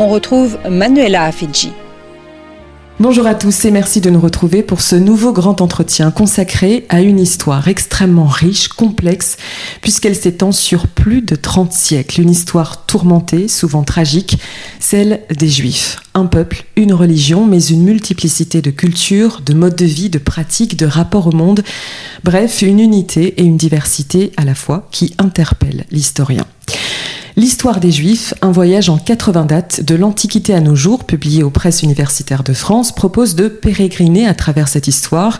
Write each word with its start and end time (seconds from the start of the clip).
On 0.00 0.08
retrouve 0.08 0.58
Manuela 0.68 1.24
Afidji. 1.24 1.72
Bonjour 2.98 3.26
à 3.26 3.34
tous 3.34 3.66
et 3.66 3.70
merci 3.70 4.00
de 4.00 4.08
nous 4.08 4.20
retrouver 4.20 4.62
pour 4.62 4.80
ce 4.80 4.96
nouveau 4.96 5.32
grand 5.32 5.60
entretien 5.60 6.10
consacré 6.10 6.86
à 6.88 7.02
une 7.02 7.20
histoire 7.20 7.68
extrêmement 7.68 8.26
riche, 8.26 8.68
complexe, 8.68 9.36
puisqu'elle 9.82 10.16
s'étend 10.16 10.52
sur 10.52 10.86
plus 10.86 11.20
de 11.20 11.34
30 11.34 11.72
siècles. 11.72 12.22
Une 12.22 12.30
histoire 12.30 12.86
tourmentée, 12.86 13.46
souvent 13.46 13.82
tragique, 13.82 14.38
celle 14.80 15.20
des 15.34 15.48
Juifs. 15.48 16.00
Un 16.14 16.24
peuple, 16.26 16.64
une 16.76 16.94
religion, 16.94 17.44
mais 17.44 17.62
une 17.62 17.82
multiplicité 17.82 18.62
de 18.62 18.70
cultures, 18.70 19.42
de 19.44 19.52
modes 19.52 19.76
de 19.76 19.84
vie, 19.84 20.08
de 20.08 20.18
pratiques, 20.18 20.78
de 20.78 20.86
rapports 20.86 21.26
au 21.26 21.32
monde. 21.32 21.62
Bref, 22.24 22.62
une 22.62 22.80
unité 22.80 23.34
et 23.38 23.44
une 23.44 23.58
diversité 23.58 24.32
à 24.38 24.46
la 24.46 24.54
fois 24.54 24.88
qui 24.90 25.14
interpellent 25.18 25.84
l'historien. 25.90 26.46
L'histoire 27.36 27.78
des 27.78 27.92
Juifs, 27.92 28.34
un 28.42 28.50
voyage 28.50 28.88
en 28.88 28.98
80 28.98 29.44
dates 29.44 29.82
de 29.82 29.94
l'Antiquité 29.94 30.52
à 30.52 30.60
nos 30.60 30.74
jours, 30.74 31.04
publié 31.04 31.42
aux 31.42 31.50
presses 31.50 31.82
universitaires 31.82 32.42
de 32.42 32.52
France, 32.52 32.92
propose 32.92 33.36
de 33.36 33.48
pérégriner 33.48 34.26
à 34.26 34.34
travers 34.34 34.66
cette 34.68 34.88
histoire 34.88 35.38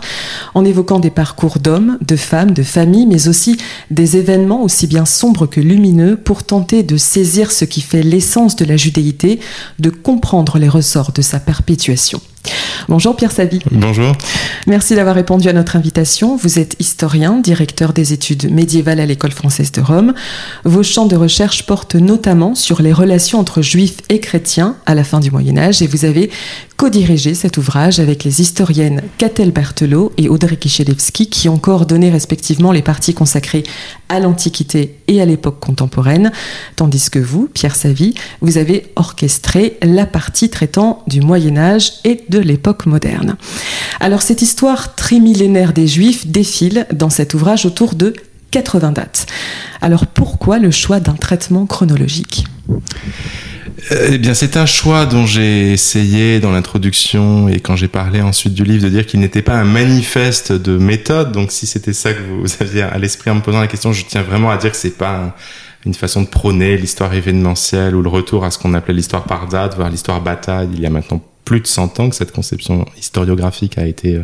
en 0.53 0.63
évoquant 0.63 0.99
des 0.99 1.09
parcours 1.09 1.59
d'hommes, 1.59 1.97
de 2.05 2.15
femmes, 2.15 2.51
de 2.51 2.63
familles, 2.63 3.07
mais 3.07 3.27
aussi 3.27 3.57
des 3.89 4.15
événements 4.15 4.63
aussi 4.63 4.87
bien 4.87 5.05
sombres 5.05 5.47
que 5.47 5.59
lumineux 5.59 6.15
pour 6.15 6.43
tenter 6.43 6.83
de 6.83 6.95
saisir 6.95 7.51
ce 7.51 7.65
qui 7.65 7.81
fait 7.81 8.03
l'essence 8.03 8.55
de 8.55 8.65
la 8.65 8.77
judéité, 8.77 9.39
de 9.79 9.89
comprendre 9.89 10.59
les 10.59 10.69
ressorts 10.69 11.11
de 11.11 11.21
sa 11.21 11.39
perpétuation. 11.39 12.21
Bonjour 12.87 13.15
Pierre 13.15 13.31
Savy. 13.31 13.59
Bonjour. 13.71 14.13
Merci 14.67 14.95
d'avoir 14.95 15.15
répondu 15.15 15.47
à 15.49 15.53
notre 15.53 15.75
invitation. 15.75 16.35
Vous 16.35 16.59
êtes 16.59 16.75
historien, 16.79 17.39
directeur 17.39 17.93
des 17.93 18.13
études 18.13 18.51
médiévales 18.51 18.99
à 18.99 19.05
l'École 19.05 19.31
française 19.31 19.71
de 19.71 19.81
Rome. 19.81 20.13
Vos 20.65 20.83
champs 20.83 21.05
de 21.05 21.15
recherche 21.15 21.65
portent 21.65 21.95
notamment 21.95 22.55
sur 22.55 22.81
les 22.81 22.93
relations 22.93 23.39
entre 23.39 23.61
juifs 23.61 23.97
et 24.09 24.19
chrétiens 24.19 24.75
à 24.85 24.95
la 24.95 25.03
fin 25.03 25.19
du 25.19 25.31
Moyen 25.31 25.57
Âge 25.57 25.81
et 25.81 25.87
vous 25.87 26.05
avez 26.05 26.29
co-dirigé 26.81 27.35
cet 27.35 27.57
ouvrage 27.57 27.99
avec 27.99 28.23
les 28.23 28.41
historiennes 28.41 29.03
Catel 29.19 29.51
Berthelot 29.51 30.11
et 30.17 30.29
Audrey 30.29 30.57
Kichelewski 30.57 31.29
qui 31.29 31.47
ont 31.47 31.59
coordonné 31.59 32.09
respectivement 32.09 32.71
les 32.71 32.81
parties 32.81 33.13
consacrées 33.13 33.61
à 34.09 34.19
l'Antiquité 34.19 34.95
et 35.07 35.21
à 35.21 35.25
l'époque 35.25 35.59
contemporaine, 35.59 36.31
tandis 36.75 37.11
que 37.11 37.19
vous, 37.19 37.47
Pierre 37.53 37.75
Savy, 37.75 38.15
vous 38.41 38.57
avez 38.57 38.91
orchestré 38.95 39.77
la 39.83 40.07
partie 40.07 40.49
traitant 40.49 41.03
du 41.05 41.21
Moyen 41.21 41.55
Âge 41.55 41.91
et 42.03 42.23
de 42.29 42.39
l'époque 42.39 42.87
moderne. 42.87 43.37
Alors 43.99 44.23
cette 44.23 44.41
histoire 44.41 44.95
trimillénaire 44.95 45.73
des 45.73 45.85
Juifs 45.85 46.25
défile 46.25 46.87
dans 46.91 47.11
cet 47.11 47.35
ouvrage 47.35 47.67
autour 47.67 47.93
de 47.93 48.15
80 48.51 48.91
dates. 48.91 49.25
Alors 49.81 50.05
pourquoi 50.07 50.59
le 50.59 50.71
choix 50.71 50.99
d'un 50.99 51.13
traitement 51.13 51.65
chronologique? 51.65 52.45
Eh 53.89 54.17
bien, 54.19 54.33
c'est 54.33 54.57
un 54.57 54.65
choix 54.65 55.05
dont 55.05 55.25
j'ai 55.25 55.73
essayé 55.73 56.39
dans 56.39 56.51
l'introduction 56.51 57.49
et 57.49 57.59
quand 57.59 57.75
j'ai 57.75 57.87
parlé 57.87 58.21
ensuite 58.21 58.53
du 58.53 58.63
livre 58.63 58.83
de 58.83 58.89
dire 58.89 59.05
qu'il 59.05 59.19
n'était 59.19 59.41
pas 59.41 59.55
un 59.55 59.63
manifeste 59.63 60.51
de 60.51 60.77
méthode. 60.77 61.31
Donc, 61.31 61.51
si 61.51 61.65
c'était 61.65 61.93
ça 61.93 62.13
que 62.13 62.19
vous 62.21 62.47
aviez 62.59 62.83
à 62.83 62.97
l'esprit 62.99 63.31
en 63.31 63.35
me 63.35 63.41
posant 63.41 63.59
la 63.59 63.67
question, 63.67 63.91
je 63.91 64.05
tiens 64.05 64.21
vraiment 64.21 64.51
à 64.51 64.57
dire 64.57 64.71
que 64.71 64.77
c'est 64.77 64.97
pas 64.97 65.35
une 65.85 65.95
façon 65.95 66.21
de 66.21 66.27
prôner 66.27 66.77
l'histoire 66.77 67.13
événementielle 67.13 67.95
ou 67.95 68.03
le 68.03 68.09
retour 68.09 68.45
à 68.45 68.51
ce 68.51 68.59
qu'on 68.59 68.75
appelait 68.75 68.93
l'histoire 68.93 69.23
par 69.23 69.47
date, 69.47 69.75
voire 69.75 69.89
l'histoire 69.89 70.21
bataille. 70.21 70.69
Il 70.73 70.79
y 70.79 70.85
a 70.85 70.91
maintenant 70.91 71.21
plus 71.43 71.59
de 71.59 71.67
100 71.67 71.99
ans 71.99 72.09
que 72.09 72.15
cette 72.15 72.31
conception 72.31 72.85
historiographique 72.99 73.79
a 73.79 73.87
été 73.87 74.15
euh, 74.15 74.23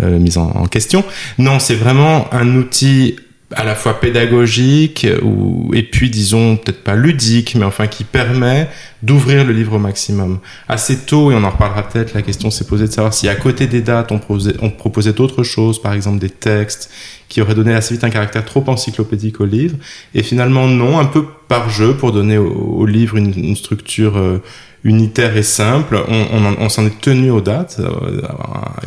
euh, 0.00 0.18
mise 0.18 0.38
en 0.38 0.66
question. 0.66 1.04
Non, 1.38 1.58
c'est 1.58 1.74
vraiment 1.74 2.32
un 2.32 2.54
outil 2.54 3.16
à 3.54 3.64
la 3.64 3.76
fois 3.76 4.00
pédagogique 4.00 5.06
ou 5.22 5.70
et 5.72 5.84
puis 5.84 6.10
disons 6.10 6.56
peut-être 6.56 6.82
pas 6.82 6.96
ludique 6.96 7.54
mais 7.54 7.64
enfin 7.64 7.86
qui 7.86 8.02
permet 8.02 8.68
d'ouvrir 9.02 9.44
le 9.44 9.52
livre 9.52 9.74
au 9.74 9.78
maximum. 9.78 10.40
Assez 10.68 10.98
tôt 10.98 11.30
et 11.30 11.34
on 11.34 11.44
en 11.44 11.50
reparlera 11.50 11.86
peut-être 11.86 12.14
la 12.14 12.22
question 12.22 12.50
s'est 12.50 12.66
posée 12.66 12.88
de 12.88 12.92
savoir 12.92 13.14
si 13.14 13.28
à 13.28 13.36
côté 13.36 13.68
des 13.68 13.82
dates 13.82 14.10
on 14.10 14.18
proposait, 14.18 14.56
on 14.62 14.70
proposait 14.70 15.12
d'autres 15.12 15.44
choses 15.44 15.80
par 15.80 15.92
exemple 15.92 16.18
des 16.18 16.30
textes 16.30 16.90
qui 17.28 17.40
auraient 17.40 17.54
donné 17.54 17.74
assez 17.74 17.94
vite 17.94 18.04
un 18.04 18.10
caractère 18.10 18.44
trop 18.44 18.64
encyclopédique 18.66 19.40
au 19.40 19.46
livre 19.46 19.76
et 20.14 20.22
finalement 20.22 20.68
non 20.68 20.98
un 20.98 21.06
peu 21.06 21.24
par 21.48 21.70
jeu 21.70 21.94
pour 21.94 22.12
donner 22.12 22.38
au, 22.38 22.86
livre 22.86 23.16
une, 23.16 23.56
structure 23.56 24.16
euh, 24.16 24.42
unitaire 24.84 25.36
et 25.36 25.42
simple. 25.42 26.00
On, 26.08 26.68
s'en 26.68 26.86
est 26.86 27.00
tenu 27.00 27.30
aux 27.30 27.40
dates, 27.40 27.76
euh, 27.80 28.20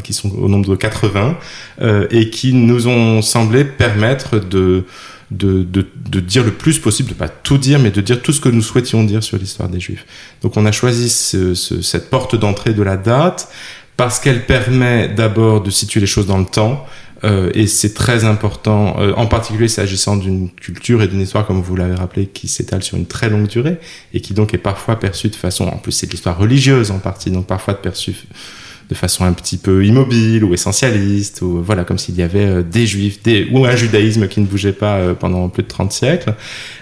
qui 0.03 0.13
sont 0.13 0.29
au 0.35 0.47
nombre 0.47 0.69
de 0.69 0.75
80, 0.75 1.37
euh, 1.81 2.07
et 2.11 2.29
qui 2.29 2.53
nous 2.53 2.87
ont 2.87 3.21
semblé 3.21 3.63
permettre 3.63 4.39
de, 4.39 4.83
de, 5.31 5.63
de, 5.63 6.19
dire 6.19 6.43
le 6.43 6.51
plus 6.51 6.79
possible, 6.79 7.09
de 7.09 7.13
pas 7.13 7.29
tout 7.29 7.57
dire, 7.57 7.79
mais 7.79 7.91
de 7.91 8.01
dire 8.01 8.21
tout 8.21 8.33
ce 8.33 8.41
que 8.41 8.49
nous 8.49 8.61
souhaitions 8.61 9.03
dire 9.03 9.23
sur 9.23 9.37
l'histoire 9.37 9.69
des 9.69 9.79
Juifs. 9.79 10.05
Donc 10.41 10.57
on 10.57 10.65
a 10.65 10.71
choisi 10.71 11.09
cette 11.09 12.09
porte 12.09 12.35
d'entrée 12.35 12.73
de 12.73 12.83
la 12.83 12.97
date 12.97 13.49
parce 13.95 14.19
qu'elle 14.19 14.45
permet 14.45 15.09
d'abord 15.09 15.61
de 15.61 15.69
situer 15.69 15.99
les 15.99 16.07
choses 16.07 16.25
dans 16.25 16.37
le 16.37 16.45
temps, 16.45 16.85
euh, 17.23 17.51
et 17.53 17.67
c'est 17.67 17.93
très 17.93 18.23
important, 18.23 18.99
euh, 18.99 19.13
en 19.15 19.27
particulier 19.27 19.67
s'agissant 19.67 20.15
d'une 20.15 20.49
culture 20.49 21.01
et 21.01 21.07
d'une 21.07 21.21
histoire, 21.21 21.45
comme 21.45 21.61
vous 21.61 21.75
l'avez 21.75 21.95
rappelé, 21.95 22.27
qui 22.27 22.47
s'étale 22.47 22.83
sur 22.83 22.97
une 22.97 23.05
très 23.05 23.29
longue 23.29 23.47
durée 23.47 23.77
et 24.13 24.21
qui 24.21 24.33
donc 24.33 24.53
est 24.53 24.59
parfois 24.59 24.97
perçue 24.97 25.29
de 25.29 25.35
façon, 25.35 25.65
en 25.67 25.77
plus 25.77 25.91
c'est 25.91 26.07
de 26.07 26.11
l'histoire 26.11 26.37
religieuse 26.37 26.91
en 26.91 26.99
partie, 26.99 27.31
donc 27.31 27.45
parfois 27.45 27.73
perçue 27.73 28.15
de 28.89 28.95
façon 28.95 29.23
un 29.23 29.33
petit 29.33 29.57
peu 29.57 29.85
immobile 29.85 30.43
ou 30.43 30.53
essentialiste, 30.55 31.43
ou 31.43 31.61
voilà, 31.61 31.83
comme 31.83 31.99
s'il 31.99 32.15
y 32.15 32.23
avait 32.23 32.45
euh, 32.45 32.63
des 32.63 32.87
juifs, 32.87 33.21
des, 33.21 33.47
ou 33.51 33.63
un 33.65 33.75
judaïsme 33.75 34.27
qui 34.27 34.41
ne 34.41 34.47
bougeait 34.47 34.73
pas 34.73 34.95
euh, 34.95 35.13
pendant 35.13 35.47
plus 35.47 35.61
de 35.61 35.67
30 35.67 35.91
siècles. 35.91 36.33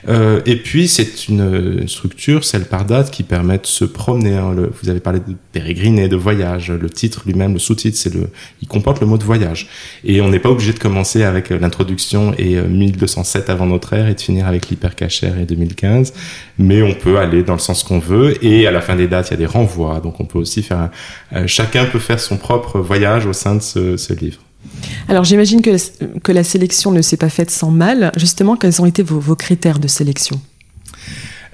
Euh, 0.08 0.40
et 0.46 0.56
puis, 0.56 0.88
c'est 0.88 1.28
une 1.28 1.86
structure, 1.86 2.46
celle 2.46 2.64
par 2.64 2.86
date, 2.86 3.12
qui 3.12 3.24
permet 3.24 3.58
de 3.58 3.66
se 3.66 3.84
promener. 3.84 4.36
Hein. 4.36 4.56
Vous 4.82 4.90
avez 4.90 5.02
parlé 5.02 5.20
de 5.20 5.36
pérégriner, 5.52 6.08
de 6.08 6.16
voyage. 6.16 6.72
Le 6.72 6.90
titre 6.90 7.24
lui-même, 7.26 7.54
le 7.54 7.60
sous-titre, 7.60 7.98
c'est 7.98 8.14
le, 8.14 8.30
il 8.62 8.70
comporte 8.70 9.02
le 9.02 9.08
mot 9.08 9.18
de 9.18 9.26
voyage. 9.26 9.68
Et 10.06 10.22
on 10.22 10.30
n'est 10.30 10.40
pas 10.40 10.50
obligé 10.50 10.72
de 10.72 10.80
commencer 10.80 11.24
avec 11.24 11.50
l'introduction 11.50 12.34
et 12.38 12.56
1207 12.56 13.50
avant 13.50 13.66
notre 13.66 13.92
ère 13.92 14.08
et 14.08 14.14
de 14.14 14.22
finir 14.22 14.48
avec 14.48 14.70
l'hypercachère 14.70 15.38
et 15.38 15.46
2015. 15.46 16.14
Mais 16.58 16.82
on 16.82 16.94
peut 16.94 17.20
aller 17.20 17.44
dans 17.44 17.54
le 17.54 17.60
sens 17.60 17.84
qu'on 17.84 18.00
veut. 18.00 18.42
Et 18.46 18.66
à 18.66 18.72
la 18.72 18.80
fin 18.80 18.96
des 18.96 19.08
dates, 19.08 19.28
il 19.28 19.32
y 19.32 19.34
a 19.34 19.38
des 19.38 19.46
renvois. 19.46 20.00
Donc, 20.00 20.22
on 20.22 20.26
peut 20.26 20.40
aussi 20.40 20.64
faire, 20.64 20.90
un, 21.34 21.48
chacun 21.48 21.84
peut 21.84 21.97
faire 22.00 22.20
son 22.20 22.38
propre 22.38 22.80
voyage 22.80 23.26
au 23.26 23.34
sein 23.34 23.56
de 23.56 23.62
ce, 23.62 24.14
livre. 24.14 24.40
Alors 25.08 25.24
j'imagine 25.24 25.62
que, 25.62 25.76
que 26.20 26.32
la 26.32 26.44
sélection 26.44 26.92
ne 26.92 27.02
s'est 27.02 27.18
pas 27.18 27.30
faite 27.30 27.52
sans 27.52 27.72
mal. 27.72 28.12
Justement, 28.18 28.56
quels 28.56 28.82
ont 28.82 28.86
été 28.86 29.04
vos, 29.04 29.36
critères 29.36 29.80
de 29.80 29.88
sélection? 29.88 30.40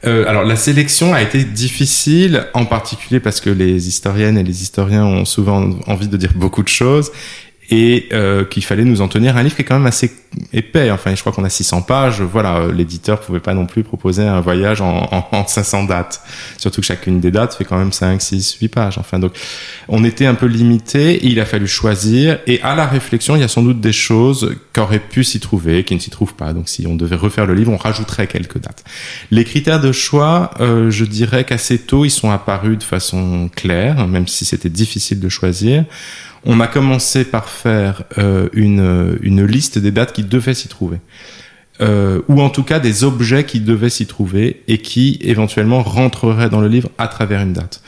Euh, 0.05 0.27
alors 0.27 0.43
la 0.43 0.57
sélection 0.57 1.13
a 1.13 1.21
été 1.21 1.45
difficile, 1.45 2.47
en 2.53 2.65
particulier 2.65 3.21
parce 3.21 3.39
que 3.39 3.49
les 3.49 3.87
historiennes 3.87 4.37
et 4.37 4.43
les 4.43 4.61
historiens 4.61 5.05
ont 5.05 5.25
souvent 5.25 5.69
envie 5.87 6.09
de 6.09 6.17
dire 6.17 6.33
beaucoup 6.35 6.63
de 6.63 6.67
choses 6.67 7.11
et 7.69 8.09
euh, 8.13 8.43
qu'il 8.45 8.63
fallait 8.63 8.83
nous 8.83 9.01
en 9.01 9.07
tenir 9.07 9.37
un 9.37 9.43
livre 9.43 9.55
qui 9.55 9.61
est 9.61 9.65
quand 9.65 9.77
même 9.77 9.87
assez 9.87 10.11
épais. 10.51 10.91
Enfin, 10.91 11.15
je 11.15 11.21
crois 11.21 11.31
qu'on 11.31 11.43
a 11.43 11.49
600 11.49 11.83
pages. 11.83 12.21
Voilà, 12.21 12.57
euh, 12.57 12.71
l'éditeur 12.71 13.19
pouvait 13.19 13.39
pas 13.39 13.53
non 13.53 13.65
plus 13.65 13.83
proposer 13.83 14.23
un 14.23 14.41
voyage 14.41 14.81
en, 14.81 15.03
en, 15.11 15.27
en, 15.31 15.47
500 15.47 15.85
dates. 15.85 16.21
Surtout 16.57 16.81
que 16.81 16.87
chacune 16.87 17.19
des 17.19 17.31
dates 17.31 17.55
fait 17.55 17.65
quand 17.65 17.77
même 17.77 17.91
5, 17.91 18.21
6, 18.21 18.57
8 18.61 18.67
pages. 18.67 18.97
Enfin, 18.97 19.19
donc, 19.19 19.33
on 19.87 20.03
était 20.03 20.25
un 20.25 20.35
peu 20.35 20.45
limité. 20.45 21.19
Il 21.25 21.39
a 21.39 21.45
fallu 21.45 21.67
choisir. 21.67 22.39
Et 22.47 22.61
à 22.61 22.75
la 22.75 22.85
réflexion, 22.85 23.35
il 23.35 23.39
y 23.41 23.45
a 23.45 23.47
sans 23.47 23.63
doute 23.63 23.79
des 23.79 23.93
choses 23.93 24.55
qu'aurait 24.73 24.99
pu 24.99 25.23
s'y 25.23 25.39
trouver, 25.39 25.83
qui 25.83 25.95
ne 25.95 25.99
s'y 25.99 26.09
trouvent 26.09 26.35
pas. 26.35 26.53
Donc, 26.53 26.67
si 26.67 26.85
on 26.85 26.95
devait 26.95 27.15
refaire 27.15 27.45
le 27.45 27.53
livre, 27.53 27.71
on 27.71 27.77
rajouterait 27.77 28.27
quelques 28.27 28.59
dates. 28.59 28.83
Les 29.31 29.45
critères 29.45 29.79
de 29.79 29.91
choix, 29.91 30.51
euh, 30.59 30.91
je 30.91 31.05
dirais 31.05 31.43
qu'assez 31.43 31.79
tôt, 31.79 32.05
ils 32.05 32.11
sont 32.11 32.29
apparus 32.29 32.77
de 32.77 32.83
façon 32.83 33.49
claire, 33.55 34.07
même 34.07 34.27
si 34.27 34.45
c'était 34.45 34.69
difficile 34.69 35.19
de 35.19 35.29
choisir. 35.29 35.85
On 36.45 36.59
a 36.59 36.67
commencé 36.67 37.23
par 37.25 37.47
faire 37.47 38.03
euh, 38.17 38.49
une, 38.53 39.17
une 39.21 39.45
liste 39.45 39.77
des 39.77 39.91
dates 39.91 40.13
qui 40.13 40.23
devaient 40.23 40.53
s'y 40.53 40.67
trouver. 40.67 40.99
Euh, 41.81 42.21
ou 42.27 42.39
en 42.41 42.49
tout 42.49 42.63
cas 42.63 42.79
des 42.79 43.03
objets 43.03 43.45
qui 43.45 43.59
devaient 43.59 43.89
s'y 43.89 44.05
trouver 44.05 44.61
et 44.67 44.77
qui 44.77 45.17
éventuellement 45.21 45.81
rentreraient 45.81 46.49
dans 46.49 46.61
le 46.61 46.67
livre 46.67 46.89
à 46.97 47.07
travers 47.07 47.41
une 47.41 47.53
date. 47.53 47.81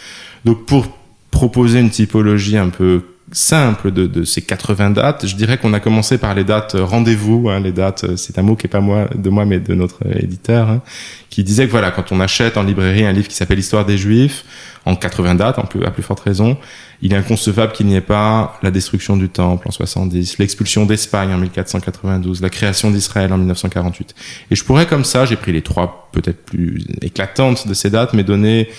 Donc 0.44 0.66
pour 0.66 0.88
proposer 1.30 1.80
une 1.80 1.92
typologie 1.92 2.58
un 2.58 2.70
peu 2.70 3.04
simple 3.36 3.92
de, 3.92 4.08
de, 4.08 4.24
ces 4.24 4.42
80 4.42 4.92
dates. 4.92 5.28
Je 5.28 5.36
dirais 5.36 5.58
qu'on 5.58 5.74
a 5.74 5.80
commencé 5.80 6.18
par 6.18 6.34
les 6.34 6.46
dates 6.46 6.76
rendez-vous, 6.80 7.50
hein, 7.50 7.60
les 7.60 7.74
dates, 7.74 8.16
c'est 8.16 8.40
un 8.40 8.42
mot 8.42 8.56
qui 8.56 8.68
est 8.68 8.70
pas 8.70 8.80
moi, 8.80 9.08
de 9.14 9.30
moi, 9.30 9.46
mais 9.46 9.60
de 9.60 9.74
notre 9.76 10.00
éditeur, 10.18 10.70
hein, 10.70 10.82
qui 11.30 11.44
disait 11.44 11.66
que 11.66 11.72
voilà, 11.72 11.92
quand 11.92 12.12
on 12.14 12.22
achète 12.22 12.56
en 12.56 12.64
librairie 12.64 13.06
un 13.06 13.12
livre 13.12 13.28
qui 13.28 13.36
s'appelle 13.36 13.60
Histoire 13.60 13.86
des 13.86 13.98
Juifs, 13.98 14.46
en 14.86 14.96
80 14.96 15.36
dates, 15.36 15.60
en 15.60 15.66
plus, 15.66 15.84
à 15.84 15.92
plus 15.92 16.04
forte 16.04 16.22
raison, 16.22 16.58
il 17.02 17.14
est 17.14 17.18
inconcevable 17.18 17.74
qu'il 17.74 17.88
n'y 17.88 17.96
ait 17.96 18.02
pas 18.02 18.58
la 18.64 18.72
destruction 18.72 19.18
du 19.18 19.28
temple 19.28 19.68
en 19.68 19.72
70, 19.72 20.38
l'expulsion 20.38 20.86
d'Espagne 20.86 21.34
en 21.34 21.38
1492, 21.38 22.42
la 22.42 22.50
création 22.50 22.90
d'Israël 22.90 23.34
en 23.34 23.38
1948. 23.38 24.16
Et 24.52 24.56
je 24.56 24.64
pourrais 24.64 24.86
comme 24.86 25.04
ça, 25.04 25.26
j'ai 25.26 25.36
pris 25.36 25.52
les 25.52 25.62
trois 25.62 26.10
peut-être 26.14 26.46
plus 26.46 26.86
éclatantes 27.02 27.68
de 27.68 27.74
ces 27.74 27.90
dates, 27.90 28.14
mais 28.14 28.24
donner 28.24 28.70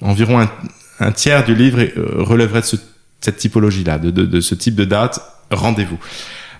environ 0.00 0.40
un, 0.40 0.48
un 1.00 1.12
tiers 1.12 1.44
du 1.44 1.54
livre 1.54 1.80
euh, 1.80 2.22
relèverait 2.22 2.60
de 2.60 2.66
ce 2.66 2.76
cette 3.20 3.36
typologie-là, 3.36 3.98
de, 3.98 4.10
de, 4.10 4.24
de, 4.24 4.40
ce 4.40 4.54
type 4.54 4.74
de 4.74 4.84
date, 4.84 5.20
rendez-vous. 5.50 5.98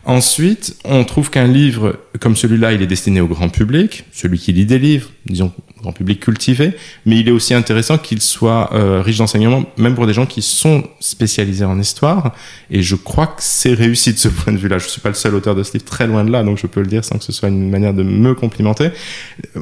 Ensuite, 0.04 0.76
on 0.84 1.04
trouve 1.04 1.30
qu'un 1.30 1.46
livre 1.46 1.98
comme 2.20 2.36
celui-là, 2.36 2.72
il 2.72 2.82
est 2.82 2.86
destiné 2.86 3.20
au 3.20 3.26
grand 3.26 3.48
public, 3.48 4.04
celui 4.12 4.38
qui 4.38 4.52
lit 4.52 4.66
des 4.66 4.78
livres, 4.78 5.10
disons 5.26 5.52
grand 5.80 5.92
public 5.92 6.20
cultivé, 6.20 6.72
mais 7.06 7.18
il 7.18 7.28
est 7.28 7.32
aussi 7.32 7.54
intéressant 7.54 7.98
qu'il 7.98 8.20
soit 8.20 8.70
euh, 8.72 9.00
riche 9.02 9.18
d'enseignements, 9.18 9.64
même 9.76 9.94
pour 9.94 10.06
des 10.06 10.12
gens 10.12 10.26
qui 10.26 10.42
sont 10.42 10.84
spécialisés 11.00 11.64
en 11.64 11.78
histoire. 11.78 12.34
Et 12.70 12.82
je 12.82 12.96
crois 12.96 13.28
que 13.28 13.40
c'est 13.40 13.74
réussi 13.74 14.12
de 14.12 14.18
ce 14.18 14.28
point 14.28 14.52
de 14.52 14.58
vue-là. 14.58 14.78
Je 14.78 14.88
suis 14.88 15.00
pas 15.00 15.08
le 15.08 15.14
seul 15.14 15.34
auteur 15.34 15.54
de 15.54 15.62
ce 15.62 15.72
livre, 15.74 15.84
très 15.84 16.06
loin 16.06 16.24
de 16.24 16.30
là, 16.30 16.42
donc 16.42 16.58
je 16.58 16.66
peux 16.66 16.80
le 16.80 16.86
dire 16.86 17.04
sans 17.04 17.18
que 17.18 17.24
ce 17.24 17.32
soit 17.32 17.48
une 17.48 17.70
manière 17.70 17.94
de 17.94 18.02
me 18.02 18.34
complimenter. 18.34 18.90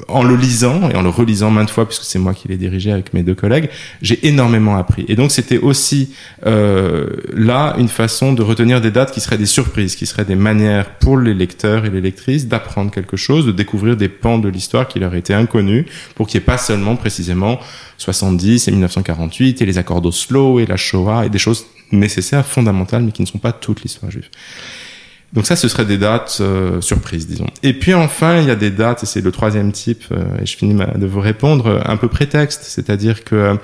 En 0.08 0.22
le 0.22 0.36
lisant 0.36 0.88
et 0.90 0.96
en 0.96 1.02
le 1.02 1.08
relisant 1.08 1.50
maintes 1.50 1.70
fois, 1.70 1.86
puisque 1.86 2.04
c'est 2.04 2.18
moi 2.18 2.34
qui 2.34 2.48
l'ai 2.48 2.56
dirigé 2.56 2.92
avec 2.92 3.12
mes 3.12 3.22
deux 3.22 3.34
collègues, 3.34 3.68
j'ai 4.02 4.26
énormément 4.26 4.76
appris. 4.76 5.04
Et 5.08 5.16
donc 5.16 5.30
c'était 5.30 5.58
aussi 5.58 6.14
euh, 6.46 7.08
là 7.34 7.74
une 7.78 7.88
façon 7.88 8.32
de 8.32 8.42
retenir 8.42 8.80
des 8.80 8.90
dates 8.90 9.12
qui 9.12 9.20
seraient 9.20 9.38
des 9.38 9.46
surprises, 9.46 9.96
qui 9.96 10.06
seraient 10.06 10.24
des 10.24 10.34
manières 10.34 10.90
pour 10.98 11.18
les 11.18 11.34
lecteurs 11.34 11.84
et 11.84 11.90
les 11.90 12.00
lectrices 12.00 12.46
d'apprendre 12.48 12.90
quelque 12.90 13.16
chose, 13.16 13.46
de 13.46 13.52
découvrir 13.52 13.96
des 13.96 14.08
pans 14.08 14.38
de 14.38 14.48
l'histoire 14.48 14.88
qui 14.88 14.98
leur 14.98 15.14
étaient 15.14 15.34
inconnus 15.34 15.84
pour 16.14 16.26
qu'il 16.26 16.38
n'y 16.38 16.44
ait 16.44 16.46
pas 16.46 16.58
seulement 16.58 16.96
précisément 16.96 17.58
70 17.98 18.68
et 18.68 18.70
1948 18.70 19.62
et 19.62 19.66
les 19.66 19.78
accords 19.78 20.00
d'Oslo 20.00 20.60
et 20.60 20.66
la 20.66 20.76
Shoah 20.76 21.26
et 21.26 21.30
des 21.30 21.38
choses 21.38 21.66
nécessaires, 21.92 22.46
fondamentales, 22.46 23.02
mais 23.02 23.12
qui 23.12 23.22
ne 23.22 23.26
sont 23.26 23.38
pas 23.38 23.52
toute 23.52 23.82
l'histoire 23.82 24.10
juive. 24.10 24.28
Donc 25.32 25.46
ça, 25.46 25.56
ce 25.56 25.68
serait 25.68 25.84
des 25.84 25.98
dates 25.98 26.38
euh, 26.40 26.80
surprises, 26.80 27.26
disons. 27.26 27.46
Et 27.62 27.74
puis 27.74 27.94
enfin, 27.94 28.40
il 28.40 28.46
y 28.46 28.50
a 28.50 28.56
des 28.56 28.70
dates, 28.70 29.02
et 29.02 29.06
c'est 29.06 29.20
le 29.20 29.32
troisième 29.32 29.72
type, 29.72 30.04
euh, 30.12 30.24
et 30.40 30.46
je 30.46 30.56
finis 30.56 30.74
de 30.74 31.06
vous 31.06 31.20
répondre, 31.20 31.82
un 31.84 31.96
peu 31.96 32.08
prétexte, 32.08 32.62
c'est-à-dire 32.62 33.24
que 33.24 33.58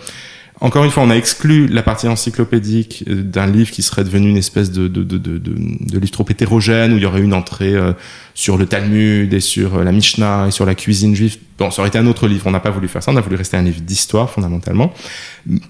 encore 0.63 0.85
une 0.85 0.93
fois, 0.93 1.03
on 1.03 1.11
a 1.11 1.17
exclu 1.17 1.67
la 1.67 1.83
partie 1.83 2.07
encyclopédique 2.07 3.03
euh, 3.09 3.21
d'un 3.21 3.47
livre 3.47 3.73
qui 3.73 3.83
serait 3.83 4.05
devenu 4.05 4.31
une 4.31 4.37
espèce 4.37 4.71
de, 4.71 4.87
de, 4.87 5.03
de, 5.03 5.19
de, 5.19 5.39
de 5.39 5.99
livre 5.99 6.13
trop 6.13 6.25
hétérogène, 6.31 6.93
où 6.93 6.99
il 6.99 7.03
y 7.03 7.07
aurait 7.07 7.21
une 7.21 7.35
entrée 7.35 7.75
euh, 7.75 7.93
sur 8.35 8.57
le 8.57 8.67
Talmud 8.67 9.35
et 9.35 9.41
sur 9.41 9.79
euh, 9.79 9.83
la 9.83 9.91
Mishnah 9.91 10.47
et 10.47 10.51
sur 10.53 10.65
la 10.65 10.77
cuisine 10.77 11.17
juive. 11.17 11.37
Bon, 11.59 11.73
ça 11.73 11.83
aurait 11.83 11.89
été 11.89 11.99
un 11.99 12.07
autre 12.07 12.29
livre. 12.29 12.47
On 12.47 12.53
n'a 12.53 12.61
pas 12.61 12.71
voulu 12.71 12.87
faire 12.87 13.03
ça. 13.03 13.11
On 13.11 13.17
a 13.17 13.21
voulu 13.21 13.35
rester 13.35 13.57
un 13.57 13.63
livre 13.63 13.81
d'histoire, 13.81 14.31
fondamentalement. 14.31 14.93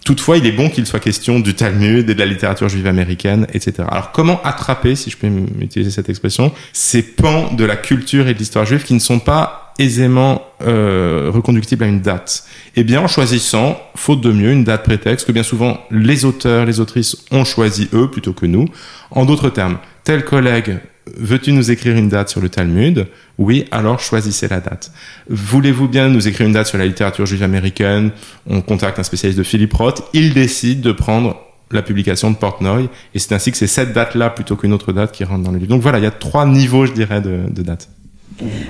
Toutefois, 0.05 0.37
il 0.37 0.45
est 0.45 0.53
bon 0.53 0.69
qu'il 0.69 0.85
soit 0.85 1.01
question 1.01 1.41
du 1.41 1.55
Talmud 1.55 2.11
et 2.11 2.15
de 2.15 2.19
la 2.19 2.27
littérature 2.27 2.69
juive 2.69 2.87
américaine, 2.87 3.47
etc. 3.55 3.85
Alors, 3.91 4.13
comment 4.13 4.43
attraper, 4.43 4.95
si 4.95 5.09
je 5.09 5.17
peux 5.17 5.31
utiliser 5.63 5.91
cette 5.91 6.11
expression, 6.11 6.53
ces 6.75 7.03
pans 7.03 7.51
de 7.55 7.65
la 7.65 7.77
culture 7.77 8.29
et 8.29 8.35
de 8.35 8.39
l'histoire 8.39 8.67
juive 8.67 8.83
qui 8.83 8.93
ne 8.93 8.99
sont 8.99 9.21
pas 9.21 9.73
aisément 9.79 10.43
euh, 10.61 11.31
reconductible 11.33 11.83
à 11.85 11.87
une 11.87 12.03
date? 12.03 12.45
Eh 12.75 12.85
bien, 12.85 13.03
en 13.03 13.07
choisissant, 13.07 13.79
faute 13.95 14.23
de 14.23 14.33
mieux, 14.33 14.51
une 14.51 14.65
date 14.65 14.85
prétexte 14.85 15.27
que 15.27 15.33
bien 15.33 15.43
souvent 15.43 15.79
les 15.91 16.25
auteurs, 16.25 16.65
les 16.65 16.81
autrices 16.81 17.17
ont 17.31 17.45
choisi 17.45 17.89
eux 17.93 18.11
plutôt 18.11 18.33
que 18.33 18.47
nous. 18.47 18.67
En 19.11 19.27
d'autres 19.27 19.51
termes, 19.51 19.79
tel 20.05 20.25
collègue, 20.25 20.79
veux-tu 21.19 21.53
nous 21.53 21.71
écrire 21.71 21.97
une 21.97 22.09
date 22.09 22.31
sur 22.31 22.41
le 22.41 22.49
Talmud? 22.49 23.09
Oui, 23.37 23.67
alors 23.71 24.01
choisissez 24.01 24.49
la 24.49 24.61
date. 24.61 24.91
Voulez-vous 25.29 25.87
bien 25.87 26.09
nous 26.09 26.29
écrire 26.29 26.47
une 26.47 26.55
date 26.55 26.69
sur 26.69 26.79
la 26.79 26.87
littérature 26.87 27.27
juive 27.27 27.43
américaine? 27.43 28.11
On 28.47 28.63
contacte 28.63 28.99
un 28.99 29.03
spécialiste 29.03 29.39
de 29.39 29.45
Philippe 29.45 29.75
Roth. 29.75 30.05
Il 30.15 30.33
décide 30.33 30.81
de 30.81 30.93
prendre 30.93 31.37
la 31.71 31.83
publication 31.83 32.31
de 32.31 32.37
Portnoy, 32.37 32.89
et 33.15 33.19
c'est 33.19 33.35
ainsi 33.35 33.51
que 33.51 33.57
c'est 33.57 33.67
cette 33.67 33.93
date-là 33.93 34.31
plutôt 34.31 34.57
qu'une 34.57 34.73
autre 34.73 34.93
date 34.93 35.13
qui 35.13 35.25
rentre 35.25 35.43
dans 35.43 35.51
le 35.51 35.59
livre. 35.59 35.71
Donc 35.71 35.83
voilà, 35.83 35.99
il 35.99 36.05
y 36.05 36.07
a 36.07 36.11
trois 36.11 36.47
niveaux, 36.47 36.87
je 36.87 36.93
dirais, 36.93 37.21
de, 37.21 37.51
de 37.51 37.63
dates. 37.63 37.89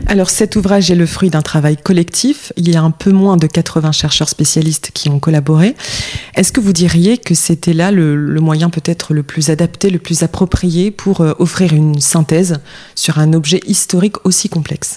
Alors 0.07 0.31
cet 0.31 0.57
ouvrage 0.57 0.91
est 0.91 0.95
le 0.95 1.07
fruit 1.07 1.31
d'un 1.31 1.43
travail 1.43 1.77
collectif. 1.77 2.53
Il 2.57 2.69
y 2.71 2.77
a 2.77 2.83
un 2.83 2.91
peu 2.91 3.13
moins 3.13 3.37
de 3.37 3.47
80 3.47 3.93
chercheurs 3.93 4.29
spécialistes 4.29 4.91
qui 4.93 5.09
ont 5.09 5.19
collaboré. 5.19 5.75
Est-ce 6.35 6.53
que 6.53 6.61
vous 6.61 6.73
diriez 6.73 7.19
que 7.19 7.35
c'était 7.35 7.73
là 7.73 7.91
le, 7.91 8.41
moyen 8.41 8.71
peut-être 8.71 9.15
le 9.15 9.23
plus 9.23 9.51
adapté, 9.51 9.91
le 9.91 9.99
plus 9.99 10.23
approprié 10.23 10.91
pour 10.91 11.21
euh, 11.21 11.33
offrir 11.39 11.73
une 11.73 12.01
synthèse 12.01 12.61
sur 12.95 13.19
un 13.19 13.33
objet 13.33 13.61
historique 13.67 14.25
aussi 14.27 14.49
complexe? 14.49 14.97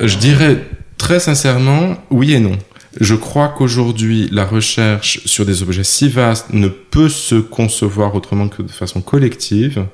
Je 0.00 0.18
dirais 0.18 0.64
très 0.98 1.20
sincèrement 1.20 1.96
oui 2.10 2.34
et 2.34 2.40
non. 2.40 2.58
Je 3.00 3.14
crois 3.14 3.48
qu'aujourd'hui, 3.48 4.28
la 4.30 4.44
recherche 4.44 5.20
sur 5.24 5.44
des 5.44 5.62
objets 5.62 5.82
si 5.82 6.08
vastes 6.08 6.52
ne 6.52 6.68
peut 6.68 7.08
se 7.08 7.34
concevoir 7.34 8.14
autrement 8.14 8.48
que 8.48 8.62
de 8.62 8.70
façon 8.70 9.00
collective. 9.00 9.86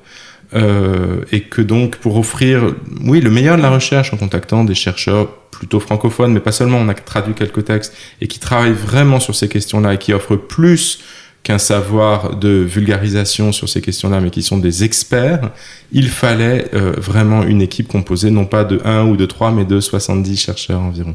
Euh, 0.53 1.23
et 1.31 1.41
que 1.43 1.61
donc 1.61 1.97
pour 1.97 2.17
offrir, 2.17 2.73
oui, 3.05 3.21
le 3.21 3.29
meilleur 3.29 3.55
de 3.55 3.61
la 3.61 3.69
recherche 3.69 4.13
en 4.13 4.17
contactant 4.17 4.65
des 4.65 4.75
chercheurs 4.75 5.31
plutôt 5.49 5.79
francophones, 5.79 6.33
mais 6.33 6.41
pas 6.41 6.51
seulement, 6.51 6.77
on 6.77 6.89
a 6.89 6.93
traduit 6.93 7.33
quelques 7.33 7.65
textes 7.65 7.95
et 8.19 8.27
qui 8.27 8.39
travaillent 8.39 8.73
vraiment 8.73 9.19
sur 9.19 9.35
ces 9.35 9.47
questions-là 9.47 9.93
et 9.93 9.97
qui 9.97 10.11
offrent 10.13 10.35
plus 10.35 10.99
qu'un 11.43 11.57
savoir 11.57 12.35
de 12.35 12.49
vulgarisation 12.49 13.51
sur 13.51 13.67
ces 13.67 13.81
questions-là, 13.81 14.19
mais 14.19 14.29
qui 14.29 14.43
sont 14.43 14.57
des 14.57 14.83
experts, 14.83 15.51
il 15.91 16.09
fallait 16.09 16.67
euh, 16.73 16.93
vraiment 16.97 17.43
une 17.43 17.61
équipe 17.61 17.87
composée 17.87 18.29
non 18.29 18.45
pas 18.45 18.63
de 18.63 18.79
1 18.85 19.05
ou 19.05 19.17
de 19.17 19.25
3, 19.25 19.51
mais 19.51 19.65
de 19.65 19.79
70 19.79 20.37
chercheurs 20.37 20.81
environ. 20.81 21.13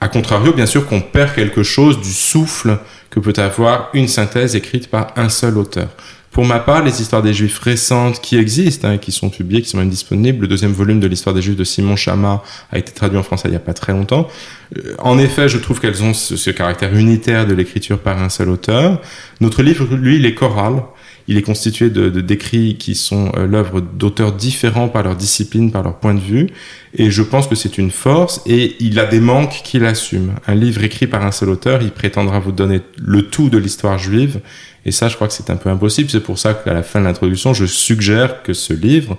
A 0.00 0.08
contrario, 0.08 0.52
bien 0.52 0.66
sûr 0.66 0.86
qu'on 0.86 1.00
perd 1.00 1.34
quelque 1.34 1.62
chose 1.62 2.00
du 2.00 2.12
souffle 2.12 2.78
que 3.10 3.20
peut 3.20 3.32
avoir 3.36 3.88
une 3.94 4.08
synthèse 4.08 4.56
écrite 4.56 4.88
par 4.88 5.12
un 5.16 5.28
seul 5.28 5.56
auteur. 5.58 5.88
Pour 6.30 6.44
ma 6.44 6.58
part, 6.58 6.82
les 6.84 7.00
histoires 7.00 7.22
des 7.22 7.32
Juifs 7.32 7.58
récentes 7.58 8.20
qui 8.20 8.36
existent, 8.36 8.88
hein, 8.88 8.98
qui 8.98 9.10
sont 9.10 9.30
publiées, 9.30 9.62
qui 9.62 9.70
sont 9.70 9.78
même 9.78 9.88
disponibles, 9.88 10.42
le 10.42 10.48
deuxième 10.48 10.72
volume 10.72 11.00
de 11.00 11.06
l'histoire 11.06 11.34
des 11.34 11.40
Juifs 11.40 11.56
de 11.56 11.64
Simon 11.64 11.96
Chama 11.96 12.42
a 12.70 12.78
été 12.78 12.92
traduit 12.92 13.18
en 13.18 13.22
français 13.22 13.48
il 13.48 13.52
n'y 13.52 13.56
a 13.56 13.60
pas 13.60 13.72
très 13.72 13.92
longtemps. 13.92 14.28
Euh, 14.76 14.94
en 14.98 15.18
effet, 15.18 15.48
je 15.48 15.56
trouve 15.58 15.80
qu'elles 15.80 16.02
ont 16.02 16.12
ce, 16.12 16.50
caractère 16.50 16.94
unitaire 16.94 17.46
de 17.46 17.54
l'écriture 17.54 17.98
par 17.98 18.22
un 18.22 18.28
seul 18.28 18.50
auteur. 18.50 19.00
Notre 19.40 19.62
livre, 19.62 19.86
lui, 19.94 20.16
il 20.16 20.26
est 20.26 20.34
choral. 20.34 20.82
Il 21.28 21.36
est 21.36 21.42
constitué 21.42 21.90
de, 21.90 22.08
d'écrits 22.08 22.76
qui 22.78 22.94
sont 22.94 23.32
euh, 23.36 23.46
l'œuvre 23.46 23.80
d'auteurs 23.80 24.32
différents 24.32 24.88
par 24.88 25.02
leur 25.02 25.16
discipline, 25.16 25.72
par 25.72 25.82
leur 25.82 25.98
point 25.98 26.14
de 26.14 26.20
vue. 26.20 26.48
Et 26.94 27.10
je 27.10 27.22
pense 27.22 27.46
que 27.48 27.54
c'est 27.54 27.78
une 27.78 27.90
force 27.90 28.40
et 28.46 28.76
il 28.80 28.98
a 28.98 29.06
des 29.06 29.20
manques 29.20 29.60
qu'il 29.64 29.84
assume. 29.84 30.34
Un 30.46 30.54
livre 30.54 30.84
écrit 30.84 31.06
par 31.06 31.24
un 31.24 31.32
seul 31.32 31.50
auteur, 31.50 31.82
il 31.82 31.90
prétendra 31.90 32.38
vous 32.38 32.52
donner 32.52 32.80
le 32.96 33.22
tout 33.22 33.50
de 33.50 33.58
l'histoire 33.58 33.98
juive 33.98 34.40
et 34.86 34.92
ça, 34.92 35.08
je 35.08 35.16
crois 35.16 35.26
que 35.26 35.34
c'est 35.34 35.50
un 35.50 35.56
peu 35.56 35.68
impossible. 35.68 36.08
C'est 36.08 36.20
pour 36.20 36.38
ça 36.38 36.54
qu'à 36.54 36.72
la 36.72 36.84
fin 36.84 37.00
de 37.00 37.06
l'introduction, 37.06 37.52
je 37.52 37.66
suggère 37.66 38.44
que 38.44 38.52
ce 38.52 38.72
livre 38.72 39.18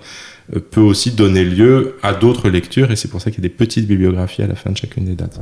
peut 0.71 0.81
aussi 0.81 1.11
donner 1.11 1.43
lieu 1.43 1.97
à 2.03 2.13
d'autres 2.13 2.49
lectures 2.49 2.91
et 2.91 2.95
c'est 2.95 3.09
pour 3.09 3.21
ça 3.21 3.31
qu'il 3.31 3.43
y 3.43 3.45
a 3.45 3.49
des 3.49 3.53
petites 3.53 3.85
bibliographies 3.85 4.41
à 4.41 4.47
la 4.47 4.55
fin 4.55 4.71
de 4.71 4.77
chacune 4.77 5.05
des 5.05 5.15
dates. 5.15 5.39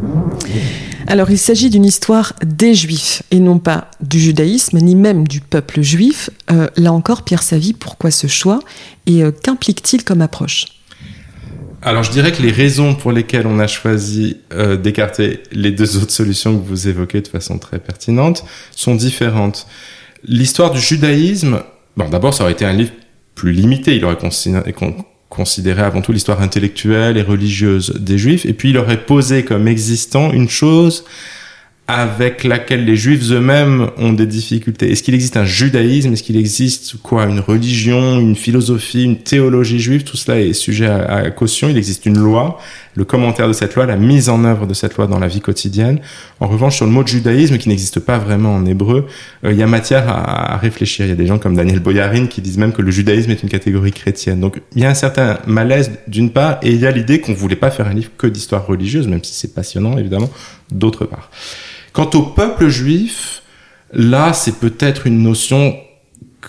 Alors 1.07 1.29
il 1.29 1.38
s'agit 1.38 1.69
d'une 1.69 1.85
histoire 1.85 2.33
des 2.43 2.74
juifs 2.74 3.21
et 3.29 3.39
non 3.39 3.59
pas 3.59 3.91
du 4.01 4.19
judaïsme 4.19 4.79
ni 4.79 4.95
même 4.95 5.27
du 5.27 5.41
peuple 5.41 5.81
juif. 5.81 6.29
Euh, 6.51 6.67
là 6.75 6.91
encore, 6.91 7.24
Pierre 7.24 7.43
Savy, 7.43 7.74
pourquoi 7.74 8.09
ce 8.09 8.27
choix 8.27 8.59
et 9.05 9.24
euh, 9.24 9.31
qu'implique-t-il 9.31 10.03
comme 10.03 10.21
approche? 10.21 10.65
Alors 11.83 12.01
je 12.01 12.09
dirais 12.09 12.31
que 12.31 12.41
les 12.41 12.51
raisons 12.51 12.95
pour 12.95 13.12
lesquelles 13.12 13.45
on 13.45 13.59
a 13.59 13.67
choisi 13.67 14.38
d'écarter 14.81 15.43
les 15.51 15.69
deux 15.69 15.97
autres 15.97 16.12
solutions 16.12 16.57
que 16.57 16.67
vous 16.67 16.88
évoquez 16.88 17.21
de 17.21 17.27
façon 17.27 17.59
très 17.59 17.77
pertinente 17.77 18.43
sont 18.71 18.95
différentes. 18.95 19.67
L'histoire 20.27 20.71
du 20.71 20.79
judaïsme, 20.79 21.62
bon, 21.95 22.09
d'abord, 22.09 22.33
ça 22.33 22.43
aurait 22.43 22.53
été 22.53 22.65
un 22.65 22.74
livre 22.74 22.91
plus 23.36 23.51
limité. 23.51 23.96
Il 23.96 24.06
aurait 24.06 24.18
considéré 25.30 25.82
avant 25.82 26.01
tout 26.01 26.12
l'histoire 26.12 26.42
intellectuelle 26.42 27.18
et 27.18 27.22
religieuse 27.22 27.94
des 28.00 28.18
Juifs, 28.18 28.46
et 28.46 28.54
puis 28.54 28.70
il 28.70 28.77
aurait 28.77 29.06
posé 29.06 29.44
comme 29.44 29.68
existant 29.68 30.32
une 30.32 30.50
chose 30.50 31.04
avec 31.88 32.44
laquelle 32.44 32.84
les 32.84 32.96
juifs 32.96 33.32
eux-mêmes 33.32 33.92
ont 33.98 34.13
des 34.13 34.25
difficultés. 34.25 34.92
Est-ce 34.92 35.04
qu'il 35.04 35.13
existe 35.13 35.38
un 35.38 35.46
judaïsme? 35.46 36.13
Est-ce 36.13 36.24
qu'il 36.24 36.38
existe 36.38 36.98
quoi? 37.04 37.25
Une 37.25 37.39
religion, 37.39 38.20
une 38.20 38.36
philosophie, 38.36 39.04
une 39.04 39.18
théologie 39.18 39.80
juive? 39.80 40.04
Tout 40.04 40.18
cela 40.18 40.42
est 40.42 40.54
sujet 40.54 40.88
à, 40.88 41.30
caution. 41.30 41.70
Il 41.70 41.77
existe 41.77 42.08
une 42.08 42.18
loi, 42.18 42.60
le 42.96 43.06
commentaire 43.06 43.48
de 43.48 43.54
cette 43.54 43.75
loi, 43.75 43.86
la 43.86 43.98
mise 43.98 44.30
en 44.30 44.44
œuvre 44.46 44.66
de 44.66 44.74
cette 44.74 44.96
loi 44.96 45.06
dans 45.08 45.20
la 45.20 45.28
vie 45.28 45.42
quotidienne. 45.42 46.00
En 46.40 46.48
revanche, 46.48 46.78
sur 46.78 46.86
le 46.86 46.92
mot 46.92 47.04
de 47.04 47.08
judaïsme, 47.08 47.58
qui 47.58 47.70
n'existe 47.70 48.00
pas 48.00 48.18
vraiment 48.18 48.56
en 48.56 48.66
hébreu, 48.66 49.08
euh, 49.44 49.52
il 49.52 49.58
y 49.58 49.64
a 49.64 49.68
matière 49.68 50.08
à, 50.08 50.58
réfléchir. 50.58 51.06
Il 51.06 51.10
y 51.10 51.12
a 51.12 51.16
des 51.16 51.28
gens 51.28 51.38
comme 51.38 51.56
Daniel 51.56 51.80
Boyarin 51.80 52.28
qui 52.28 52.42
disent 52.42 52.58
même 52.58 52.72
que 52.72 52.82
le 52.82 52.92
judaïsme 52.92 53.32
est 53.32 53.44
une 53.44 53.50
catégorie 53.50 53.92
chrétienne. 53.92 54.40
Donc 54.40 54.62
il 54.75 54.82
y 54.82 54.86
a 54.86 54.90
un 54.90 54.96
certain 54.96 55.40
malaise 55.46 55.92
d'une 56.08 56.32
part, 56.32 56.58
et 56.62 56.72
il 56.72 56.80
y 56.80 56.88
a 56.88 56.92
l'idée 56.92 57.20
qu'on 57.20 57.34
voulait 57.34 57.56
pas 57.56 57.72
faire 57.72 57.88
un 57.88 57.94
livre 57.94 58.12
que 58.18 58.28
d'histoire 58.28 58.66
religieuse, 58.66 59.08
même 59.08 59.24
si 59.24 59.34
c'est 59.34 59.54
passionnant 59.54 59.98
évidemment, 59.98 60.30
d'autre 60.72 61.06
part. 61.06 61.30
Quant 61.92 62.10
au 62.14 62.24
peuple 62.24 62.68
juif, 62.68 63.44
là, 63.94 64.34
c'est 64.34 64.60
peut-être 64.60 65.08
une 65.08 65.22
notion 65.22 65.75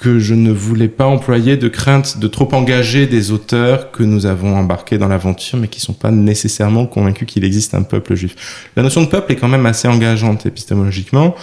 que 0.00 0.18
je 0.18 0.34
ne 0.34 0.52
voulais 0.52 0.88
pas 0.88 1.06
employer 1.06 1.56
de 1.56 1.68
crainte 1.68 2.18
de 2.18 2.28
trop 2.28 2.48
engager 2.52 3.06
des 3.06 3.32
auteurs 3.32 3.90
que 3.90 4.02
nous 4.02 4.26
avons 4.26 4.54
embarqués 4.54 4.98
dans 4.98 5.08
l'aventure, 5.08 5.58
mais 5.58 5.68
qui 5.68 5.80
sont 5.80 5.94
pas 5.94 6.10
nécessairement 6.10 6.86
convaincus 6.86 7.26
qu'il 7.26 7.44
existe 7.44 7.74
un 7.74 7.82
peuple 7.82 8.14
juif. 8.14 8.68
La 8.76 8.82
notion 8.82 9.02
de 9.02 9.06
peuple 9.06 9.32
est 9.32 9.36
quand 9.36 9.48
même 9.48 9.64
assez 9.64 9.88
engageante 9.88 10.44
épistémologiquement. 10.44 11.34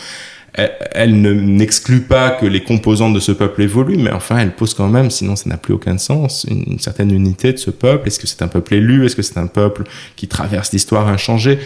Elle, 0.54 1.20
ne 1.20 1.34
n'exclut 1.34 2.02
pas 2.02 2.30
que 2.30 2.46
les 2.46 2.62
composantes 2.62 3.16
de 3.16 3.20
ce 3.20 3.32
peuple 3.32 3.64
évoluent, 3.64 3.98
mais 3.98 4.12
enfin, 4.12 4.38
elle 4.38 4.54
pose 4.54 4.76
quand 4.76 4.88
même, 4.88 5.10
sinon 5.10 5.36
ça 5.36 5.50
n'a 5.50 5.58
plus 5.58 5.74
aucun 5.74 5.98
sens, 5.98 6.46
une, 6.48 6.74
une 6.74 6.80
certaine 6.80 7.12
unité 7.12 7.54
de 7.54 7.58
ce 7.58 7.72
peuple. 7.72 8.08
Est-ce 8.08 8.20
que 8.20 8.28
c'est 8.28 8.44
un 8.44 8.48
peuple 8.48 8.76
élu? 8.76 9.04
Est-ce 9.04 9.16
que 9.16 9.24
c'est 9.24 9.40
un 9.40 9.48
peuple 9.48 9.84
qui 10.16 10.28
traverse 10.28 10.72
l'histoire 10.72 11.08
inchangée? 11.08 11.58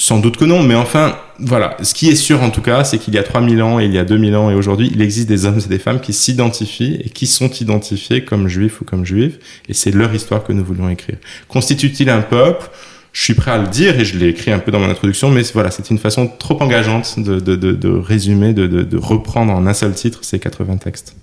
Sans 0.00 0.20
doute 0.20 0.36
que 0.36 0.44
non, 0.44 0.62
mais 0.62 0.76
enfin, 0.76 1.18
voilà. 1.40 1.76
Ce 1.82 1.92
qui 1.92 2.08
est 2.08 2.14
sûr 2.14 2.40
en 2.40 2.50
tout 2.50 2.62
cas, 2.62 2.84
c'est 2.84 2.98
qu'il 2.98 3.14
y 3.14 3.18
a 3.18 3.24
3000 3.24 3.60
ans 3.62 3.80
il 3.80 3.92
y 3.92 3.98
a 3.98 4.04
2000 4.04 4.36
ans 4.36 4.48
et 4.48 4.54
aujourd'hui, 4.54 4.90
il 4.94 5.02
existe 5.02 5.28
des 5.28 5.44
hommes 5.44 5.58
et 5.58 5.68
des 5.68 5.80
femmes 5.80 6.00
qui 6.00 6.12
s'identifient 6.12 7.00
et 7.04 7.10
qui 7.10 7.26
sont 7.26 7.50
identifiés 7.50 8.24
comme 8.24 8.46
juifs 8.46 8.80
ou 8.80 8.84
comme 8.84 9.04
juifs, 9.04 9.38
et 9.68 9.74
c'est 9.74 9.90
leur 9.90 10.14
histoire 10.14 10.44
que 10.44 10.52
nous 10.52 10.64
voulons 10.64 10.88
écrire. 10.88 11.16
Constitue-t-il 11.48 12.08
un 12.10 12.22
peuple? 12.22 12.70
Je 13.18 13.24
suis 13.24 13.34
prêt 13.34 13.50
à 13.50 13.58
le 13.58 13.66
dire 13.66 13.98
et 13.98 14.04
je 14.04 14.16
l'ai 14.16 14.28
écrit 14.28 14.52
un 14.52 14.60
peu 14.60 14.70
dans 14.70 14.78
mon 14.78 14.88
introduction, 14.88 15.28
mais 15.28 15.42
voilà, 15.52 15.72
c'est 15.72 15.90
une 15.90 15.98
façon 15.98 16.28
trop 16.28 16.62
engageante 16.62 17.18
de, 17.18 17.98
résumer, 17.98 18.52
de, 18.52 18.96
reprendre 18.96 19.52
en 19.52 19.66
un 19.66 19.74
seul 19.74 19.92
titre 19.92 20.20
ces 20.22 20.38
80 20.38 20.76
textes. 20.76 21.16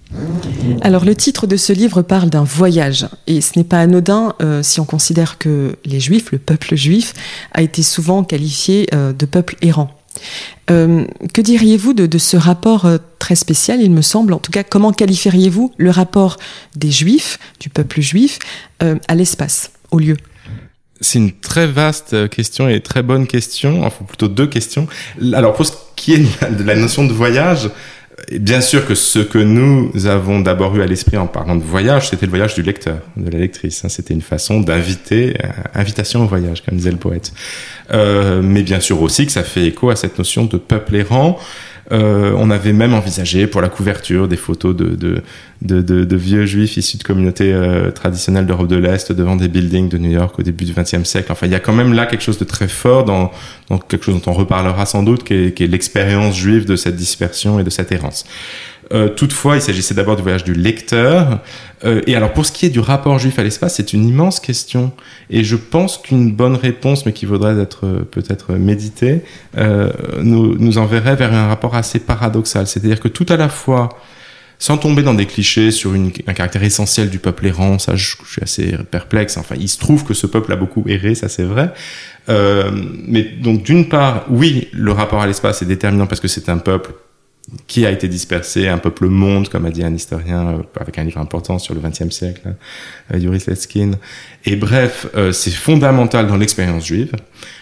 Alors 0.81 1.05
le 1.05 1.15
titre 1.15 1.47
de 1.47 1.55
ce 1.55 1.71
livre 1.71 2.01
parle 2.01 2.29
d'un 2.29 2.43
voyage, 2.43 3.07
et 3.27 3.39
ce 3.39 3.57
n'est 3.57 3.63
pas 3.63 3.79
anodin 3.79 4.33
euh, 4.41 4.61
si 4.61 4.81
on 4.81 4.85
considère 4.85 5.37
que 5.37 5.77
les 5.85 6.01
Juifs, 6.01 6.33
le 6.33 6.37
peuple 6.37 6.75
juif, 6.75 7.13
a 7.53 7.61
été 7.61 7.81
souvent 7.81 8.25
qualifié 8.25 8.87
euh, 8.93 9.13
de 9.13 9.25
peuple 9.25 9.55
errant. 9.61 9.97
Euh, 10.71 11.05
que 11.33 11.39
diriez-vous 11.39 11.93
de, 11.93 12.07
de, 12.07 12.17
ce 12.17 12.35
rapport 12.35 12.89
très 13.19 13.35
spécial, 13.35 13.81
il 13.81 13.91
me 13.91 14.01
semble 14.01 14.33
En 14.33 14.39
tout 14.39 14.51
cas, 14.51 14.63
comment 14.63 14.91
qualifieriez-vous 14.91 15.71
le 15.77 15.91
rapport 15.91 16.35
des 16.75 16.91
Juifs, 16.91 17.39
du 17.61 17.69
peuple 17.69 18.01
juif, 18.01 18.39
à 18.81 19.15
l'espace, 19.15 19.71
au 19.91 19.99
lieu? 19.99 20.17
C'est 21.01 21.19
une 21.19 21.31
très 21.31 21.67
vaste 21.67 22.29
question 22.29 22.69
et 22.69 22.79
très 22.79 23.03
bonne 23.03 23.27
question, 23.27 23.83
enfin 23.83 24.05
plutôt 24.05 24.27
deux 24.27 24.47
questions. 24.47 24.87
Alors 25.33 25.53
pour 25.53 25.65
ce 25.65 25.73
qui 25.95 26.13
est 26.13 26.51
de 26.57 26.63
la 26.63 26.75
notion 26.75 27.05
de 27.05 27.13
voyage, 27.13 27.69
bien 28.31 28.61
sûr 28.61 28.87
que 28.87 28.95
ce 28.95 29.19
que 29.19 29.37
nous 29.37 29.91
avons 30.07 30.39
d'abord 30.39 30.75
eu 30.75 30.81
à 30.81 30.85
l'esprit 30.85 31.17
en 31.17 31.27
parlant 31.27 31.55
de 31.55 31.63
voyage, 31.63 32.09
c'était 32.09 32.25
le 32.25 32.29
voyage 32.29 32.55
du 32.55 32.61
lecteur, 32.61 32.99
de 33.17 33.29
la 33.29 33.39
lectrice. 33.39 33.83
Hein. 33.83 33.89
C'était 33.89 34.13
une 34.13 34.21
façon 34.21 34.61
d'inviter, 34.61 35.37
euh, 35.43 35.47
invitation 35.73 36.23
au 36.23 36.27
voyage, 36.27 36.63
comme 36.63 36.77
disait 36.77 36.91
le 36.91 36.97
poète. 36.97 37.33
Euh, 37.91 38.41
mais 38.41 38.63
bien 38.63 38.79
sûr 38.79 39.01
aussi 39.01 39.25
que 39.25 39.31
ça 39.31 39.43
fait 39.43 39.65
écho 39.65 39.89
à 39.89 39.95
cette 39.95 40.17
notion 40.17 40.45
de 40.45 40.57
peuple 40.57 40.95
errant. 40.95 41.37
Euh, 41.91 42.33
on 42.37 42.49
avait 42.49 42.73
même 42.73 42.93
envisagé 42.93 43.45
pour 43.45 43.61
la 43.61 43.69
couverture 43.69 44.27
des 44.27 44.37
photos 44.37 44.75
de, 44.75 44.95
de, 44.95 45.21
de, 45.61 46.03
de 46.03 46.15
vieux 46.15 46.45
juifs 46.45 46.77
issus 46.77 46.97
de 46.97 47.03
communautés 47.03 47.53
euh, 47.53 47.91
traditionnelles 47.91 48.47
d'Europe 48.47 48.67
de 48.67 48.75
l'Est 48.75 49.11
devant 49.11 49.35
des 49.35 49.47
buildings 49.47 49.87
de 49.87 49.99
New 49.99 50.09
York 50.09 50.39
au 50.39 50.41
début 50.41 50.65
du 50.65 50.73
XXe 50.73 51.03
siècle. 51.03 51.31
Enfin, 51.31 51.45
il 51.45 51.51
y 51.51 51.55
a 51.55 51.59
quand 51.59 51.73
même 51.73 51.93
là 51.93 52.07
quelque 52.07 52.23
chose 52.23 52.39
de 52.39 52.43
très 52.43 52.67
fort 52.67 53.05
dans, 53.05 53.31
dans 53.69 53.77
quelque 53.77 54.05
chose 54.05 54.19
dont 54.19 54.31
on 54.31 54.33
reparlera 54.33 54.85
sans 54.87 55.03
doute, 55.03 55.23
qui 55.23 55.33
est, 55.35 55.53
qui 55.53 55.63
est 55.63 55.67
l'expérience 55.67 56.35
juive 56.35 56.65
de 56.65 56.75
cette 56.75 56.95
dispersion 56.95 57.59
et 57.59 57.63
de 57.63 57.69
cette 57.69 57.91
errance. 57.91 58.25
Euh, 58.93 59.09
toutefois, 59.09 59.55
il 59.55 59.61
s'agissait 59.61 59.93
d'abord 59.93 60.15
du 60.15 60.21
voyage 60.21 60.43
du 60.43 60.53
lecteur. 60.53 61.39
Euh, 61.83 62.01
et 62.07 62.15
alors, 62.15 62.33
pour 62.33 62.45
ce 62.45 62.51
qui 62.51 62.65
est 62.65 62.69
du 62.69 62.79
rapport 62.79 63.17
juif 63.19 63.37
à 63.39 63.43
l'espace, 63.43 63.75
c'est 63.75 63.93
une 63.93 64.07
immense 64.07 64.39
question. 64.39 64.91
Et 65.29 65.43
je 65.43 65.55
pense 65.55 65.97
qu'une 65.97 66.31
bonne 66.31 66.55
réponse, 66.55 67.05
mais 67.05 67.13
qui 67.13 67.25
vaudrait 67.25 67.59
être 67.59 67.85
euh, 67.85 67.99
peut-être 68.09 68.53
méditée, 68.53 69.21
euh, 69.57 69.91
nous, 70.21 70.57
nous 70.57 70.77
enverrait 70.77 71.15
vers 71.15 71.33
un 71.33 71.47
rapport 71.47 71.75
assez 71.75 71.99
paradoxal. 71.99 72.67
C'est-à-dire 72.67 72.99
que 72.99 73.07
tout 73.07 73.25
à 73.29 73.37
la 73.37 73.49
fois, 73.49 73.89
sans 74.59 74.77
tomber 74.77 75.03
dans 75.03 75.13
des 75.13 75.25
clichés 75.25 75.71
sur 75.71 75.93
une, 75.93 76.11
un 76.27 76.33
caractère 76.33 76.63
essentiel 76.63 77.09
du 77.09 77.19
peuple 77.19 77.47
errant, 77.47 77.77
ça 77.79 77.95
je, 77.95 78.15
je, 78.23 78.31
suis 78.31 78.41
assez 78.41 78.77
perplexe. 78.89 79.37
Enfin, 79.37 79.55
il 79.59 79.67
se 79.67 79.77
trouve 79.77 80.05
que 80.05 80.13
ce 80.13 80.27
peuple 80.27 80.53
a 80.53 80.55
beaucoup 80.55 80.83
erré, 80.87 81.15
ça 81.15 81.29
c'est 81.29 81.43
vrai. 81.43 81.73
Euh, 82.29 82.71
mais 83.07 83.23
donc 83.23 83.63
d'une 83.63 83.87
part, 83.89 84.25
oui, 84.29 84.69
le 84.71 84.91
rapport 84.91 85.21
à 85.21 85.27
l'espace 85.27 85.61
est 85.61 85.65
déterminant 85.65 86.07
parce 86.07 86.21
que 86.21 86.27
c'est 86.27 86.49
un 86.49 86.57
peuple 86.57 86.91
qui 87.67 87.85
a 87.85 87.91
été 87.91 88.07
dispersé, 88.07 88.67
un 88.67 88.79
peuple 88.79 89.07
monde, 89.07 89.49
comme 89.49 89.65
a 89.65 89.69
dit 89.69 89.83
un 89.83 89.93
historien 89.93 90.47
euh, 90.47 90.63
avec 90.79 90.97
un 90.97 91.03
livre 91.03 91.19
important 91.19 91.59
sur 91.59 91.75
le 91.75 91.81
XXe 91.81 92.09
siècle, 92.09 92.55
euh, 93.13 93.17
Yuris 93.19 93.43
Letskin. 93.47 93.91
Et 94.45 94.55
bref, 94.55 95.07
euh, 95.15 95.31
c'est 95.31 95.51
fondamental 95.51 96.27
dans 96.27 96.37
l'expérience 96.37 96.85
juive. 96.85 97.11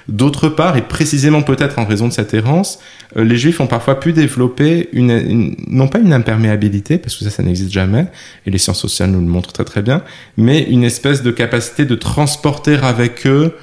D'autre 0.07 0.47
part, 0.47 0.77
et 0.77 0.81
précisément 0.81 1.41
peut-être 1.41 1.79
en 1.79 1.85
raison 1.85 2.07
de 2.07 2.13
cette 2.13 2.33
errance, 2.33 2.79
les 3.15 3.37
juifs 3.37 3.59
ont 3.59 3.67
parfois 3.67 3.99
pu 3.99 4.13
développer 4.13 4.89
une, 4.93 5.11
une, 5.11 5.55
non 5.67 5.87
pas 5.87 5.99
une 5.99 6.13
imperméabilité, 6.13 6.97
parce 6.97 7.15
que 7.15 7.25
ça, 7.25 7.29
ça 7.29 7.43
n'existe 7.43 7.71
jamais, 7.71 8.07
et 8.45 8.51
les 8.51 8.57
sciences 8.57 8.79
sociales 8.79 9.11
nous 9.11 9.19
le 9.19 9.27
montrent 9.27 9.53
très 9.53 9.65
très 9.65 9.81
bien, 9.81 10.03
mais 10.37 10.61
une 10.63 10.83
espèce 10.83 11.23
de 11.23 11.31
capacité 11.31 11.85
de 11.85 11.95
transporter 11.95 12.75
avec 12.75 13.27
eux 13.27 13.53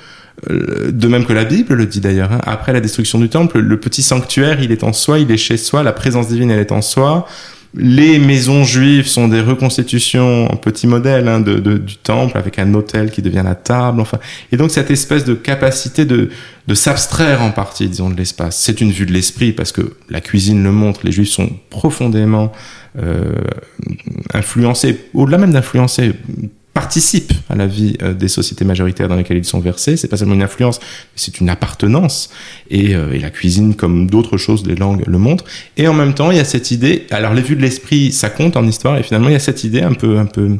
de 0.48 1.08
même 1.08 1.26
que 1.26 1.32
la 1.32 1.44
Bible 1.44 1.74
le 1.74 1.86
dit 1.86 2.00
d'ailleurs, 2.00 2.32
hein, 2.32 2.40
après 2.44 2.72
la 2.72 2.80
destruction 2.80 3.18
du 3.18 3.28
temple, 3.28 3.58
le 3.58 3.78
petit 3.78 4.02
sanctuaire, 4.02 4.62
il 4.62 4.72
est 4.72 4.84
en 4.84 4.92
soi, 4.92 5.18
il 5.18 5.30
est 5.30 5.36
chez 5.36 5.56
soi, 5.56 5.82
la 5.82 5.92
présence 5.92 6.28
divine, 6.28 6.50
elle 6.50 6.60
est 6.60 6.72
en 6.72 6.82
soi. 6.82 7.26
Les 7.72 8.18
maisons 8.18 8.64
juives 8.64 9.06
sont 9.06 9.28
des 9.28 9.40
reconstitutions 9.40 10.50
en 10.50 10.56
petit 10.56 10.88
modèle 10.88 11.28
hein, 11.28 11.38
de, 11.38 11.60
de, 11.60 11.78
du 11.78 11.96
temple 11.98 12.36
avec 12.36 12.58
un 12.58 12.74
hôtel 12.74 13.12
qui 13.12 13.22
devient 13.22 13.42
la 13.44 13.54
table. 13.54 14.00
Enfin, 14.00 14.18
et 14.50 14.56
donc 14.56 14.72
cette 14.72 14.90
espèce 14.90 15.24
de 15.24 15.34
capacité 15.34 16.04
de, 16.04 16.30
de 16.66 16.74
s'abstraire 16.74 17.42
en 17.42 17.52
partie, 17.52 17.88
disons, 17.88 18.10
de 18.10 18.16
l'espace. 18.16 18.58
C'est 18.58 18.80
une 18.80 18.90
vue 18.90 19.06
de 19.06 19.12
l'esprit 19.12 19.52
parce 19.52 19.70
que 19.70 19.94
la 20.08 20.20
cuisine 20.20 20.64
le 20.64 20.72
montre. 20.72 21.02
Les 21.04 21.12
juifs 21.12 21.28
sont 21.28 21.48
profondément 21.68 22.50
euh, 22.98 23.36
influencés, 24.34 25.04
au-delà 25.14 25.38
même 25.38 25.52
d'influencer, 25.52 26.14
participent 26.72 27.32
à 27.48 27.56
la 27.56 27.66
vie 27.66 27.96
euh, 28.02 28.14
des 28.14 28.28
sociétés 28.28 28.64
majoritaires 28.64 29.08
dans 29.08 29.16
lesquelles 29.16 29.38
ils 29.38 29.44
sont 29.44 29.60
versés. 29.60 29.96
C'est 29.96 30.08
pas 30.08 30.16
seulement 30.16 30.34
une 30.34 30.42
influence, 30.42 30.78
mais 30.80 31.16
c'est 31.16 31.40
une 31.40 31.48
appartenance. 31.48 32.30
Et, 32.70 32.94
euh, 32.94 33.12
et, 33.12 33.18
la 33.18 33.30
cuisine, 33.30 33.74
comme 33.74 34.08
d'autres 34.08 34.36
choses, 34.36 34.66
les 34.66 34.76
langues 34.76 35.04
le 35.06 35.18
montrent. 35.18 35.44
Et 35.76 35.88
en 35.88 35.94
même 35.94 36.14
temps, 36.14 36.30
il 36.30 36.36
y 36.36 36.40
a 36.40 36.44
cette 36.44 36.70
idée. 36.70 37.06
Alors, 37.10 37.34
les 37.34 37.42
vues 37.42 37.56
de 37.56 37.62
l'esprit, 37.62 38.12
ça 38.12 38.30
compte 38.30 38.56
en 38.56 38.66
histoire. 38.66 38.98
Et 38.98 39.02
finalement, 39.02 39.28
il 39.28 39.32
y 39.32 39.36
a 39.36 39.40
cette 39.40 39.64
idée 39.64 39.82
un 39.82 39.94
peu, 39.94 40.18
un 40.18 40.26
peu, 40.26 40.58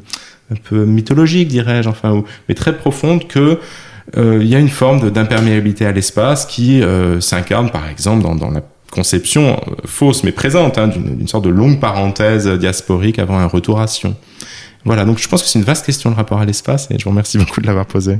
un 0.51 0.57
peu 0.57 0.85
mythologique, 0.85 1.49
dirais-je, 1.49 1.89
enfin, 1.89 2.13
ou, 2.13 2.25
mais 2.49 2.55
très 2.55 2.77
profonde 2.77 3.29
que 3.29 3.59
euh, 4.17 4.39
il 4.41 4.49
y 4.49 4.55
a 4.55 4.59
une 4.59 4.69
forme 4.69 5.11
d'imperméabilité 5.11 5.87
à 5.87 5.93
l'espace 5.93 6.47
qui 6.47 6.83
euh, 6.83 7.21
s'incarne, 7.21 7.71
par 7.71 7.89
exemple, 7.89 8.23
dans, 8.23 8.35
dans 8.35 8.51
la 8.51 8.63
conception 8.91 9.53
euh, 9.53 9.75
fausse 9.85 10.25
mais 10.25 10.33
présente 10.33 10.77
hein, 10.79 10.89
d'une 10.89 11.29
sorte 11.29 11.45
de 11.45 11.51
longue 11.51 11.79
parenthèse 11.79 12.49
diasporique 12.49 13.21
avant 13.21 13.39
un 13.39 13.47
retour 13.47 13.81
à 13.81 13.87
Sion. 13.87 14.17
Voilà, 14.85 15.05
donc 15.05 15.19
je 15.19 15.29
pense 15.29 15.43
que 15.43 15.49
c'est 15.49 15.59
une 15.59 15.65
vaste 15.65 15.85
question 15.85 16.11
le 16.11 16.17
rapport 16.17 16.41
à 16.41 16.47
l'espace 16.47 16.89
et 16.91 16.99
je 16.99 17.05
vous 17.05 17.11
remercie 17.11 17.37
beaucoup 17.37 17.61
de 17.61 17.67
l'avoir 17.67 17.87
posé. 17.87 18.19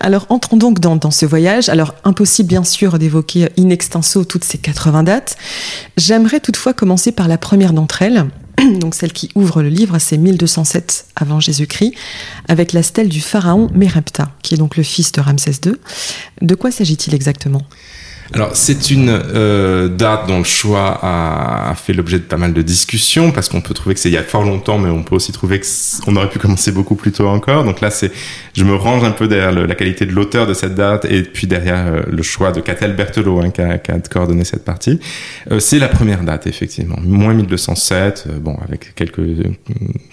Alors 0.00 0.26
entrons 0.28 0.56
donc 0.56 0.80
dans, 0.80 0.96
dans, 0.96 1.10
ce 1.10 1.24
voyage. 1.24 1.68
Alors 1.68 1.94
impossible 2.04 2.48
bien 2.48 2.64
sûr 2.64 2.98
d'évoquer 2.98 3.48
in 3.58 3.70
extenso 3.70 4.24
toutes 4.24 4.44
ces 4.44 4.58
80 4.58 5.04
dates. 5.04 5.36
J'aimerais 5.96 6.40
toutefois 6.40 6.72
commencer 6.72 7.12
par 7.12 7.28
la 7.28 7.38
première 7.38 7.72
d'entre 7.72 8.02
elles, 8.02 8.26
donc 8.80 8.94
celle 8.94 9.12
qui 9.12 9.30
ouvre 9.34 9.62
le 9.62 9.68
livre, 9.68 9.98
c'est 9.98 10.16
1207 10.16 11.06
avant 11.16 11.40
Jésus-Christ, 11.40 11.94
avec 12.48 12.72
la 12.72 12.82
stèle 12.82 13.08
du 13.08 13.20
pharaon 13.20 13.68
Mérepta, 13.72 14.32
qui 14.42 14.54
est 14.54 14.58
donc 14.58 14.76
le 14.76 14.82
fils 14.82 15.12
de 15.12 15.20
Ramsès 15.20 15.60
II. 15.64 15.74
De 16.42 16.54
quoi 16.54 16.70
s'agit-il 16.70 17.14
exactement? 17.14 17.62
Alors 18.34 18.54
c'est 18.54 18.90
une 18.90 19.08
euh, 19.08 19.88
date 19.88 20.26
dont 20.28 20.38
le 20.38 20.44
choix 20.44 20.98
a, 21.02 21.70
a 21.70 21.74
fait 21.74 21.92
l'objet 21.92 22.18
de 22.18 22.24
pas 22.24 22.36
mal 22.36 22.52
de 22.52 22.62
discussions 22.62 23.32
parce 23.32 23.48
qu'on 23.48 23.60
peut 23.60 23.74
trouver 23.74 23.94
que 23.94 24.00
c'est 24.00 24.10
il 24.10 24.14
y 24.14 24.18
a 24.18 24.22
fort 24.22 24.42
longtemps, 24.42 24.78
mais 24.78 24.90
on 24.90 25.02
peut 25.02 25.14
aussi 25.14 25.32
trouver 25.32 25.60
qu'on 25.60 26.16
aurait 26.16 26.28
pu 26.28 26.38
commencer 26.38 26.72
beaucoup 26.72 26.94
plus 26.94 27.12
tôt 27.12 27.26
encore. 27.28 27.64
Donc 27.64 27.80
là, 27.80 27.90
c'est, 27.90 28.12
je 28.54 28.64
me 28.64 28.74
range 28.74 29.04
un 29.04 29.12
peu 29.12 29.28
derrière 29.28 29.52
le, 29.52 29.66
la 29.66 29.74
qualité 29.74 30.06
de 30.06 30.12
l'auteur 30.12 30.46
de 30.46 30.54
cette 30.54 30.74
date 30.74 31.06
et 31.06 31.22
puis 31.22 31.46
derrière 31.46 31.86
euh, 31.86 32.02
le 32.10 32.22
choix 32.22 32.52
de 32.52 32.60
Catel 32.60 32.94
Berthelot 32.94 33.40
hein, 33.40 33.50
qui, 33.50 33.60
a, 33.60 33.78
qui, 33.78 33.90
a, 33.90 33.98
coordonné 33.98 34.44
cette 34.44 34.64
partie. 34.64 35.00
Euh, 35.50 35.60
c'est 35.60 35.78
la 35.78 35.88
première 35.88 36.22
date 36.22 36.46
effectivement, 36.46 36.98
moins 37.02 37.34
1207. 37.34 38.24
Euh, 38.28 38.38
bon, 38.38 38.56
avec 38.64 38.94
quelques 38.94 39.18
euh, 39.18 39.52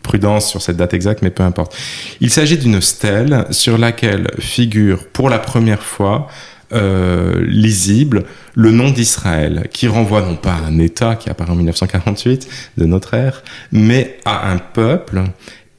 prudences 0.03 0.49
sur 0.49 0.61
cette 0.61 0.77
date 0.77 0.93
exacte, 0.93 1.21
mais 1.21 1.31
peu 1.31 1.43
importe. 1.43 1.75
Il 2.21 2.29
s'agit 2.29 2.57
d'une 2.57 2.81
stèle 2.81 3.45
sur 3.51 3.77
laquelle 3.77 4.31
figure 4.39 5.05
pour 5.07 5.29
la 5.29 5.39
première 5.39 5.83
fois 5.83 6.27
euh, 6.73 7.45
lisible 7.47 8.25
le 8.55 8.71
nom 8.71 8.89
d'Israël, 8.89 9.67
qui 9.71 9.87
renvoie 9.87 10.21
non 10.21 10.35
pas 10.35 10.53
à 10.53 10.65
un 10.65 10.79
État 10.79 11.15
qui 11.15 11.29
apparaît 11.29 11.51
en 11.51 11.55
1948 11.55 12.47
de 12.77 12.85
notre 12.85 13.13
ère, 13.13 13.43
mais 13.71 14.17
à 14.25 14.51
un 14.51 14.57
peuple, 14.57 15.23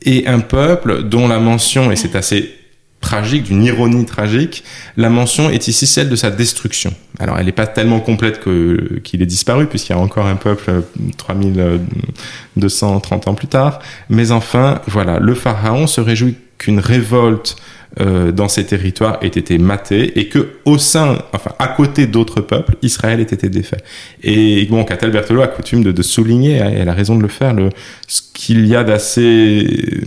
et 0.02 0.26
un 0.26 0.40
peuple 0.40 1.02
dont 1.02 1.28
la 1.28 1.40
mention, 1.40 1.90
et 1.90 1.96
c'est 1.96 2.14
assez 2.14 2.54
tragique, 3.00 3.44
d'une 3.44 3.64
ironie 3.64 4.04
tragique, 4.04 4.64
la 4.96 5.10
mention 5.10 5.50
est 5.50 5.68
ici 5.68 5.86
celle 5.86 6.08
de 6.08 6.16
sa 6.16 6.30
destruction. 6.30 6.92
Alors 7.18 7.38
elle 7.38 7.46
n'est 7.46 7.52
pas 7.52 7.66
tellement 7.66 8.00
complète 8.00 8.40
que 8.40 9.00
qu'il 9.04 9.22
est 9.22 9.26
disparu, 9.26 9.66
puisqu'il 9.66 9.92
y 9.92 9.96
a 9.96 9.98
encore 9.98 10.26
un 10.26 10.36
peuple 10.36 10.82
3230 11.16 13.28
ans 13.28 13.34
plus 13.34 13.48
tard, 13.48 13.80
mais 14.08 14.32
enfin, 14.32 14.80
voilà, 14.86 15.18
le 15.18 15.34
pharaon 15.34 15.86
se 15.86 16.00
réjouit 16.00 16.36
qu'une 16.58 16.80
révolte 16.80 17.56
dans 17.98 18.48
ces 18.48 18.66
territoires 18.66 19.18
ait 19.22 19.28
été 19.28 19.56
maté 19.56 20.18
et 20.18 20.28
que 20.28 20.50
au 20.66 20.76
sein, 20.76 21.18
enfin 21.32 21.52
à 21.58 21.68
côté 21.68 22.06
d'autres 22.06 22.42
peuples, 22.42 22.76
Israël 22.82 23.20
ait 23.20 23.22
été 23.22 23.48
défait. 23.48 23.78
Et 24.22 24.66
bon, 24.66 24.84
Catel 24.84 25.10
Berthelot 25.10 25.40
a 25.40 25.46
coutume 25.46 25.82
de, 25.82 25.92
de 25.92 26.02
souligner, 26.02 26.56
et 26.56 26.76
elle 26.76 26.88
a 26.90 26.92
raison 26.92 27.16
de 27.16 27.22
le 27.22 27.28
faire, 27.28 27.54
le, 27.54 27.70
ce 28.06 28.20
qu'il 28.34 28.66
y 28.66 28.76
a 28.76 28.84
d'assez, 28.84 30.02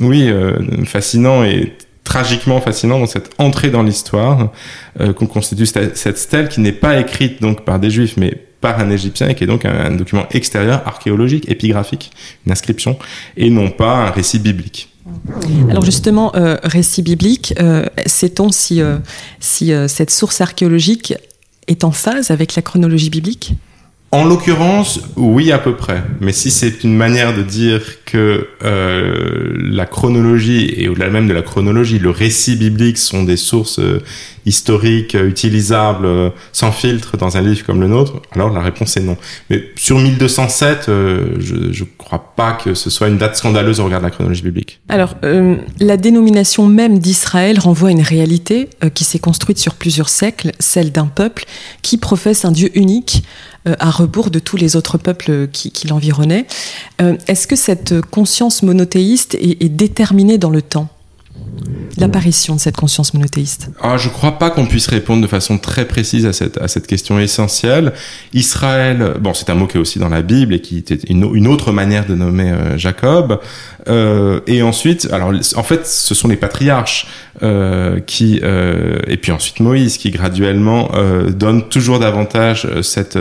oui, 0.00 0.32
fascinant 0.84 1.42
et 1.44 1.72
tragiquement 2.04 2.60
fascinant 2.60 3.00
dans 3.00 3.06
cette 3.06 3.30
entrée 3.38 3.70
dans 3.70 3.82
l'histoire 3.82 4.52
euh, 5.00 5.12
qu'on 5.12 5.26
constitue 5.26 5.66
cette 5.66 6.18
stèle 6.18 6.48
qui 6.48 6.60
n'est 6.60 6.72
pas 6.72 7.00
écrite 7.00 7.42
donc 7.42 7.64
par 7.64 7.80
des 7.80 7.90
juifs 7.90 8.16
mais 8.16 8.38
par 8.60 8.78
un 8.78 8.90
égyptien 8.90 9.28
et 9.28 9.34
qui 9.34 9.44
est 9.44 9.48
donc 9.48 9.64
un, 9.64 9.90
document 9.90 10.26
extérieur 10.30 10.86
archéologique 10.86 11.50
épigraphique 11.50 12.12
une 12.46 12.52
inscription 12.52 12.98
et 13.36 13.50
non 13.50 13.70
pas 13.70 14.06
un 14.06 14.10
récit 14.10 14.38
biblique 14.38 14.93
alors 15.68 15.84
justement, 15.84 16.34
euh, 16.34 16.56
récit 16.62 17.02
biblique, 17.02 17.54
euh, 17.60 17.84
sait-on 18.06 18.50
si, 18.50 18.80
si 19.40 19.72
cette 19.88 20.10
source 20.10 20.40
archéologique 20.40 21.14
est 21.66 21.84
en 21.84 21.92
phase 21.92 22.30
avec 22.30 22.54
la 22.54 22.62
chronologie 22.62 23.10
biblique? 23.10 23.54
En 24.14 24.24
l'occurrence, 24.24 25.00
oui 25.16 25.50
à 25.50 25.58
peu 25.58 25.74
près. 25.74 26.04
Mais 26.20 26.30
si 26.30 26.52
c'est 26.52 26.84
une 26.84 26.94
manière 26.94 27.36
de 27.36 27.42
dire 27.42 27.82
que 28.04 28.46
euh, 28.62 29.52
la 29.56 29.86
chronologie 29.86 30.72
et 30.76 30.88
au-delà 30.88 31.10
même 31.10 31.26
de 31.26 31.34
la 31.34 31.42
chronologie, 31.42 31.98
le 31.98 32.10
récit 32.10 32.54
biblique 32.54 32.96
sont 32.96 33.24
des 33.24 33.36
sources 33.36 33.80
euh, 33.80 34.00
historiques 34.46 35.16
euh, 35.16 35.26
utilisables 35.26 36.06
euh, 36.06 36.30
sans 36.52 36.70
filtre 36.70 37.16
dans 37.16 37.36
un 37.36 37.40
livre 37.40 37.66
comme 37.66 37.80
le 37.80 37.88
nôtre, 37.88 38.22
alors 38.30 38.50
la 38.50 38.60
réponse 38.60 38.96
est 38.96 39.00
non. 39.00 39.16
Mais 39.50 39.64
sur 39.74 39.98
1207, 39.98 40.84
je, 40.86 41.72
je 41.72 41.84
crois 41.98 42.34
pas 42.36 42.52
que 42.52 42.74
ce 42.74 42.90
soit 42.90 43.08
une 43.08 43.18
date 43.18 43.34
scandaleuse 43.34 43.80
au 43.80 43.84
regard 43.84 43.98
de 43.98 44.04
la 44.04 44.12
chronologie 44.12 44.42
biblique. 44.42 44.80
Alors, 44.88 45.16
la 45.80 45.96
dénomination 45.96 46.68
même 46.68 47.00
d'Israël 47.00 47.58
renvoie 47.58 47.88
à 47.88 47.92
une 47.92 48.02
réalité 48.02 48.68
qui 48.94 49.02
s'est 49.02 49.18
construite 49.18 49.58
sur 49.58 49.74
plusieurs 49.74 50.08
siècles, 50.08 50.52
celle 50.60 50.92
d'un 50.92 51.06
peuple 51.06 51.46
qui 51.82 51.96
professe 51.96 52.44
un 52.44 52.52
Dieu 52.52 52.70
unique 52.74 53.24
à 53.66 53.90
rebours 53.90 54.30
de 54.30 54.38
tous 54.38 54.56
les 54.56 54.76
autres 54.76 54.98
peuples 54.98 55.48
qui, 55.48 55.72
l'environnaient. 55.88 56.46
Euh, 57.00 57.16
est-ce 57.26 57.46
que 57.46 57.56
cette 57.56 58.00
conscience 58.02 58.62
monothéiste 58.62 59.34
est, 59.34 59.68
déterminée 59.68 60.38
dans 60.38 60.50
le 60.50 60.62
temps? 60.62 60.88
L'apparition 61.98 62.56
de 62.56 62.60
cette 62.60 62.76
conscience 62.76 63.14
monothéiste 63.14 63.70
ah, 63.80 63.96
Je 63.96 64.08
ne 64.08 64.12
crois 64.12 64.38
pas 64.38 64.50
qu'on 64.50 64.66
puisse 64.66 64.86
répondre 64.86 65.22
de 65.22 65.26
façon 65.26 65.58
très 65.58 65.86
précise 65.86 66.26
à 66.26 66.32
cette, 66.32 66.58
à 66.58 66.68
cette 66.68 66.86
question 66.86 67.18
essentielle. 67.18 67.92
Israël, 68.32 69.14
bon, 69.20 69.34
c'est 69.34 69.50
un 69.50 69.54
mot 69.54 69.66
qui 69.66 69.76
est 69.76 69.80
aussi 69.80 69.98
dans 69.98 70.08
la 70.08 70.22
Bible 70.22 70.54
et 70.54 70.60
qui 70.60 70.78
était 70.78 70.98
une, 71.08 71.46
autre 71.46 71.72
manière 71.72 72.06
de 72.06 72.14
nommer 72.14 72.50
euh, 72.50 72.78
Jacob. 72.78 73.40
Euh, 73.88 74.40
et 74.46 74.62
ensuite, 74.62 75.08
alors 75.12 75.32
en 75.56 75.62
fait, 75.62 75.86
ce 75.86 76.14
sont 76.14 76.28
les 76.28 76.36
patriarches 76.36 77.06
euh, 77.42 78.00
qui, 78.00 78.36
et 78.36 79.16
puis 79.16 79.32
ensuite 79.32 79.60
Moïse, 79.60 79.98
qui 79.98 80.10
graduellement 80.10 80.90
donne 81.28 81.68
toujours 81.68 81.98
davantage 81.98 82.68
cette 82.82 83.18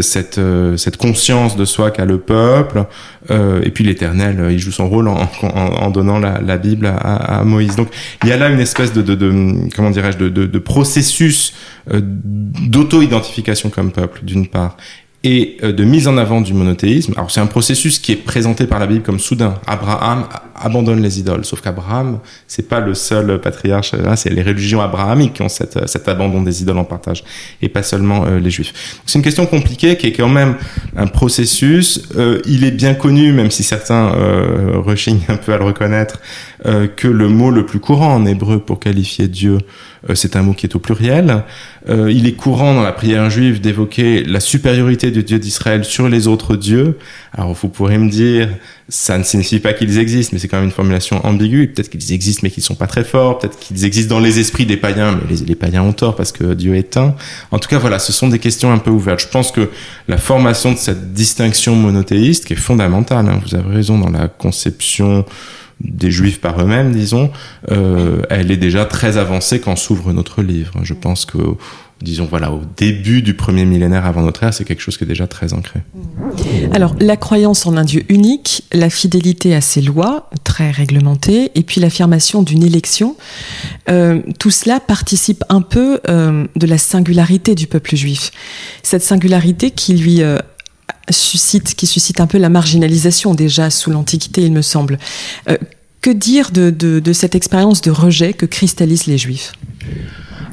cette, 0.00 0.40
cette 0.76 0.96
conscience 0.96 1.56
de 1.56 1.64
soi 1.64 1.90
qu'a 1.90 2.04
le 2.04 2.18
peuple, 2.18 2.84
et 3.30 3.70
puis 3.70 3.84
l'Éternel, 3.84 4.48
il 4.50 4.58
joue 4.58 4.72
son 4.72 4.88
rôle 4.88 5.06
en, 5.08 5.28
en, 5.42 5.48
en 5.48 5.90
donnant 5.90 6.18
la, 6.18 6.40
la 6.40 6.58
Bible 6.58 6.86
à, 6.86 7.38
à, 7.38 7.44
Moïse. 7.44 7.76
Donc 7.76 7.88
il 8.24 8.28
y 8.28 8.32
a 8.32 8.36
là 8.36 8.48
une 8.48 8.60
espèce 8.60 8.92
de, 8.92 9.02
de, 9.02 9.14
de 9.14 9.68
comment 9.76 9.90
dirais-je, 9.90 10.18
de, 10.18 10.28
de, 10.28 10.46
de, 10.46 10.58
processus 10.58 11.54
d'auto-identification 11.88 13.70
comme 13.70 13.92
peuple, 13.92 14.20
d'une 14.24 14.48
part, 14.48 14.76
et 15.22 15.58
euh, 15.62 15.72
de 15.72 15.84
mise 15.84 16.08
en 16.08 16.16
avant 16.16 16.40
du 16.40 16.54
monothéisme. 16.54 17.12
Alors 17.16 17.30
c'est 17.30 17.40
un 17.40 17.46
processus 17.46 17.98
qui 17.98 18.12
est 18.12 18.16
présenté 18.16 18.66
par 18.66 18.78
la 18.78 18.86
Bible 18.86 19.02
comme 19.02 19.18
soudain. 19.18 19.54
Abraham 19.66 20.26
abandonne 20.60 21.00
les 21.00 21.18
idoles, 21.18 21.44
sauf 21.44 21.60
qu'Abraham, 21.60 22.20
c'est 22.46 22.68
pas 22.68 22.80
le 22.80 22.94
seul 22.94 23.40
patriarche. 23.40 23.92
Là, 23.92 24.16
c'est 24.16 24.30
les 24.30 24.42
religions 24.42 24.80
abrahamiques 24.80 25.34
qui 25.34 25.42
ont 25.42 25.48
cette, 25.48 25.88
cet 25.88 26.08
abandon 26.08 26.42
des 26.42 26.62
idoles 26.62 26.78
en 26.78 26.84
partage, 26.84 27.24
et 27.62 27.68
pas 27.68 27.82
seulement 27.82 28.24
euh, 28.26 28.38
les 28.38 28.50
juifs. 28.50 29.00
C'est 29.06 29.18
une 29.18 29.24
question 29.24 29.46
compliquée 29.46 29.96
qui 29.96 30.08
est 30.08 30.12
quand 30.12 30.28
même 30.28 30.56
un 30.96 31.06
processus. 31.06 32.02
Euh, 32.16 32.40
il 32.46 32.64
est 32.64 32.70
bien 32.70 32.94
connu, 32.94 33.32
même 33.32 33.50
si 33.50 33.62
certains 33.62 34.14
euh, 34.14 34.72
rechignent 34.76 35.24
un 35.28 35.36
peu 35.36 35.52
à 35.52 35.58
le 35.58 35.64
reconnaître, 35.64 36.20
que 36.96 37.08
le 37.08 37.28
mot 37.28 37.50
le 37.50 37.64
plus 37.64 37.80
courant 37.80 38.14
en 38.14 38.26
hébreu 38.26 38.58
pour 38.58 38.80
qualifier 38.80 39.28
Dieu 39.28 39.56
euh, 39.56 39.58
c'est 40.14 40.36
un 40.36 40.42
mot 40.42 40.54
qui 40.54 40.66
est 40.66 40.74
au 40.74 40.78
pluriel. 40.78 41.44
Euh, 41.88 42.12
il 42.12 42.26
est 42.26 42.32
courant 42.32 42.74
dans 42.74 42.82
la 42.82 42.92
prière 42.92 43.30
juive 43.30 43.60
d'évoquer 43.60 44.22
la 44.24 44.40
supériorité 44.40 45.10
du 45.10 45.22
Dieu 45.22 45.38
d'Israël 45.38 45.84
sur 45.84 46.08
les 46.08 46.26
autres 46.26 46.56
dieux. 46.56 46.98
Alors 47.32 47.52
vous 47.52 47.68
pourrez 47.68 47.96
me 47.98 48.10
dire, 48.10 48.48
ça 48.88 49.16
ne 49.18 49.22
signifie 49.22 49.60
pas 49.60 49.72
qu'ils 49.72 49.98
existent, 49.98 50.30
mais 50.32 50.38
c'est 50.38 50.48
quand 50.48 50.58
même 50.58 50.66
une 50.66 50.72
formulation 50.72 51.24
ambiguë. 51.24 51.68
Peut-être 51.68 51.88
qu'ils 51.90 52.12
existent, 52.12 52.40
mais 52.42 52.50
qu'ils 52.50 52.62
sont 52.62 52.74
pas 52.74 52.86
très 52.86 53.04
forts. 53.04 53.38
Peut-être 53.38 53.58
qu'ils 53.58 53.84
existent 53.84 54.14
dans 54.14 54.20
les 54.20 54.40
esprits 54.40 54.66
des 54.66 54.76
païens, 54.76 55.12
mais 55.12 55.34
les, 55.34 55.44
les, 55.44 55.54
païens 55.54 55.82
ont 55.82 55.92
tort 55.92 56.16
parce 56.16 56.32
que 56.32 56.54
Dieu 56.54 56.76
est 56.76 56.96
un. 56.96 57.14
En 57.50 57.58
tout 57.58 57.68
cas, 57.68 57.78
voilà, 57.78 57.98
ce 57.98 58.12
sont 58.12 58.28
des 58.28 58.38
questions 58.38 58.72
un 58.72 58.78
peu 58.78 58.90
ouvertes. 58.90 59.20
Je 59.20 59.28
pense 59.28 59.52
que 59.52 59.70
la 60.08 60.18
formation 60.18 60.72
de 60.72 60.78
cette 60.78 61.12
distinction 61.12 61.76
monothéiste, 61.76 62.46
qui 62.46 62.54
est 62.54 62.56
fondamentale, 62.56 63.28
hein, 63.28 63.40
vous 63.46 63.54
avez 63.54 63.74
raison 63.74 63.98
dans 63.98 64.10
la 64.10 64.28
conception 64.28 65.24
des 65.80 66.10
juifs 66.10 66.40
par 66.40 66.60
eux-mêmes, 66.60 66.92
disons, 66.92 67.30
euh, 67.70 68.22
elle 68.28 68.50
est 68.50 68.56
déjà 68.56 68.84
très 68.84 69.16
avancée 69.16 69.60
quand 69.60 69.76
s'ouvre 69.76 70.12
notre 70.12 70.42
livre. 70.42 70.74
Je 70.82 70.94
pense 70.94 71.24
que, 71.24 71.38
disons, 72.02 72.26
voilà, 72.28 72.52
au 72.52 72.60
début 72.76 73.22
du 73.22 73.34
premier 73.34 73.64
millénaire 73.64 74.04
avant 74.04 74.22
notre 74.22 74.42
ère, 74.42 74.52
c'est 74.52 74.64
quelque 74.64 74.82
chose 74.82 74.98
qui 74.98 75.04
est 75.04 75.06
déjà 75.06 75.26
très 75.26 75.54
ancré. 75.54 75.80
Alors, 76.72 76.94
la 77.00 77.16
croyance 77.16 77.66
en 77.66 77.76
un 77.76 77.84
Dieu 77.84 78.04
unique, 78.08 78.64
la 78.72 78.90
fidélité 78.90 79.54
à 79.54 79.60
ses 79.60 79.80
lois, 79.80 80.28
très 80.44 80.70
réglementées, 80.70 81.50
et 81.54 81.62
puis 81.62 81.80
l'affirmation 81.80 82.42
d'une 82.42 82.62
élection, 82.62 83.16
euh, 83.88 84.20
tout 84.38 84.50
cela 84.50 84.80
participe 84.80 85.44
un 85.48 85.62
peu 85.62 86.00
euh, 86.08 86.46
de 86.56 86.66
la 86.66 86.78
singularité 86.78 87.54
du 87.54 87.66
peuple 87.66 87.96
juif. 87.96 88.32
Cette 88.82 89.02
singularité 89.02 89.70
qui 89.70 89.94
lui 89.94 90.22
euh, 90.22 90.38
suscite, 91.12 91.74
qui 91.74 91.86
suscite 91.86 92.20
un 92.20 92.26
peu 92.26 92.38
la 92.38 92.48
marginalisation 92.48 93.34
déjà 93.34 93.70
sous 93.70 93.90
l'Antiquité, 93.90 94.42
il 94.42 94.52
me 94.52 94.62
semble. 94.62 94.98
Euh, 95.48 95.56
que 96.00 96.10
dire 96.10 96.50
de, 96.50 96.70
de, 96.70 97.12
cette 97.12 97.34
expérience 97.34 97.82
de 97.82 97.90
rejet 97.90 98.32
que 98.32 98.46
cristallisent 98.46 99.06
les 99.06 99.18
Juifs? 99.18 99.52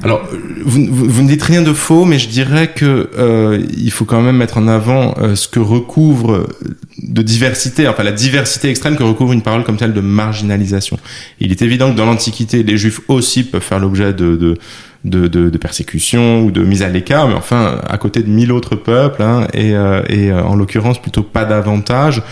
Alors, 0.02 0.28
vous, 0.64 0.86
vous, 0.90 1.22
ne 1.22 1.28
dites 1.28 1.42
rien 1.42 1.62
de 1.62 1.72
faux, 1.72 2.04
mais 2.04 2.18
je 2.18 2.28
dirais 2.28 2.70
que 2.72 3.10
euh, 3.18 3.66
il 3.76 3.90
faut 3.90 4.04
quand 4.04 4.20
même 4.20 4.36
mettre 4.36 4.58
en 4.58 4.68
avant 4.68 5.14
euh, 5.18 5.34
ce 5.34 5.48
que 5.48 5.58
recouvre 5.58 6.46
de 6.98 7.22
diversité, 7.22 7.88
enfin 7.88 8.04
la 8.04 8.12
diversité 8.12 8.68
extrême 8.68 8.96
que 8.96 9.02
recouvre 9.02 9.32
une 9.32 9.42
parole 9.42 9.64
comme 9.64 9.78
telle 9.78 9.94
de 9.94 10.00
marginalisation. 10.00 10.98
Il 11.40 11.50
est 11.50 11.62
évident 11.62 11.90
que 11.90 11.96
dans 11.96 12.06
l'Antiquité, 12.06 12.62
les 12.62 12.76
Juifs 12.76 13.00
aussi 13.08 13.42
peuvent 13.42 13.62
faire 13.62 13.80
l'objet 13.80 14.12
de 14.12 14.56
de, 15.04 15.56
persécution 15.58 16.42
ou 16.42 16.50
de 16.50 16.62
mise 16.62 16.82
à 16.82 16.88
l'écart, 16.88 17.28
mais 17.28 17.34
enfin 17.34 17.80
à 17.86 17.98
côté 17.98 18.22
de 18.22 18.28
mille 18.28 18.52
autres 18.52 18.76
peuples, 18.76 19.22
hein, 19.22 19.46
et, 19.52 19.74
euh, 19.74 20.02
euh, 20.10 20.42
en 20.42 20.56
l'occurrence 20.56 21.00
plutôt 21.00 21.22
pas 21.22 21.44
davantage. 21.44 22.22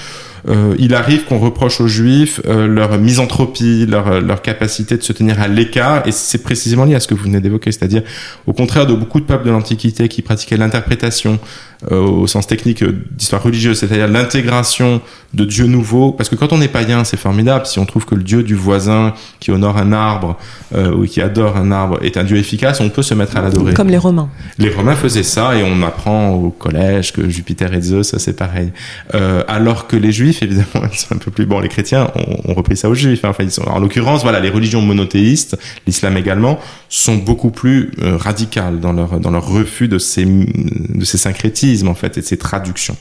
Euh, 0.49 0.75
il 0.79 0.95
arrive 0.95 1.25
qu'on 1.25 1.39
reproche 1.39 1.81
aux 1.81 1.89
Juifs 1.89 2.41
euh, 2.47 2.67
leur 2.67 2.99
misanthropie, 2.99 3.87
leur, 3.87 4.21
leur 4.21 4.43
capacité 4.43 4.97
de 4.97 5.03
se 5.03 5.13
tenir 5.13 5.41
à 5.41 5.49
l'écart, 5.49 6.07
et 6.07 6.13
c'est 6.13 6.43
précisément 6.43 6.85
lié 6.85 6.95
à 6.95 7.01
ce 7.01 7.09
que 7.09 7.15
vous 7.15 7.25
venez 7.25 7.41
d'évoquer, 7.41 7.73
c'est-à-dire 7.73 8.03
au 8.47 8.53
contraire 8.53 8.87
de 8.87 8.95
beaucoup 8.95 9.21
de 9.21 9.25
peuples 9.25 9.47
de 9.47 9.51
l'Antiquité 9.51 10.09
qui 10.09 10.23
pratiquaient 10.23 10.57
l'interprétation 10.57 11.39
euh, 11.93 12.01
au 12.01 12.27
sens 12.27 12.47
technique 12.47 12.83
d'histoire 12.85 13.43
religieuse, 13.43 13.79
c'est-à-dire 13.79 14.09
l'intégration 14.09 15.03
de 15.35 15.45
dieux 15.45 15.67
nouveaux, 15.67 16.11
parce 16.11 16.31
que 16.31 16.35
quand 16.35 16.55
on 16.55 16.63
est 16.63 16.69
païen, 16.69 17.05
c'est 17.05 17.19
formidable, 17.19 17.67
si 17.67 17.79
on 17.79 17.85
trouve 17.85 18.07
que 18.07 18.15
le 18.15 18.23
dieu 18.23 18.43
du 18.43 18.55
voisin 18.55 19.13
qui 19.41 19.51
honore 19.51 19.77
un 19.77 19.93
arbre 19.93 20.39
euh, 20.75 20.95
ou 20.95 21.05
qui 21.05 21.21
adore 21.21 21.59
un 21.59 21.71
arbre 21.71 21.99
est 22.03 22.17
un 22.17 22.25
dieu 22.25 22.39
efficace, 22.39 22.81
on 22.81 22.89
peut 22.89 23.03
se 23.03 23.13
mettre 23.13 23.37
à 23.37 23.43
l'adorer. 23.43 23.75
Comme 23.75 23.91
les 23.91 23.99
Romains. 23.99 24.31
Les 24.59 24.71
Romains 24.71 24.97
faisaient 24.97 25.23
ça, 25.23 25.55
et 25.55 25.63
on 25.63 25.83
apprend 25.83 26.31
au 26.31 26.49
collège 26.49 27.13
que 27.13 27.29
Jupiter 27.29 27.75
et 27.75 27.83
Zeus, 27.83 28.17
c'est 28.17 28.37
pareil. 28.37 28.73
Euh, 29.15 29.43
alors 29.47 29.87
que 29.87 29.97
les 29.97 30.13
Juifs, 30.13 30.36
évidemment, 30.43 30.87
ils 30.91 30.99
sont 30.99 31.15
un 31.15 31.19
peu 31.19 31.31
plus 31.31 31.47
bon. 31.47 31.61
Les 31.61 31.69
chrétiens 31.69 32.11
ont, 32.15 32.51
ont 32.51 32.55
repris 32.55 32.77
ça 32.77 32.89
aux 32.89 32.95
Juifs. 32.95 33.23
Sont, 33.51 33.63
en 33.63 33.79
l'occurrence, 33.79 34.23
voilà, 34.23 34.41
les 34.41 34.51
religions 34.51 34.83
monothéistes, 34.83 35.59
l'islam 35.87 36.17
également, 36.17 36.59
sont 36.89 37.17
beaucoup 37.17 37.51
plus 37.51 37.91
euh, 38.01 38.17
radicales 38.17 38.81
dans 38.81 38.93
leur 38.93 39.19
dans 39.21 39.31
leur 39.31 39.47
refus 39.47 39.89
de 39.89 39.99
ces 39.99 40.25
de 40.25 41.05
ces 41.05 41.19
syncrétismes 41.19 41.89
en 41.89 41.95
fait 41.95 42.19
et 42.19 42.21
de 42.21 42.27
ces 42.27 42.37
traductions. 42.37 42.97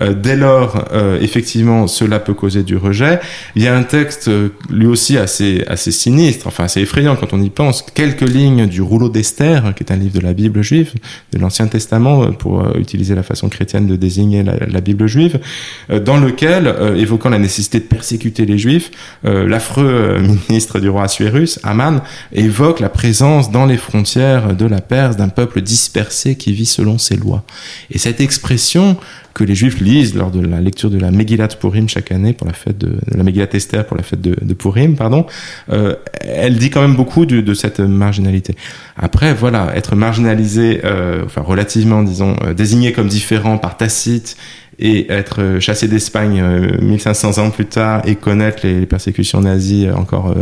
Euh, 0.00 0.14
dès 0.14 0.36
lors, 0.36 0.88
euh, 0.92 1.20
effectivement, 1.20 1.86
cela 1.86 2.18
peut 2.18 2.34
causer 2.34 2.62
du 2.62 2.76
rejet. 2.76 3.20
Il 3.54 3.62
y 3.62 3.68
a 3.68 3.76
un 3.76 3.82
texte 3.82 4.30
lui 4.68 4.86
aussi 4.86 5.16
assez 5.16 5.64
assez 5.68 5.92
sinistre, 5.92 6.46
enfin 6.46 6.64
assez 6.64 6.80
effrayant 6.80 7.16
quand 7.16 7.32
on 7.32 7.40
y 7.40 7.50
pense. 7.50 7.82
Quelques 7.82 8.28
lignes 8.28 8.66
du 8.66 8.82
rouleau 8.82 9.08
d'Esther, 9.08 9.74
qui 9.76 9.84
est 9.84 9.92
un 9.92 9.96
livre 9.96 10.18
de 10.18 10.24
la 10.24 10.32
Bible 10.32 10.62
juive, 10.62 10.94
de 11.32 11.38
l'Ancien 11.38 11.66
Testament, 11.68 12.32
pour 12.32 12.76
utiliser 12.76 13.14
la 13.14 13.22
façon 13.22 13.48
chrétienne 13.48 13.86
de 13.86 13.96
désigner 13.96 14.42
la 14.42 14.80
Bible 14.80 15.06
juive, 15.06 15.40
dans 15.88 16.18
lequel 16.18 16.69
euh, 16.78 16.96
évoquant 16.96 17.28
la 17.28 17.38
nécessité 17.38 17.78
de 17.78 17.84
persécuter 17.84 18.46
les 18.46 18.58
juifs, 18.58 18.90
euh, 19.24 19.48
l'affreux 19.48 20.18
ministre 20.48 20.80
du 20.80 20.88
roi 20.88 21.04
Assuérus, 21.04 21.58
Aman, 21.62 22.00
évoque 22.32 22.80
la 22.80 22.88
présence 22.88 23.50
dans 23.50 23.66
les 23.66 23.76
frontières 23.76 24.54
de 24.54 24.66
la 24.66 24.80
Perse 24.80 25.16
d'un 25.16 25.28
peuple 25.28 25.60
dispersé 25.60 26.36
qui 26.36 26.52
vit 26.52 26.66
selon 26.66 26.98
ses 26.98 27.16
lois. 27.16 27.44
Et 27.90 27.98
cette 27.98 28.20
expression 28.20 28.96
que 29.34 29.44
les 29.44 29.54
juifs 29.54 29.80
lisent 29.80 30.14
lors 30.14 30.30
de 30.30 30.40
la 30.44 30.60
lecture 30.60 30.90
de 30.90 30.98
la 30.98 31.10
Megillat 31.10 31.48
Purim 31.48 31.88
chaque 31.88 32.12
année 32.12 32.32
pour 32.32 32.46
la 32.46 32.52
fête 32.52 32.78
de, 32.78 32.98
la 33.06 33.22
Megillat 33.22 33.48
Esther 33.52 33.86
pour 33.86 33.96
la 33.96 34.02
fête 34.02 34.20
de, 34.20 34.36
de 34.40 34.54
Purim, 34.54 34.96
pardon, 34.96 35.26
euh, 35.70 35.94
elle 36.20 36.56
dit 36.56 36.70
quand 36.70 36.80
même 36.80 36.96
beaucoup 36.96 37.26
de, 37.26 37.40
de, 37.40 37.54
cette 37.54 37.80
marginalité. 37.80 38.54
Après, 38.96 39.32
voilà, 39.32 39.74
être 39.76 39.94
marginalisé, 39.94 40.80
euh, 40.84 41.24
enfin 41.24 41.42
relativement, 41.42 42.02
disons, 42.02 42.36
euh, 42.42 42.54
désigné 42.54 42.92
comme 42.92 43.08
différent 43.08 43.58
par 43.58 43.76
Tacite 43.76 44.36
et 44.78 45.12
être 45.12 45.58
chassé 45.60 45.88
d'Espagne 45.88 46.42
1500 46.80 47.38
ans 47.38 47.50
plus 47.50 47.66
tard 47.66 48.02
et 48.06 48.14
connaître 48.16 48.66
les, 48.66 48.86
persécutions 48.86 49.40
nazies 49.40 49.88
encore 49.90 50.34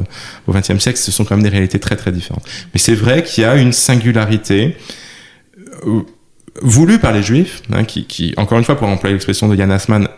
au 0.46 0.52
XXe 0.52 0.78
siècle, 0.78 0.98
ce 0.98 1.10
sont 1.10 1.24
quand 1.24 1.34
même 1.34 1.42
des 1.42 1.48
réalités 1.48 1.80
très 1.80 1.96
très 1.96 2.12
différentes. 2.12 2.44
Mais 2.72 2.78
c'est 2.78 2.94
vrai 2.94 3.22
qu'il 3.22 3.42
y 3.42 3.46
a 3.46 3.56
une 3.56 3.72
singularité 3.72 4.76
voulu 6.62 6.98
par 6.98 7.12
les 7.12 7.22
juifs, 7.22 7.62
hein, 7.72 7.84
qui, 7.84 8.04
qui, 8.04 8.34
encore 8.36 8.58
une 8.58 8.64
fois, 8.64 8.76
pour 8.76 8.88
employer 8.88 9.14
l'expression 9.14 9.48
de 9.48 9.56
Yann 9.56 9.70
Asman, 9.70 10.08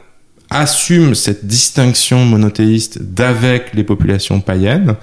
assume 0.49 1.14
cette 1.14 1.46
distinction 1.46 2.25
monothéiste 2.25 3.01
d'avec 3.01 3.73
les 3.73 3.85
populations 3.85 4.40
païennes, 4.40 4.96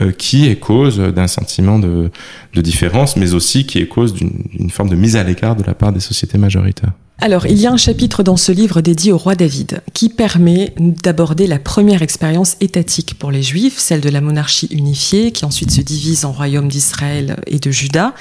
euh, 0.00 0.12
qui 0.12 0.48
est 0.48 0.56
cause 0.56 0.98
d'un 0.98 1.26
sentiment 1.26 1.78
de, 1.78 2.10
de, 2.54 2.60
différence, 2.62 3.16
mais 3.16 3.34
aussi 3.34 3.66
qui 3.66 3.78
est 3.78 3.86
cause 3.86 4.14
d'une 4.14 4.70
forme 4.70 4.88
de 4.88 4.96
mise 4.96 5.16
à 5.16 5.22
l'écart 5.22 5.56
de 5.56 5.64
la 5.64 5.74
part 5.74 5.92
des 5.92 6.00
sociétés 6.00 6.38
majoritaires. 6.38 6.92
Alors, 7.20 7.46
il 7.46 7.58
y 7.58 7.66
a 7.66 7.72
un 7.72 7.76
chapitre 7.76 8.22
dans 8.22 8.36
ce 8.36 8.50
livre 8.50 8.80
dédié 8.80 9.12
au 9.12 9.18
roi 9.18 9.34
David 9.34 9.82
qui 9.92 10.08
permet 10.08 10.74
d'aborder 10.78 11.46
la 11.46 11.58
première 11.58 12.02
expérience 12.02 12.56
étatique 12.60 13.18
pour 13.18 13.30
les 13.30 13.42
Juifs, 13.42 13.78
celle 13.78 14.00
de 14.00 14.08
la 14.08 14.20
monarchie 14.20 14.66
unifiée 14.70 15.30
qui 15.30 15.44
ensuite 15.44 15.70
se 15.70 15.80
divise 15.80 16.24
en 16.24 16.32
royaume 16.32 16.68
d'Israël 16.68 17.36
et 17.46 17.60
de 17.60 17.70
Juda. 17.70 18.14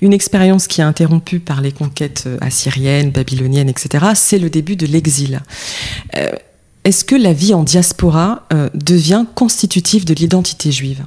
Une 0.00 0.12
expérience 0.12 0.68
qui 0.68 0.80
est 0.80 0.84
interrompue 0.84 1.40
par 1.40 1.60
les 1.60 1.72
conquêtes 1.72 2.28
assyriennes, 2.40 3.10
babyloniennes, 3.10 3.68
etc. 3.68 4.06
C'est 4.14 4.38
le 4.38 4.48
début 4.48 4.76
de 4.76 4.86
l'exil. 4.86 5.40
Euh, 6.16 6.30
est-ce 6.84 7.04
que 7.04 7.16
la 7.16 7.32
vie 7.32 7.52
en 7.52 7.62
diaspora 7.62 8.46
euh, 8.52 8.70
devient 8.74 9.26
constitutive 9.34 10.04
de 10.04 10.14
l'identité 10.14 10.72
juive? 10.72 11.04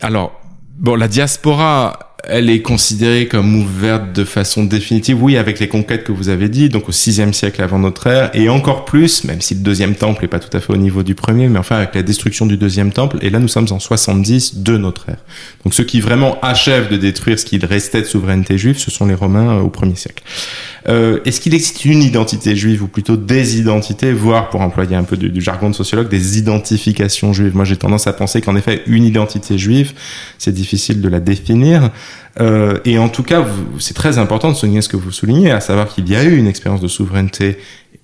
Alors, 0.00 0.32
bon, 0.78 0.94
la 0.94 1.08
diaspora 1.08 2.09
elle 2.24 2.50
est 2.50 2.62
considérée 2.62 3.26
comme 3.26 3.56
ouverte 3.56 4.12
de 4.12 4.24
façon 4.24 4.64
définitive, 4.64 5.22
oui, 5.22 5.36
avec 5.36 5.58
les 5.60 5.68
conquêtes 5.68 6.04
que 6.04 6.12
vous 6.12 6.28
avez 6.28 6.48
dit, 6.48 6.68
donc 6.68 6.88
au 6.88 6.92
VIe 6.92 7.32
siècle 7.32 7.62
avant 7.62 7.78
notre 7.78 8.06
ère, 8.06 8.30
et 8.34 8.48
encore 8.48 8.84
plus, 8.84 9.24
même 9.24 9.40
si 9.40 9.54
le 9.54 9.60
deuxième 9.60 9.94
temple 9.94 10.22
n'est 10.22 10.28
pas 10.28 10.38
tout 10.38 10.54
à 10.56 10.60
fait 10.60 10.72
au 10.72 10.76
niveau 10.76 11.02
du 11.02 11.14
premier, 11.14 11.48
mais 11.48 11.58
enfin 11.58 11.76
avec 11.76 11.94
la 11.94 12.02
destruction 12.02 12.46
du 12.46 12.56
deuxième 12.56 12.92
temple, 12.92 13.18
et 13.22 13.30
là 13.30 13.38
nous 13.38 13.48
sommes 13.48 13.68
en 13.70 13.78
70 13.78 14.58
de 14.58 14.76
notre 14.76 15.08
ère. 15.08 15.18
Donc 15.64 15.74
ceux 15.74 15.84
qui 15.84 16.00
vraiment 16.00 16.38
achèvent 16.42 16.88
de 16.90 16.96
détruire 16.96 17.38
ce 17.38 17.44
qu'il 17.44 17.64
restait 17.64 18.02
de 18.02 18.06
souveraineté 18.06 18.58
juive, 18.58 18.78
ce 18.78 18.90
sont 18.90 19.06
les 19.06 19.14
Romains 19.14 19.58
euh, 19.58 19.60
au 19.60 19.68
premier 19.68 19.96
siècle. 19.96 20.22
Euh, 20.90 21.20
Est-ce 21.24 21.40
qu'il 21.40 21.54
existe 21.54 21.84
une 21.84 22.02
identité 22.02 22.56
juive, 22.56 22.82
ou 22.82 22.88
plutôt 22.88 23.16
des 23.16 23.58
identités, 23.58 24.12
voire, 24.12 24.50
pour 24.50 24.60
employer 24.60 24.96
un 24.96 25.04
peu 25.04 25.16
du, 25.16 25.40
jargon 25.40 25.70
de 25.70 25.74
sociologue, 25.74 26.08
des 26.08 26.38
identifications 26.38 27.32
juives? 27.32 27.54
Moi 27.54 27.64
j'ai 27.64 27.76
tendance 27.76 28.06
à 28.06 28.12
penser 28.12 28.40
qu'en 28.40 28.56
effet, 28.56 28.82
une 28.86 29.04
identité 29.04 29.56
juive, 29.56 29.92
c'est 30.38 30.52
difficile 30.52 31.00
de 31.00 31.08
la 31.08 31.20
définir. 31.20 31.90
Euh, 32.40 32.78
et 32.84 32.98
en 32.98 33.08
tout 33.08 33.22
cas, 33.22 33.46
c'est 33.78 33.94
très 33.94 34.18
important 34.18 34.50
de 34.50 34.56
souligner 34.56 34.82
ce 34.82 34.88
que 34.88 34.96
vous 34.96 35.12
soulignez, 35.12 35.50
à 35.50 35.60
savoir 35.60 35.88
qu'il 35.88 36.08
y 36.08 36.16
a 36.16 36.24
eu 36.24 36.36
une 36.36 36.46
expérience 36.46 36.80
de 36.80 36.88
souveraineté 36.88 37.58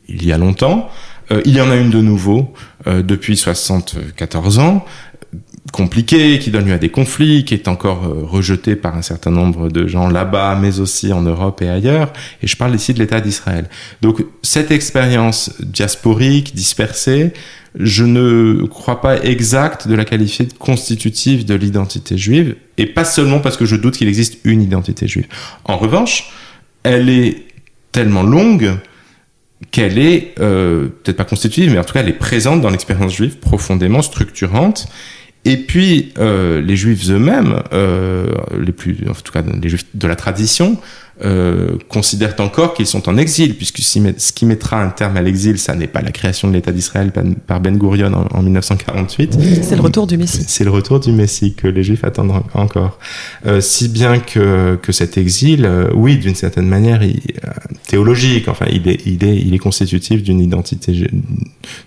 il 0.09 0.25
y 0.25 0.33
a 0.33 0.39
longtemps. 0.39 0.89
Euh, 1.33 1.43
il 1.45 1.57
y 1.57 1.61
en 1.61 1.71
a 1.71 1.77
une 1.77 1.91
de 1.91 2.01
nouveau 2.01 2.53
euh, 2.87 3.03
depuis 3.03 3.37
74 3.37 4.59
ans, 4.61 4.85
compliquée, 5.73 6.39
qui 6.39 6.51
donne 6.51 6.67
lieu 6.67 6.73
à 6.73 6.79
des 6.79 6.91
conflits, 6.91 7.45
qui 7.45 7.55
est 7.55 7.69
encore 7.69 8.05
euh, 8.05 8.25
rejetée 8.25 8.77
par 8.77 8.97
un 8.97 9.03
certain 9.03 9.31
nombre 9.31 9.69
de 9.69 9.87
gens 9.87 10.09
là-bas, 10.09 10.59
mais 10.61 10.81
aussi 10.81 11.13
en 11.13 11.23
Europe 11.23 11.61
et 11.63 11.69
ailleurs. 11.69 12.13
Et 12.43 12.47
je 12.47 12.57
parle 12.57 12.75
ici 12.75 12.95
de 12.95 12.99
l'État 12.99 13.21
d'Israël. 13.21 13.69
Donc 14.03 14.25
cette 14.43 14.71
expérience 14.71 15.55
diasporique, 15.61 16.55
dispersée, 16.55 17.33
je 17.79 18.05
ne 18.05 18.65
crois 18.67 19.01
pas 19.01 19.23
exact 19.23 19.87
de 19.87 19.95
la 19.95 20.05
qualifier 20.05 20.47
de 20.47 20.55
constitutive 20.55 21.45
de 21.45 21.55
l'identité 21.55 22.17
juive, 22.17 22.57
et 22.79 22.87
pas 22.87 23.05
seulement 23.05 23.41
parce 23.41 23.57
que 23.57 23.67
je 23.67 23.77
doute 23.77 23.97
qu'il 23.97 24.09
existe 24.09 24.39
une 24.45 24.63
identité 24.63 25.07
juive. 25.07 25.27
En 25.65 25.77
revanche, 25.77 26.31
elle 26.83 27.11
est 27.11 27.45
tellement 27.93 28.23
longue 28.23 28.79
qu'elle 29.71 29.99
est 29.99 30.35
euh, 30.39 30.89
peut-être 31.03 31.17
pas 31.17 31.25
constitutive, 31.25 31.73
mais 31.73 31.79
en 31.79 31.85
tout 31.85 31.95
cas 31.95 32.01
elle 32.01 32.09
est 32.09 32.13
présente 32.13 32.61
dans 32.61 32.71
l'expérience 32.71 33.15
juive, 33.15 33.39
profondément 33.39 34.03
structurante. 34.03 34.87
Et 35.47 35.57
puis 35.57 36.13
euh, 36.19 36.61
les 36.61 36.75
juifs 36.75 37.09
eux-mêmes, 37.09 37.63
euh, 37.73 38.27
les 38.61 38.73
plus, 38.73 38.99
en 39.09 39.13
tout 39.13 39.33
cas 39.33 39.43
les 39.63 39.69
juifs 39.69 39.87
de 39.95 40.09
la 40.09 40.17
tradition, 40.17 40.77
euh, 41.25 41.79
considèrent 41.89 42.35
encore 42.41 42.75
qu'ils 42.75 42.87
sont 42.87 43.09
en 43.09 43.17
exil, 43.17 43.57
puisque 43.57 43.79
ce 43.79 44.33
qui 44.33 44.45
mettra 44.45 44.83
un 44.83 44.91
terme 44.91 45.17
à 45.17 45.23
l'exil, 45.23 45.57
ça 45.57 45.75
n'est 45.75 45.87
pas 45.87 46.03
la 46.03 46.11
création 46.11 46.47
de 46.47 46.53
l'État 46.53 46.73
d'Israël 46.73 47.11
par 47.47 47.61
Ben 47.61 47.79
Gurion 47.79 48.13
en, 48.31 48.43
1948. 48.43 49.39
C'est 49.63 49.77
le 49.77 49.81
retour 49.81 50.07
du 50.07 50.19
Messie. 50.19 50.45
C'est 50.47 50.65
le 50.65 50.71
retour 50.71 51.01
du 51.01 51.13
Messie 51.13 51.55
que 51.55 51.69
les 51.69 51.83
Juifs 51.83 52.05
attendent 52.05 52.43
encore. 52.53 52.99
Euh, 53.47 53.63
si 53.63 53.89
bien 53.89 54.19
que, 54.19 54.79
que 54.83 54.93
cet 54.93 55.17
exil, 55.17 55.65
euh, 55.65 55.89
oui, 55.95 56.19
d'une 56.19 56.35
certaine 56.35 56.69
manière, 56.69 57.03
il, 57.03 57.23
théologique, 57.87 58.49
enfin, 58.49 58.67
il 58.71 58.89
est, 58.89 59.01
il 59.07 59.25
est, 59.25 59.37
il 59.37 59.55
est 59.55 59.59
constitutif 59.59 60.23
d'une 60.23 60.41
identité, 60.41 60.93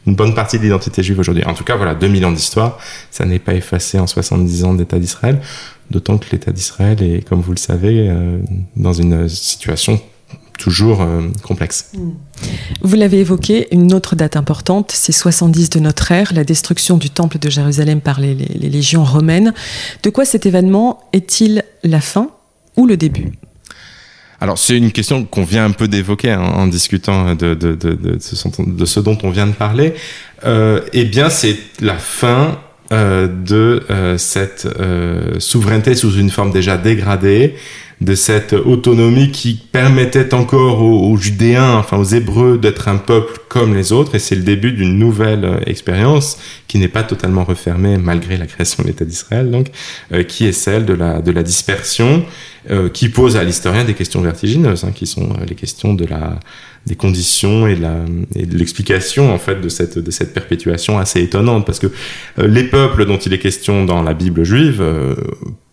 une 0.07 0.15
bonne 0.15 0.33
partie 0.33 0.57
de 0.57 0.63
l'identité 0.63 1.03
juive 1.03 1.19
aujourd'hui. 1.19 1.43
En 1.45 1.53
tout 1.53 1.63
cas, 1.63 1.75
voilà, 1.75 1.93
2000 1.93 2.25
ans 2.25 2.31
d'histoire, 2.31 2.77
ça 3.11 3.25
n'est 3.25 3.39
pas 3.39 3.53
effacé 3.53 3.99
en 3.99 4.07
70 4.07 4.63
ans 4.63 4.73
d'État 4.73 4.99
d'Israël. 4.99 5.41
D'autant 5.91 6.17
que 6.17 6.27
l'État 6.31 6.51
d'Israël 6.51 7.01
est, 7.01 7.27
comme 7.27 7.41
vous 7.41 7.51
le 7.51 7.57
savez, 7.57 8.07
euh, 8.09 8.39
dans 8.75 8.93
une 8.93 9.27
situation 9.27 9.99
toujours 10.59 11.01
euh, 11.01 11.27
complexe. 11.41 11.91
Mm. 11.93 12.09
Vous 12.81 12.95
l'avez 12.95 13.19
évoqué, 13.19 13.67
une 13.71 13.93
autre 13.93 14.15
date 14.15 14.35
importante, 14.35 14.91
c'est 14.93 15.11
70 15.11 15.71
de 15.71 15.79
notre 15.79 16.11
ère, 16.11 16.33
la 16.33 16.43
destruction 16.43 16.97
du 16.97 17.09
temple 17.09 17.39
de 17.39 17.49
Jérusalem 17.49 18.01
par 18.01 18.19
les, 18.19 18.35
légions 18.35 19.03
romaines. 19.03 19.53
De 20.03 20.09
quoi 20.09 20.25
cet 20.25 20.45
événement 20.45 20.99
est-il 21.13 21.63
la 21.83 22.01
fin 22.01 22.29
ou 22.77 22.85
le 22.85 22.97
début? 22.97 23.31
Alors 24.41 24.57
c'est 24.57 24.77
une 24.77 24.91
question 24.91 25.25
qu'on 25.25 25.43
vient 25.43 25.65
un 25.65 25.71
peu 25.71 25.87
d'évoquer 25.87 26.31
hein, 26.31 26.41
en 26.41 26.67
discutant 26.67 27.35
de, 27.35 27.57
ce, 28.19 28.99
dont 28.99 29.17
on 29.23 29.29
vient 29.29 29.47
de 29.47 29.53
parler. 29.53 29.93
Euh, 30.45 30.81
eh 30.93 31.03
bien 31.03 31.29
c'est 31.29 31.57
la 31.81 31.97
fin 31.97 32.59
euh, 32.91 33.27
de 33.27 33.83
euh, 33.89 34.17
cette 34.17 34.67
souveraineté 35.39 35.95
sous 35.95 36.13
une 36.13 36.29
forme 36.29 36.51
déjà 36.51 36.77
dégradée, 36.77 37.55
de 38.01 38.15
cette 38.15 38.53
autonomie 38.53 39.31
qui 39.31 39.55
permettait 39.55 40.33
encore 40.33 40.81
aux, 40.81 41.17
Judéens, 41.17 41.75
enfin 41.75 41.97
aux 41.97 42.05
Hébreux, 42.05 42.57
d'être 42.57 42.87
un 42.87 42.97
peuple 42.97 43.39
comme 43.49 43.75
les 43.75 43.91
autres. 43.91 44.15
Et 44.15 44.19
c'est 44.19 44.35
le 44.35 44.43
début 44.43 44.71
d'une 44.71 44.97
nouvelle 44.97 45.61
expérience 45.65 46.37
qui 46.67 46.77
n'est 46.77 46.87
pas 46.87 47.03
totalement 47.03 47.43
refermée 47.43 47.97
malgré 47.97 48.37
la 48.37 48.45
création 48.45 48.83
de 48.83 48.87
l'État 48.87 49.05
d'Israël, 49.05 49.51
donc 49.51 49.67
qui 50.27 50.45
est 50.45 50.53
celle 50.53 50.85
de 50.85 50.93
la 50.93 51.21
de 51.21 51.31
la 51.31 51.43
dispersion, 51.43 52.23
qui 52.93 53.09
pose 53.09 53.35
à 53.35 53.43
l'historien 53.43 53.83
des 53.83 53.95
questions 53.95 54.21
vertigineuses, 54.21 54.85
hein, 54.85 54.91
qui 54.95 55.05
sont 55.05 55.33
les 55.47 55.55
questions 55.55 55.93
de 55.93 56.05
la 56.05 56.39
des 56.85 56.95
conditions 56.95 57.67
et, 57.67 57.75
la, 57.75 58.05
et 58.35 58.45
de 58.45 58.57
l'explication 58.57 59.33
en 59.33 59.37
fait 59.37 59.61
de 59.61 59.69
cette, 59.69 59.99
de 59.99 60.11
cette 60.11 60.33
perpétuation 60.33 60.97
assez 60.97 61.21
étonnante 61.21 61.65
parce 61.65 61.79
que 61.79 61.87
euh, 62.39 62.47
les 62.47 62.63
peuples 62.63 63.05
dont 63.05 63.17
il 63.17 63.33
est 63.33 63.39
question 63.39 63.85
dans 63.85 64.01
la 64.01 64.13
Bible 64.13 64.43
juive 64.43 64.81
euh, 64.81 65.15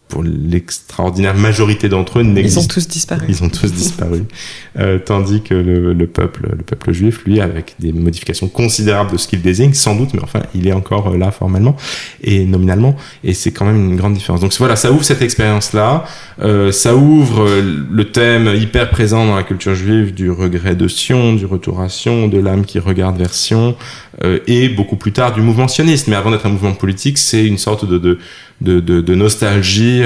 pour 0.09 0.23
l'extraordinaire 0.23 1.35
majorité 1.35 1.88
d'entre 1.88 2.21
eux 2.21 2.23
n'existent. 2.23 2.61
Ils 2.61 2.64
ont 2.64 2.69
tous 2.69 2.88
disparu. 2.88 3.27
Ils 3.29 3.42
ont 3.42 3.49
tous 3.49 3.73
disparu. 3.73 4.25
Euh, 4.79 4.99
tandis 4.99 5.40
que 5.40 5.55
le, 5.55 5.95
le, 5.95 6.07
peuple, 6.07 6.51
le 6.51 6.62
peuple 6.62 6.92
juif, 6.92 7.25
lui, 7.25 7.40
avec 7.40 7.77
des 7.79 7.92
modifications 7.92 8.47
considérables 8.47 9.11
de 9.11 9.16
ce 9.16 9.27
qu'il 9.27 9.40
désigne, 9.40 9.73
sans 9.73 9.95
doute, 9.95 10.12
mais 10.12 10.21
enfin, 10.23 10.42
il 10.55 10.69
est 10.69 10.73
encore 10.75 11.09
euh, 11.09 11.16
là 11.16 11.31
formellement 11.31 11.77
et 12.23 12.45
nominalement, 12.45 12.95
et 13.25 13.33
c'est 13.33 13.53
quand 13.53 13.64
même 13.64 13.77
une 13.77 13.97
grande 13.97 14.12
différence. 14.12 14.40
Donc 14.40 14.53
voilà, 14.59 14.77
ça 14.77 14.92
ouvre 14.92 15.03
cette 15.03 15.23
expérience-là, 15.23 16.05
euh, 16.42 16.73
ça 16.73 16.95
ouvre 16.95 17.49
euh, 17.49 17.87
le 17.90 18.05
thème 18.11 18.55
hyper 18.55 18.90
présent 18.90 19.25
dans 19.25 19.37
la 19.37 19.42
culture 19.42 19.75
juive 19.75 20.12
du 20.12 20.31
regret 20.31 20.75
de 20.75 20.88
Sion, 20.88 21.35
du 21.35 21.47
retour 21.47 21.81
à 21.81 21.88
Sion, 21.88 22.29
de 22.29 22.38
l'âme 22.38 22.64
qui 22.64 22.79
regarde 22.79 23.16
vers 23.16 23.33
Sion, 23.33 23.77
euh, 24.23 24.38
et 24.47 24.69
beaucoup 24.69 24.97
plus 24.97 25.12
tard 25.12 25.33
du 25.33 25.40
mouvement 25.40 25.69
sioniste. 25.69 26.09
Mais 26.09 26.16
avant 26.16 26.31
d'être 26.31 26.47
un 26.47 26.51
mouvement 26.51 26.75
politique, 26.75 27.19
c'est 27.19 27.47
une 27.47 27.59
sorte 27.59 27.88
de, 27.88 27.99
de 27.99 28.19
de, 28.59 29.03
de, 29.03 29.14
nostalgie 29.14 30.03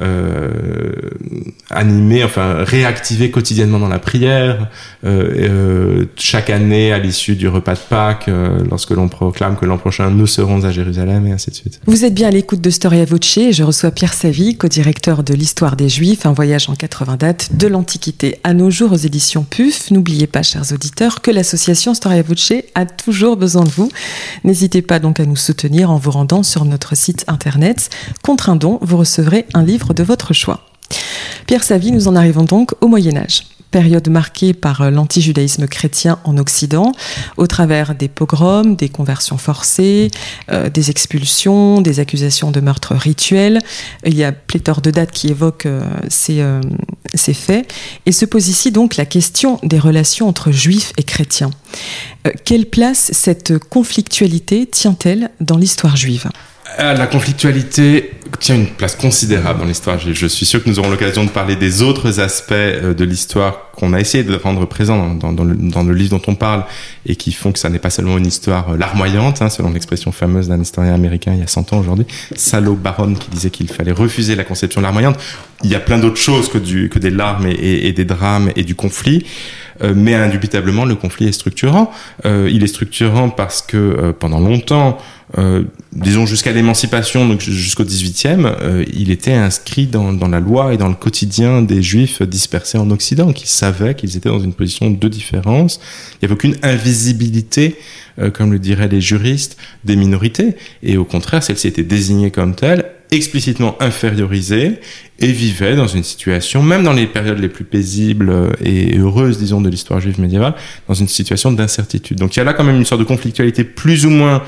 euh, 0.00 0.52
euh, 0.62 0.92
animé, 1.70 2.22
enfin 2.22 2.64
réactivé 2.64 3.30
quotidiennement 3.30 3.78
dans 3.78 3.88
la 3.88 3.98
prière. 3.98 4.68
Euh, 5.04 5.32
euh, 5.34 6.04
chaque 6.16 6.50
année, 6.50 6.92
à 6.92 6.98
l'issue 6.98 7.34
du 7.34 7.48
repas 7.48 7.74
de 7.74 7.80
Pâques, 7.88 8.30
lorsque 8.68 8.90
l'on 8.90 9.08
proclame 9.08 9.56
que 9.56 9.64
l'an 9.64 9.78
prochain 9.78 10.10
nous 10.10 10.26
serons 10.26 10.64
à 10.64 10.70
Jérusalem, 10.70 11.26
et 11.26 11.32
ainsi 11.32 11.50
de 11.50 11.54
suite. 11.54 11.80
Vous 11.86 12.04
êtes 12.04 12.14
bien 12.14 12.28
à 12.28 12.30
l'écoute 12.30 12.60
de 12.60 12.70
Storia 12.70 13.04
Voce. 13.04 13.38
Et 13.38 13.52
je 13.52 13.62
reçois 13.62 13.90
Pierre 13.90 14.12
Savy, 14.12 14.56
co-directeur 14.56 15.22
de 15.22 15.34
l'histoire 15.34 15.76
des 15.76 15.88
Juifs, 15.88 16.26
un 16.26 16.32
voyage 16.32 16.68
en 16.68 16.74
80 16.74 17.16
dates 17.16 17.56
de 17.56 17.66
l'Antiquité 17.66 18.38
à 18.44 18.52
nos 18.52 18.70
jours 18.70 18.92
aux 18.92 18.96
éditions 18.96 19.44
PUF. 19.48 19.90
N'oubliez 19.90 20.26
pas, 20.26 20.42
chers 20.42 20.72
auditeurs, 20.72 21.22
que 21.22 21.30
l'association 21.30 21.94
Storia 21.94 22.22
Voce 22.22 22.52
a 22.74 22.86
toujours 22.86 23.36
besoin 23.36 23.64
de 23.64 23.70
vous. 23.70 23.90
N'hésitez 24.44 24.82
pas 24.82 24.98
donc 24.98 25.20
à 25.20 25.24
nous 25.24 25.36
soutenir 25.36 25.90
en 25.90 25.96
vous 25.96 26.10
rendant 26.10 26.42
sur 26.42 26.64
notre 26.64 26.96
site 26.96 27.24
internet. 27.28 27.90
Contre 28.22 28.50
un 28.50 28.56
don, 28.56 28.78
vous 28.82 28.96
recevrez 28.96 29.46
un 29.54 29.62
livre 29.62 29.81
de 29.94 30.02
votre 30.02 30.32
choix. 30.32 30.60
Pierre 31.46 31.64
Savy, 31.64 31.92
nous 31.92 32.08
en 32.08 32.16
arrivons 32.16 32.44
donc 32.44 32.72
au 32.80 32.86
Moyen 32.86 33.16
Âge 33.16 33.42
période 33.72 34.08
marquée 34.08 34.52
par 34.52 34.88
l'antijudaïsme 34.92 35.66
chrétien 35.66 36.20
en 36.24 36.38
Occident, 36.38 36.92
au 37.38 37.48
travers 37.48 37.96
des 37.96 38.06
pogroms, 38.06 38.76
des 38.76 38.88
conversions 38.88 39.38
forcées, 39.38 40.12
euh, 40.52 40.68
des 40.68 40.90
expulsions, 40.90 41.80
des 41.80 41.98
accusations 41.98 42.52
de 42.52 42.60
meurtres 42.60 42.94
rituels. 42.94 43.58
Il 44.06 44.14
y 44.14 44.22
a 44.22 44.30
pléthore 44.30 44.82
de 44.82 44.92
dates 44.92 45.10
qui 45.10 45.28
évoquent 45.28 45.66
euh, 45.66 45.82
ces, 46.08 46.40
euh, 46.40 46.60
ces, 47.14 47.34
faits. 47.34 47.72
Et 48.06 48.12
se 48.12 48.26
pose 48.26 48.48
ici 48.48 48.70
donc 48.70 48.96
la 48.96 49.06
question 49.06 49.58
des 49.64 49.78
relations 49.78 50.28
entre 50.28 50.52
juifs 50.52 50.92
et 50.98 51.02
chrétiens. 51.02 51.50
quelle 52.44 52.66
place 52.66 53.10
cette 53.12 53.58
conflictualité 53.58 54.66
tient-elle 54.66 55.30
dans 55.40 55.56
l'histoire 55.56 55.96
juive? 55.96 56.28
Euh, 56.80 56.94
la 56.94 57.06
conflictualité 57.06 58.12
tient 58.38 58.56
une 58.56 58.68
place 58.68 58.96
considérable 58.96 59.60
dans 59.60 59.66
l'histoire. 59.66 59.98
Je, 59.98 60.26
suis 60.26 60.46
sûr 60.46 60.62
que 60.62 60.68
nous 60.68 60.78
aurons 60.78 60.90
l'occasion 60.90 61.24
de 61.24 61.30
parler 61.30 61.56
des 61.56 61.82
autres 61.82 62.20
aspects 62.20 62.52
euh, 62.52 62.94
de 62.94 63.04
l'histoire 63.04 63.70
qu'on 63.82 63.94
a 63.94 63.98
essayé 63.98 64.22
de 64.22 64.32
rendre 64.36 64.64
présents 64.64 65.12
dans, 65.16 65.32
dans, 65.32 65.42
le, 65.42 65.56
dans, 65.56 65.82
le, 65.82 65.92
livre 65.92 66.16
dont 66.16 66.22
on 66.28 66.36
parle 66.36 66.64
et 67.04 67.16
qui 67.16 67.32
font 67.32 67.50
que 67.50 67.58
ça 67.58 67.68
n'est 67.68 67.80
pas 67.80 67.90
seulement 67.90 68.16
une 68.16 68.28
histoire 68.28 68.70
euh, 68.70 68.76
larmoyante, 68.76 69.42
hein, 69.42 69.48
selon 69.48 69.72
l'expression 69.72 70.12
fameuse 70.12 70.46
d'un 70.46 70.60
historien 70.60 70.94
américain 70.94 71.32
il 71.34 71.40
y 71.40 71.42
a 71.42 71.48
100 71.48 71.72
ans 71.72 71.80
aujourd'hui, 71.80 72.06
Salo 72.36 72.74
Baron 72.74 73.14
qui 73.14 73.28
disait 73.30 73.50
qu'il 73.50 73.68
fallait 73.68 73.90
refuser 73.90 74.36
la 74.36 74.44
conception 74.44 74.80
larmoyante. 74.80 75.18
Il 75.64 75.70
y 75.70 75.74
a 75.74 75.80
plein 75.80 75.98
d'autres 75.98 76.16
choses 76.16 76.48
que, 76.48 76.58
du, 76.58 76.90
que 76.90 77.00
des 77.00 77.10
larmes 77.10 77.48
et, 77.48 77.88
et, 77.88 77.92
des 77.92 78.04
drames 78.04 78.52
et 78.54 78.62
du 78.62 78.76
conflit. 78.76 79.26
mais 79.82 80.14
indubitablement, 80.14 80.84
le 80.84 80.94
conflit 80.94 81.26
est 81.26 81.32
structurant. 81.32 81.90
il 82.24 82.62
est 82.62 82.68
structurant 82.68 83.30
parce 83.30 83.62
que 83.62 84.12
pendant 84.18 84.40
longtemps, 84.40 84.98
euh, 85.38 85.62
disons 85.92 86.26
jusqu'à 86.26 86.52
l'émancipation, 86.52 87.26
donc 87.26 87.40
jusqu'au 87.40 87.84
18e, 87.84 88.44
euh, 88.44 88.84
il 88.92 89.10
était 89.10 89.32
inscrit 89.32 89.86
dans, 89.86 90.12
dans, 90.12 90.28
la 90.28 90.40
loi 90.40 90.74
et 90.74 90.76
dans 90.76 90.88
le 90.88 90.94
quotidien 90.94 91.62
des 91.62 91.82
juifs 91.82 92.22
dispersés 92.22 92.76
en 92.76 92.90
Occident, 92.90 93.32
qui 93.32 93.48
savaient 93.48 93.71
qu'ils 93.94 94.16
étaient 94.16 94.28
dans 94.28 94.40
une 94.40 94.54
position 94.54 94.90
de 94.90 95.08
différence. 95.08 95.80
Il 96.14 96.18
n'y 96.22 96.26
avait 96.26 96.34
aucune 96.34 96.56
invisibilité, 96.62 97.76
euh, 98.18 98.30
comme 98.30 98.52
le 98.52 98.58
diraient 98.58 98.88
les 98.88 99.00
juristes, 99.00 99.56
des 99.84 99.96
minorités. 99.96 100.56
Et 100.82 100.96
au 100.96 101.04
contraire, 101.04 101.42
celles-ci 101.42 101.68
étaient 101.68 101.82
désignées 101.82 102.30
comme 102.30 102.54
telles, 102.54 102.86
explicitement 103.10 103.76
infériorisées, 103.80 104.80
et 105.18 105.32
vivaient 105.32 105.76
dans 105.76 105.86
une 105.86 106.02
situation, 106.02 106.62
même 106.62 106.82
dans 106.82 106.92
les 106.92 107.06
périodes 107.06 107.38
les 107.38 107.48
plus 107.48 107.64
paisibles 107.64 108.52
et 108.64 108.98
heureuses, 108.98 109.38
disons, 109.38 109.60
de 109.60 109.68
l'histoire 109.68 110.00
juive 110.00 110.20
médiévale, 110.20 110.54
dans 110.88 110.94
une 110.94 111.08
situation 111.08 111.52
d'incertitude. 111.52 112.18
Donc 112.18 112.34
il 112.34 112.38
y 112.38 112.42
a 112.42 112.44
là 112.44 112.54
quand 112.54 112.64
même 112.64 112.76
une 112.76 112.84
sorte 112.84 113.00
de 113.00 113.06
conflictualité 113.06 113.62
plus 113.64 114.04
ou 114.06 114.10
moins 114.10 114.36
euh, 114.36 114.46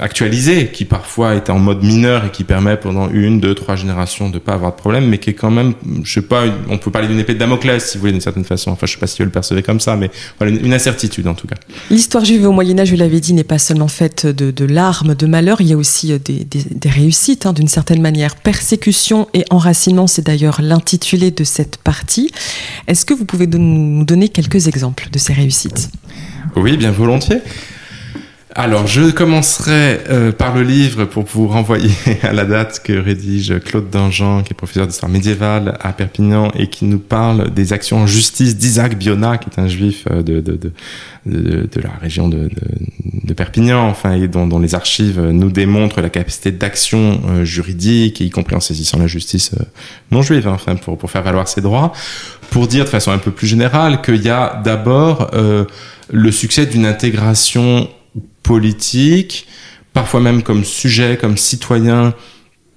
actualisé, 0.00 0.68
qui 0.72 0.84
parfois 0.84 1.34
est 1.34 1.48
en 1.48 1.58
mode 1.58 1.82
mineur 1.82 2.24
et 2.26 2.30
qui 2.30 2.44
permet 2.44 2.76
pendant 2.76 3.08
une, 3.08 3.40
deux, 3.40 3.54
trois 3.54 3.76
générations 3.76 4.28
de 4.28 4.38
pas 4.38 4.54
avoir 4.54 4.72
de 4.72 4.76
problème, 4.76 5.06
mais 5.06 5.18
qui 5.18 5.30
est 5.30 5.34
quand 5.34 5.50
même, 5.50 5.74
je 6.02 6.12
sais 6.12 6.22
pas, 6.22 6.44
on 6.68 6.78
peut 6.78 6.90
parler 6.90 7.08
d'une 7.08 7.18
épée 7.18 7.34
de 7.34 7.38
Damoclès, 7.38 7.84
si 7.84 7.96
vous 7.96 8.00
voulez, 8.00 8.12
d'une 8.12 8.20
certaine 8.20 8.44
façon. 8.44 8.70
Enfin, 8.70 8.86
je 8.86 8.92
sais 8.92 8.98
pas 8.98 9.06
si 9.06 9.18
vous 9.18 9.24
le 9.24 9.30
percevez 9.30 9.62
comme 9.62 9.80
ça, 9.80 9.96
mais 9.96 10.10
voilà, 10.38 10.54
une, 10.56 10.74
incertitude 10.74 11.26
en 11.26 11.34
tout 11.34 11.46
cas. 11.46 11.56
L'histoire 11.90 12.24
juive 12.24 12.46
au 12.46 12.52
Moyen 12.52 12.78
Âge, 12.78 12.90
vous 12.90 12.96
l'avez 12.96 13.20
dit, 13.20 13.32
n'est 13.32 13.44
pas 13.44 13.58
seulement 13.58 13.88
faite 13.88 14.26
de, 14.26 14.50
de 14.50 14.64
larmes, 14.64 15.14
de 15.14 15.26
malheurs, 15.26 15.60
il 15.60 15.68
y 15.68 15.72
a 15.72 15.76
aussi 15.76 16.12
euh, 16.12 16.18
des, 16.18 16.44
des, 16.44 16.64
des 16.70 16.90
réussites, 16.90 17.46
hein, 17.46 17.52
d'une 17.52 17.68
certaine 17.68 18.02
manière. 18.02 18.36
Persécution 18.36 19.28
et 19.34 19.44
enracinement, 19.50 20.06
c'est 20.06 20.26
d'ailleurs 20.26 20.60
l'intitulé 20.60 21.30
de 21.30 21.44
cette 21.44 21.76
partie. 21.76 22.30
Est-ce 22.88 23.04
que 23.04 23.14
vous 23.14 23.24
pouvez 23.24 23.46
nous 23.46 24.04
donner 24.04 24.28
quelques 24.28 24.66
exemples 24.66 25.08
de 25.12 25.18
ces 25.18 25.32
réussites? 25.32 25.90
Oui, 26.56 26.76
bien 26.76 26.90
volontiers. 26.90 27.38
Alors, 28.54 28.86
je 28.86 29.10
commencerai 29.10 30.00
euh, 30.10 30.30
par 30.30 30.54
le 30.54 30.62
livre 30.62 31.06
pour 31.06 31.24
vous 31.24 31.48
renvoyer 31.48 31.90
à 32.22 32.34
la 32.34 32.44
date 32.44 32.82
que 32.84 32.92
rédige 32.92 33.58
Claude 33.64 33.88
Dangean, 33.88 34.42
qui 34.42 34.52
est 34.52 34.54
professeur 34.54 34.86
d'histoire 34.86 35.10
médiévale 35.10 35.78
à 35.80 35.94
Perpignan 35.94 36.50
et 36.54 36.66
qui 36.66 36.84
nous 36.84 36.98
parle 36.98 37.50
des 37.54 37.72
actions 37.72 38.00
en 38.00 38.06
justice 38.06 38.58
d'Isaac 38.58 38.98
Biona, 38.98 39.38
qui 39.38 39.48
est 39.48 39.58
un 39.58 39.68
juif 39.68 40.04
euh, 40.10 40.22
de, 40.22 40.42
de, 40.42 40.58
de, 40.58 40.70
de 41.24 41.80
la 41.80 41.92
région 41.98 42.28
de, 42.28 42.50
Perpignan, 43.34 43.88
enfin, 43.88 44.12
et 44.12 44.28
dont, 44.28 44.46
dont, 44.46 44.58
les 44.58 44.74
archives 44.74 45.18
nous 45.18 45.50
démontrent 45.50 46.02
la 46.02 46.10
capacité 46.10 46.50
d'action 46.50 47.22
euh, 47.30 47.44
juridique, 47.46 48.20
y 48.20 48.28
compris 48.28 48.54
en 48.54 48.60
saisissant 48.60 48.98
la 48.98 49.06
justice 49.06 49.52
non 50.10 50.20
juive, 50.20 50.46
hein, 50.46 50.52
enfin, 50.52 50.76
pour, 50.76 50.98
pour 50.98 51.10
faire 51.10 51.22
valoir 51.22 51.48
ses 51.48 51.62
droits, 51.62 51.94
pour 52.50 52.68
dire 52.68 52.84
de 52.84 52.90
façon 52.90 53.12
un 53.12 53.18
peu 53.18 53.30
plus 53.30 53.46
générale 53.46 54.02
qu'il 54.02 54.20
y 54.20 54.28
a 54.28 54.60
d'abord 54.62 55.30
le 56.10 56.30
succès 56.30 56.66
d'une 56.66 56.84
intégration 56.84 57.88
politique, 58.42 59.46
parfois 59.92 60.20
même 60.20 60.42
comme 60.42 60.64
sujet, 60.64 61.18
comme 61.20 61.36
citoyen, 61.36 62.14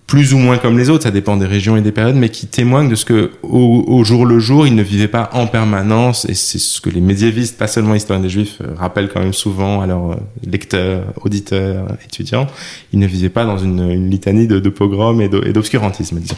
plus 0.08 0.36
ou 0.36 0.38
moins 0.38 0.60
comme 0.60 0.78
les 0.78 0.92
autres, 0.92 1.04
ça 1.04 1.12
dépend 1.12 1.36
des 1.36 1.48
régions 1.48 1.78
et 1.78 1.82
des 1.82 1.92
périodes, 1.92 2.16
mais 2.16 2.30
qui 2.30 2.46
témoignent 2.46 2.90
de 2.90 2.96
ce 2.96 3.06
que 3.06 3.32
au, 3.42 4.04
jour 4.04 4.26
le 4.26 4.40
jour, 4.40 4.68
ils 4.68 4.76
ne 4.76 4.84
vivaient 4.84 5.08
pas 5.08 5.32
en 5.34 5.48
permanence, 5.48 6.26
et 6.26 6.36
c'est 6.36 6.60
ce 6.60 6.80
que 6.80 6.92
les 6.92 7.02
médiévistes, 7.02 7.58
pas 7.58 7.68
seulement 7.68 7.96
historiens 7.96 8.22
des 8.22 8.30
Juifs, 8.30 8.60
euh, 8.62 8.76
rappellent 8.76 9.10
quand 9.10 9.20
même 9.20 9.34
souvent 9.34 9.82
à 9.82 9.88
leurs 9.88 10.12
euh, 10.12 10.16
lecteurs, 10.46 11.06
auditeurs, 11.24 11.88
étudiants, 12.06 12.46
ils 12.94 13.00
ne 13.00 13.08
vivaient 13.08 13.30
pas 13.30 13.46
dans 13.46 13.58
une, 13.58 14.10
litanie 14.10 14.46
de, 14.46 14.60
de 14.60 14.70
pogroms 14.70 15.22
et 15.22 15.30
d'obscurantisme, 15.30 16.20
disons. 16.20 16.38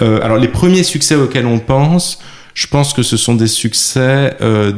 Euh, 0.00 0.20
alors 0.22 0.38
les 0.38 0.48
premiers 0.48 0.82
succès 0.82 1.14
auxquels 1.14 1.46
on 1.46 1.58
pense, 1.58 2.18
je 2.54 2.68
pense 2.68 2.92
que 2.94 3.02
ce 3.02 3.16
sont 3.16 3.34
des 3.34 3.48
succès 3.48 4.36
euh, 4.40 4.72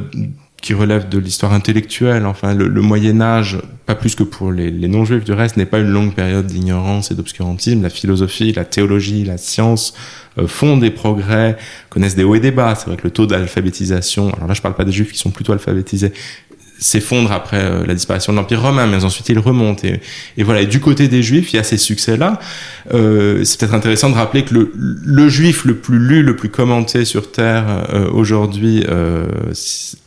qui 0.67 0.75
relève 0.75 1.09
de 1.09 1.21
l'histoire 1.21 1.53
intellectuelle. 1.53 2.27
Enfin, 2.27 2.53
le, 2.53 2.69
Moyen 2.81 3.21
Âge, 3.21 3.59
pas 3.87 3.95
plus 3.95 4.17
que 4.17 4.25
pour 4.25 4.51
les, 4.51 4.73
non-juifs 4.89 5.23
du 5.23 5.33
reste, 5.33 5.57
n'est 5.57 5.65
pas 5.65 5.79
une 5.79 5.91
longue 5.91 6.13
période 6.13 6.45
d'ignorance 6.45 7.13
et 7.13 7.15
d'obscurantisme. 7.15 7.83
La 7.83 7.89
philosophie, 7.89 8.53
la 8.53 8.65
théologie, 8.65 9.23
la 9.23 9.39
science 9.39 9.95
euh, 10.39 10.49
font 10.49 10.77
des 10.77 10.91
progrès, 10.91 11.57
connaissent 11.89 12.17
des 12.17 12.25
hauts 12.25 12.35
et 12.35 12.41
des 12.41 12.51
bas. 12.51 12.75
C'est 12.75 12.87
vrai 12.87 12.97
que 12.97 13.05
le 13.05 13.13
taux 13.13 13.27
d'alphabétisation, 13.27 14.35
alors 14.35 14.49
là 14.49 14.55
je 14.55 14.61
parle 14.61 14.75
pas 14.75 14.85
des 14.85 14.91
juifs 14.91 15.13
qui 15.13 15.19
sont 15.19 15.31
plutôt 15.31 15.53
alphabétisés, 15.53 16.13
s'effondre 16.79 17.33
après 17.33 17.61
euh, 17.61 17.87
la 17.87 17.95
disparition 17.95 18.33
de 18.33 18.39
l'Empire 18.39 18.62
romain, 18.62 18.87
mais 18.87 19.05
ensuite 19.05 19.29
il 19.29 19.39
remonte. 19.39 19.85
Et, 19.85 20.01
voilà, 20.39 20.62
et 20.62 20.67
du 20.67 20.81
côté 20.81 21.09
des 21.09 21.23
Juifs, 21.23 21.53
il 21.53 21.57
y 21.57 21.59
a 21.59 21.62
ces 21.62 21.79
succès-là. 21.79 22.39
Euh, 22.93 23.45
c'est 23.45 23.61
peut-être 23.61 23.75
intéressant 23.75 24.11
de 24.11 24.15
rappeler 24.15 24.45
que 24.45 24.55
le, 24.55 24.73
le, 24.75 25.29
Juif 25.29 25.65
le 25.65 25.77
plus 25.77 25.99
lu, 25.99 26.23
le 26.23 26.37
plus 26.37 26.49
commenté 26.49 27.05
sur 27.05 27.33
Terre 27.33 27.87
euh, 27.93 28.11
aujourd'hui, 28.11 28.85
euh, 28.89 29.27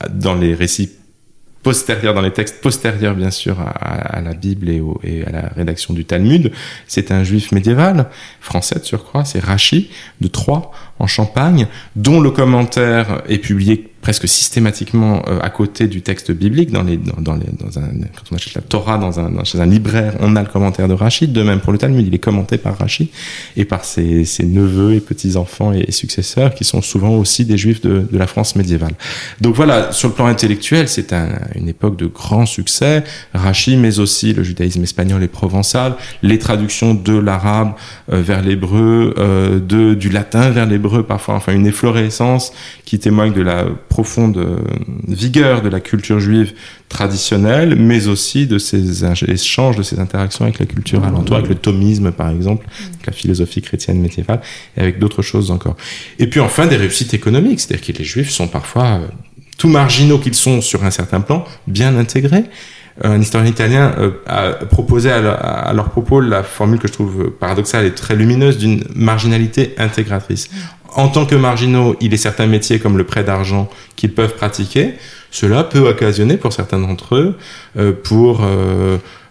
dans 0.10 0.36
les 0.36 0.54
récits 0.54 0.92
postérieurs, 1.64 2.14
dans 2.14 2.22
les 2.22 2.32
textes 2.32 2.62
postérieurs 2.62 3.16
bien 3.16 3.32
sûr 3.32 3.60
à, 3.60 3.70
à 3.70 4.22
la 4.22 4.34
Bible 4.34 4.70
et, 4.70 4.80
au, 4.80 5.00
et, 5.04 5.26
à 5.26 5.32
la 5.32 5.42
rédaction 5.50 5.94
du 5.94 6.06
Talmud, 6.06 6.52
c'est 6.88 7.12
un 7.12 7.24
juif 7.24 7.52
médiéval, 7.52 8.08
français 8.40 8.80
de 8.80 8.86
surcroît, 8.86 9.26
c'est 9.26 9.44
Rachi 9.44 9.90
de 10.22 10.28
Troyes 10.30 10.72
en 11.00 11.08
Champagne, 11.08 11.68
dont 11.98 12.22
le 12.22 12.32
commentaire 12.32 13.24
est 13.28 13.40
publié 13.40 13.89
presque 14.02 14.28
systématiquement 14.28 15.24
euh, 15.28 15.40
à 15.42 15.50
côté 15.50 15.88
du 15.88 16.02
texte 16.02 16.32
biblique 16.32 16.72
dans 16.72 16.84
les 16.84 16.98
dans, 16.98 17.22
dans, 17.22 17.36
les, 17.36 17.48
dans 17.60 17.80
un 17.80 17.90
quand 18.16 18.24
on 18.32 18.36
achète 18.36 18.54
la 18.54 18.62
Torah 18.62 18.98
dans 18.98 19.20
un 19.20 19.44
chez 19.44 19.60
un 19.60 19.66
libraire 19.66 20.16
on 20.20 20.36
a 20.36 20.42
le 20.42 20.48
commentaire 20.48 20.88
de 20.88 20.94
Rachid. 20.94 21.34
De 21.34 21.44
même 21.44 21.60
pour 21.60 21.74
le 21.74 21.78
Talmud 21.78 22.06
il 22.08 22.14
est 22.14 22.20
commenté 22.20 22.58
par 22.58 22.78
Rachid 22.78 23.10
et 23.58 23.66
par 23.66 23.84
ses, 23.84 24.26
ses 24.26 24.46
neveux 24.46 24.94
et 24.94 25.00
petits 25.00 25.36
enfants 25.36 25.74
et, 25.74 25.92
successeurs 25.92 26.54
qui 26.54 26.64
sont 26.64 26.82
souvent 26.82 27.16
aussi 27.16 27.46
des 27.46 27.58
juifs 27.58 27.82
de, 27.82 28.08
de, 28.10 28.18
la 28.18 28.28
France 28.28 28.56
médiévale. 28.56 28.94
Donc 29.42 29.56
voilà 29.56 29.92
sur 29.92 30.08
le 30.08 30.14
plan 30.14 30.28
intellectuel 30.28 30.88
c'est 30.88 31.14
un, 31.14 31.30
une 31.56 31.68
époque 31.68 31.98
de 31.98 32.06
grand 32.06 32.46
succès. 32.46 33.04
Rachid 33.34 33.80
mais 33.80 34.00
aussi 34.00 34.34
le 34.34 34.44
judaïsme 34.44 34.84
espagnol 34.84 35.24
et 35.24 35.28
provençal. 35.28 35.96
Les 36.22 36.40
traductions 36.40 36.94
de 36.94 37.18
l'arabe 37.18 37.74
euh, 38.14 38.22
vers 38.22 38.42
l'hébreu 38.42 39.14
euh, 39.18 39.60
de 39.60 39.94
du 39.94 40.10
latin 40.10 40.50
vers 40.52 40.66
l'hébreu 40.66 41.04
parfois 41.04 41.36
enfin 41.36 41.54
une 41.54 41.68
efflorescence 41.68 42.54
qui 42.86 43.00
témoigne 43.00 43.34
de 43.34 43.42
la 43.42 43.66
profonde 43.90 44.38
euh, 44.38 44.60
vigueur 45.08 45.62
de 45.62 45.68
la 45.68 45.80
culture 45.80 46.20
juive 46.20 46.54
traditionnelle, 46.88 47.76
mais 47.76 48.08
aussi 48.08 48.48
de 48.48 48.58
ces 48.58 49.04
échanges, 49.30 49.76
de 49.76 49.84
ces 49.84 50.00
interactions 50.00 50.46
avec 50.46 50.60
la 50.60 50.66
culture 50.66 51.04
alentour, 51.04 51.36
avec 51.36 51.50
le 51.50 51.56
thomisme 51.56 52.12
par 52.12 52.30
exemple, 52.30 52.66
avec 52.94 53.06
la 53.08 53.14
philosophie 53.14 53.62
chrétienne 53.62 54.00
médiévale, 54.00 54.42
et 54.78 54.82
avec 54.82 55.00
d'autres 55.00 55.22
choses 55.22 55.52
encore. 55.52 55.76
Et 56.20 56.28
puis 56.28 56.40
enfin 56.40 56.68
des 56.68 56.78
réussites 56.78 57.14
économiques, 57.14 57.60
c'est-à-dire 57.60 57.86
que 57.86 57.98
les 58.00 58.06
juifs 58.06 58.30
sont 58.30 58.48
parfois, 58.48 58.86
euh, 58.86 59.08
tout 59.58 59.68
marginaux 59.68 60.20
qu'ils 60.20 60.36
sont 60.36 60.62
sur 60.62 60.86
un 60.86 60.92
certain 60.92 61.20
plan, 61.20 61.44
bien 61.68 61.98
intégrés. 61.98 62.46
un 63.04 63.20
historien 63.20 63.50
italien 63.50 63.94
a 64.26 64.52
proposé 64.52 65.12
à, 65.12 65.74
leur 65.74 65.90
propos 65.90 66.22
la 66.22 66.44
formule 66.44 66.80
que 66.80 66.88
je 66.88 66.94
trouve 66.94 67.30
paradoxale 67.30 67.86
et 67.86 67.92
très 67.92 68.16
lumineuse 68.16 68.58
d'une 68.58 68.84
marginalité 68.96 69.76
intégratrice. 69.78 70.50
En 70.96 71.08
tant 71.10 71.26
que 71.26 71.36
marginaux, 71.36 71.96
il 72.02 72.14
est 72.14 72.18
certains 72.18 72.48
métiers 72.48 72.80
comme 72.80 72.98
le 72.98 73.04
prêt 73.04 73.24
d'argent 73.24 73.70
qu'ils 73.96 74.14
peuvent 74.14 74.36
pratiquer. 74.36 74.94
Cela 75.32 75.64
peut 75.64 75.88
occasionner 75.88 76.38
pour 76.38 76.54
certains 76.54 76.80
d'entre 76.80 77.16
eux, 77.16 77.38
pour 78.04 78.42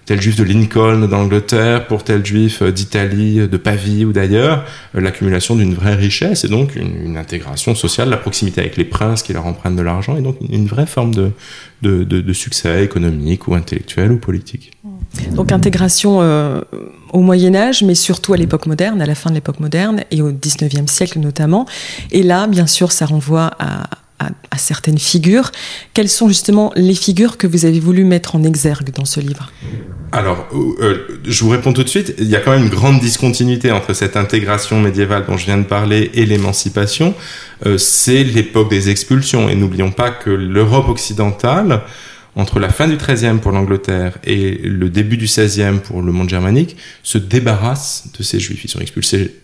tel 0.08 0.22
juif 0.22 0.36
de 0.36 0.42
Lincoln 0.42 1.06
d'Angleterre 1.06 1.86
pour 1.86 2.02
tel 2.02 2.24
juif 2.24 2.62
d'Italie, 2.62 3.46
de 3.46 3.56
Pavie 3.58 4.06
ou 4.06 4.14
d'ailleurs, 4.14 4.64
euh, 4.94 5.02
l'accumulation 5.02 5.54
d'une 5.54 5.74
vraie 5.74 5.96
richesse 5.96 6.44
et 6.44 6.48
donc 6.48 6.76
une, 6.76 7.18
intégration 7.18 7.74
sociale, 7.74 8.08
la 8.08 8.16
proximité 8.16 8.62
avec 8.62 8.78
les 8.78 8.86
princes 8.86 9.22
qui 9.22 9.34
leur 9.34 9.44
empruntent 9.44 9.76
de 9.76 9.82
l'argent 9.82 10.16
et 10.16 10.22
donc 10.22 10.38
une, 10.48 10.66
vraie 10.66 10.86
forme 10.86 11.14
de, 11.14 11.32
de, 11.82 12.32
succès 12.32 12.82
économique 12.82 13.48
ou 13.48 13.54
intellectuel 13.54 14.10
ou 14.12 14.18
politique. 14.18 14.70
Donc 15.32 15.52
intégration 15.52 16.22
euh, 16.22 16.62
au 17.12 17.20
Moyen 17.20 17.54
Âge, 17.54 17.82
mais 17.82 17.94
surtout 17.94 18.32
à 18.32 18.38
l'époque 18.38 18.64
moderne, 18.64 19.02
à 19.02 19.06
la 19.06 19.14
fin 19.14 19.28
de 19.28 19.34
l'époque 19.34 19.60
moderne 19.60 20.04
et 20.10 20.22
au 20.22 20.32
19e 20.32 20.86
siècle 20.86 21.18
notamment. 21.18 21.66
Et 22.12 22.22
là, 22.22 22.46
bien 22.46 22.66
sûr, 22.66 22.92
ça 22.92 23.04
renvoie 23.04 23.50
à, 23.58 23.90
à, 24.18 24.58
certaines 24.58 24.98
figures. 24.98 25.52
Quelles 25.94 26.08
sont 26.08 26.28
justement 26.28 26.72
les 26.74 26.94
figures 26.94 27.36
que 27.36 27.46
vous 27.46 27.64
avez 27.64 27.80
voulu 27.80 28.04
mettre 28.04 28.34
en 28.36 28.42
exergue 28.42 28.90
dans 28.92 29.04
ce 29.04 29.20
livre? 29.20 29.52
Alors, 30.10 30.48
euh, 30.52 30.74
euh, 30.80 31.20
je 31.24 31.44
vous 31.44 31.50
réponds 31.50 31.72
tout 31.72 31.84
de 31.84 31.88
suite. 31.88 32.14
Il 32.18 32.28
y 32.28 32.36
a 32.36 32.40
quand 32.40 32.50
même 32.50 32.64
une 32.64 32.70
grande 32.70 32.98
discontinuité 32.98 33.70
entre 33.70 33.92
cette 33.92 34.16
intégration 34.16 34.80
médiévale 34.80 35.26
dont 35.26 35.36
je 35.36 35.46
viens 35.46 35.58
de 35.58 35.64
parler 35.64 36.10
et 36.14 36.26
l'émancipation. 36.26 37.14
Euh, 37.66 37.78
c'est 37.78 38.24
l'époque 38.24 38.70
des 38.70 38.90
expulsions. 38.90 39.48
Et 39.48 39.54
n'oublions 39.54 39.90
pas 39.90 40.10
que 40.10 40.30
l'Europe 40.30 40.88
occidentale, 40.88 41.82
entre 42.36 42.58
la 42.58 42.70
fin 42.70 42.88
du 42.88 42.96
XIIIe 42.96 43.38
pour 43.38 43.52
l'Angleterre 43.52 44.18
et 44.24 44.58
le 44.62 44.88
début 44.88 45.16
du 45.16 45.26
XVIe 45.26 45.80
pour 45.82 46.02
le 46.02 46.12
monde 46.12 46.28
germanique, 46.28 46.76
se 47.02 47.18
débarrasse 47.18 48.04
de 48.18 48.22
ces 48.22 48.40
juifs. 48.40 48.64
Ils 48.64 48.70
sont 48.70 48.80
expulsés 48.80 49.34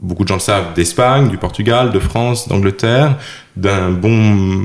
beaucoup 0.00 0.24
de 0.24 0.28
gens 0.28 0.34
le 0.34 0.40
savent, 0.40 0.74
d'Espagne, 0.74 1.28
du 1.28 1.36
Portugal, 1.36 1.92
de 1.92 1.98
France, 1.98 2.48
d'Angleterre, 2.48 3.18
d'un 3.56 3.90
bon 3.90 4.64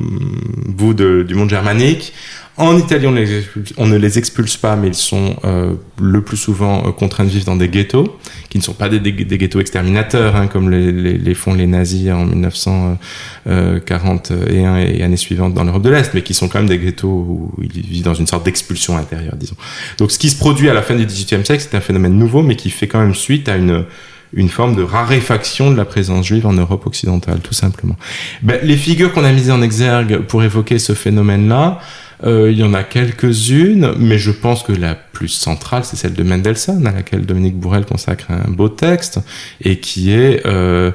bout 0.68 0.94
du 0.94 1.36
monde 1.36 1.50
germanique. 1.50 2.14
En 2.58 2.78
Italie, 2.78 3.06
on, 3.06 3.12
ne 3.12 3.98
les 3.98 4.18
expulse 4.18 4.56
pas, 4.56 4.78
mais 4.78 4.88
ils 4.88 4.94
sont 4.94 5.36
euh, 5.44 5.74
le 6.00 6.22
plus 6.22 6.38
souvent 6.38 6.88
euh, 6.88 6.92
contraints 6.92 7.26
de 7.26 7.30
vivre 7.30 7.44
dans 7.44 7.58
des 7.58 7.68
ghettos, 7.68 8.18
qui 8.48 8.60
ne 8.60 8.64
sont 8.64 8.74
pas 8.74 8.88
des, 8.88 9.02
ghettos 9.12 9.60
exterminateurs, 9.60 10.38
hein, 10.38 10.48
comme 10.48 10.70
les, 10.70 11.34
font 11.34 11.54
les 11.54 11.68
nazis 11.68 12.10
en 12.12 12.24
1941 12.24 14.78
et 14.78 15.04
années 15.04 15.18
suivantes 15.18 15.54
dans 15.54 15.66
l'Europe 15.66 15.84
de 15.84 15.90
l'Est, 15.90 16.14
mais 16.14 16.22
qui 16.22 16.34
sont 16.34 16.48
quand 16.48 16.60
même 16.60 16.70
des 16.70 16.78
ghettos 16.78 17.10
où 17.10 17.52
ils 17.62 17.86
vivent 17.86 18.06
dans 18.06 18.14
une 18.14 18.28
sorte 18.28 18.46
d'expulsion 18.46 18.98
intérieure, 18.98 19.36
disons. 19.36 19.58
Donc 19.98 20.14
ce 20.14 20.20
qui 20.20 20.30
se 20.30 20.38
produit 20.38 20.70
à 20.70 20.74
la 20.74 20.82
fin 20.82 20.96
du 20.96 21.06
XVIIIe 21.06 21.46
siècle, 21.46 21.68
c'est 21.70 21.76
un 21.76 21.82
phénomène 21.82 22.18
nouveau, 22.18 22.42
mais 22.42 22.56
qui 22.56 22.70
fait 22.70 22.88
quand 22.88 23.02
même 23.02 23.16
suite 23.16 23.50
à 23.50 23.58
une 23.58 23.84
une 24.36 24.50
forme 24.50 24.76
de 24.76 24.84
raréfaction 24.84 25.72
de 25.72 25.78
la 25.78 25.86
présence 25.86 26.28
juive 26.28 26.46
en 26.46 26.54
Europe 26.54 26.86
occidentale, 26.86 27.40
tout 27.40 27.54
simplement. 27.54 27.96
Ben, 28.42 28.60
les 28.62 28.76
figures 28.76 29.14
qu'on 29.14 29.24
a 29.24 29.32
mises 29.32 29.50
en 29.50 29.62
exergue 29.62 30.20
pour 30.20 30.44
évoquer 30.44 30.78
ce 30.78 30.94
phénomène-là, 30.94 31.80
euh, 32.24 32.50
il 32.52 32.58
y 32.58 32.64
en 32.64 32.74
a 32.74 32.84
quelques-unes, 32.84 33.94
mais 34.00 34.18
je 34.18 34.32
pense 34.32 34.64
que 34.64 34.72
la 34.72 34.96
plus 34.96 35.28
centrale, 35.28 35.84
c'est 35.84 35.96
celle 35.96 36.14
de 36.14 36.24
Mendelssohn, 36.24 36.86
à 36.88 36.92
laquelle 36.92 37.26
Dominique 37.26 37.58
Bourrel 37.58 37.86
consacre 37.86 38.32
un 38.32 38.50
beau 38.50 38.70
texte, 38.70 39.20
et 39.62 39.80
qui 39.80 40.14
est 40.14 40.46
euh, 40.46 40.92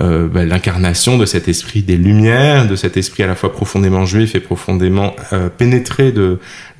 euh, 0.00 0.28
ben, 0.28 0.48
l'incarnation 0.48 1.18
de 1.18 1.26
cet 1.26 1.48
esprit 1.48 1.82
des 1.82 1.96
Lumières, 1.96 2.66
de 2.68 2.76
cet 2.76 2.96
esprit 2.96 3.22
à 3.22 3.26
la 3.26 3.34
fois 3.34 3.52
profondément 3.52 4.06
juif 4.06 4.34
et 4.34 4.40
profondément 4.40 5.14
pénétré 5.58 6.12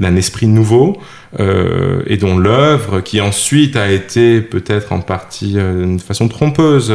d'un 0.00 0.16
esprit 0.16 0.46
nouveau, 0.46 0.98
et 1.38 2.16
dont 2.18 2.36
l'œuvre, 2.36 3.00
qui 3.00 3.20
ensuite 3.20 3.76
a 3.76 3.90
été 3.90 4.42
peut-être 4.42 4.92
en 4.92 5.00
partie 5.00 5.54
d'une 5.54 5.98
façon 5.98 6.28
trompeuse 6.28 6.92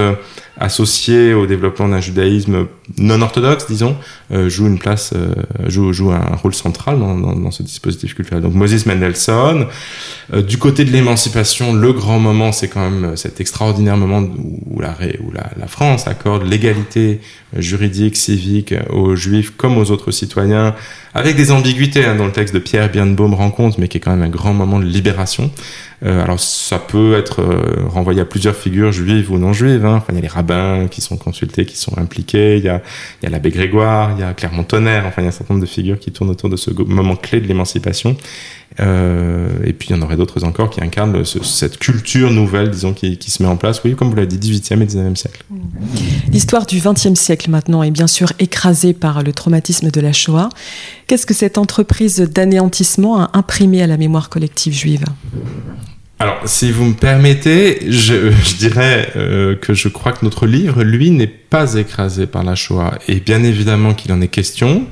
euh, 0.59 0.65
associée 0.65 1.33
au 1.33 1.45
développement 1.45 1.87
d'un 1.87 2.01
judaïsme 2.01 2.67
non 2.97 3.21
orthodoxe, 3.21 3.65
disons, 3.67 3.97
joue 4.31 4.67
une 4.67 4.79
place, 4.79 5.13
joue, 5.67 5.91
joue 5.91 6.11
un 6.11 6.35
rôle 6.41 6.53
central 6.53 6.99
dans, 6.99 7.17
dans, 7.17 7.35
dans, 7.35 7.51
ce 7.51 7.61
dispositif 7.61 8.15
culturel. 8.15 8.41
Donc 8.41 8.53
Moses 8.53 8.85
Mendelssohn. 8.85 9.67
du 10.47 10.57
côté 10.57 10.85
de 10.85 10.91
l'émancipation, 10.91 11.73
le 11.73 11.91
grand 11.91 12.19
moment, 12.19 12.53
c'est 12.53 12.69
quand 12.69 12.89
même 12.89 13.17
cet 13.17 13.41
extraordinaire 13.41 13.97
moment 13.97 14.25
où 14.65 14.79
la, 14.79 14.95
où 15.21 15.31
la, 15.31 15.49
la 15.57 15.67
France 15.67 16.07
accorde 16.07 16.43
l'égalité 16.43 17.19
juridique, 17.57 18.15
civique 18.15 18.73
aux 18.89 19.15
juifs 19.15 19.51
comme 19.57 19.77
aux 19.77 19.91
autres 19.91 20.11
citoyens 20.11 20.73
avec 21.17 21.35
des 21.35 21.51
ambiguïtés 21.51 22.05
hein, 22.05 22.15
dans 22.15 22.27
le 22.27 22.31
texte 22.31 22.53
de 22.53 22.59
Pierre 22.59 22.91
Birnbaum 22.91 23.33
rencontre, 23.33 23.79
mais 23.79 23.87
qui 23.87 23.97
est 23.97 23.99
quand 23.99 24.11
même 24.11 24.21
un 24.21 24.29
grand 24.29 24.53
moment 24.53 24.77
de 24.79 24.85
libération. 24.85 25.49
Euh, 26.05 26.23
alors 26.23 26.39
ça 26.39 26.77
peut 26.77 27.17
être 27.17 27.41
euh, 27.41 27.87
renvoyé 27.87 28.21
à 28.21 28.25
plusieurs 28.25 28.55
figures 28.55 28.91
juives 28.91 29.31
ou 29.31 29.37
non 29.37 29.53
juives. 29.53 29.85
Hein. 29.85 30.03
Il 30.09 30.15
y 30.15 30.17
a 30.19 30.21
les 30.21 30.27
rabbins 30.27 30.87
qui 30.89 31.01
sont 31.01 31.17
consultés, 31.17 31.65
qui 31.65 31.77
sont 31.77 31.97
impliqués. 31.97 32.57
Il 32.57 32.63
y 32.63 32.69
a, 32.69 32.81
il 33.21 33.29
y 33.29 33.31
l'abbé 33.31 33.49
Grégoire, 33.49 34.11
il 34.15 34.19
y 34.19 34.23
a 34.23 34.33
Clermont-Tonnerre. 34.33 35.05
Enfin, 35.07 35.21
il 35.21 35.25
y 35.25 35.27
a 35.27 35.29
un 35.29 35.31
certain 35.31 35.55
nombre 35.55 35.65
de 35.65 35.69
figures 35.69 35.99
qui 35.99 36.11
tournent 36.11 36.29
autour 36.29 36.49
de 36.49 36.55
ce 36.55 36.69
moment 36.71 37.15
clé 37.15 37.41
de 37.41 37.47
l'émancipation. 37.47 38.15
Euh, 38.79 39.49
et 39.63 39.73
puis 39.73 39.89
il 39.89 39.95
y 39.95 39.99
en 39.99 40.01
aurait 40.03 40.17
d'autres 40.17 40.43
encore 40.43 40.69
qui 40.69 40.83
incarnent 40.83 41.25
cette 41.25 41.79
culture 41.79 42.29
nouvelle, 42.29 42.69
disons, 42.69 42.93
qui, 42.93 43.17
qui, 43.17 43.31
se 43.31 43.41
met 43.41 43.49
en 43.49 43.55
place, 43.55 43.81
oui, 43.83 43.95
comme 43.95 44.09
vous 44.09 44.15
l'avez 44.15 44.27
dit, 44.27 44.51
18e 44.51 44.81
et 44.81 44.85
19e 44.85 45.15
siècle. 45.15 45.43
L'histoire 46.31 46.65
du 46.65 46.79
20e 46.79 47.15
siècle 47.15 47.49
maintenant 47.49 47.81
est 47.81 47.91
bien 47.91 48.07
sûr 48.07 48.33
écrasée 48.39 48.93
par 48.93 49.23
le 49.23 49.33
traumatisme 49.33 49.89
de 49.89 50.01
la 50.01 50.13
Shoah. 50.13 50.49
Qu'est-ce 51.07 51.25
que 51.25 51.33
cette 51.33 51.57
entreprise 51.57 52.19
d'anéantissement 52.19 53.19
a 53.19 53.31
imprimé 53.33 53.81
à 53.81 53.87
la 53.87 53.97
mémoire 53.97 54.29
collective 54.29 54.73
juive? 54.73 55.05
Alors, 56.19 56.37
si 56.45 56.71
vous 56.71 56.85
me 56.85 56.93
permettez, 56.95 57.79
je, 57.91 58.31
je 58.31 58.55
dirais 58.55 59.11
euh, 59.15 59.55
que 59.55 59.75
je 59.75 59.87
crois 59.87 60.13
que 60.13 60.25
notre 60.25 60.47
livre, 60.47 60.83
lui, 60.83 61.11
n'est 61.11 61.27
pas 61.27 61.75
écrasé 61.75 62.25
par 62.25 62.43
la 62.43 62.55
Shoah. 62.55 62.97
Et 63.07 63.19
bien 63.19 63.43
évidemment 63.43 63.93
qu'il 63.93 64.11
en 64.11 64.19
est 64.21 64.27
question, 64.27 64.87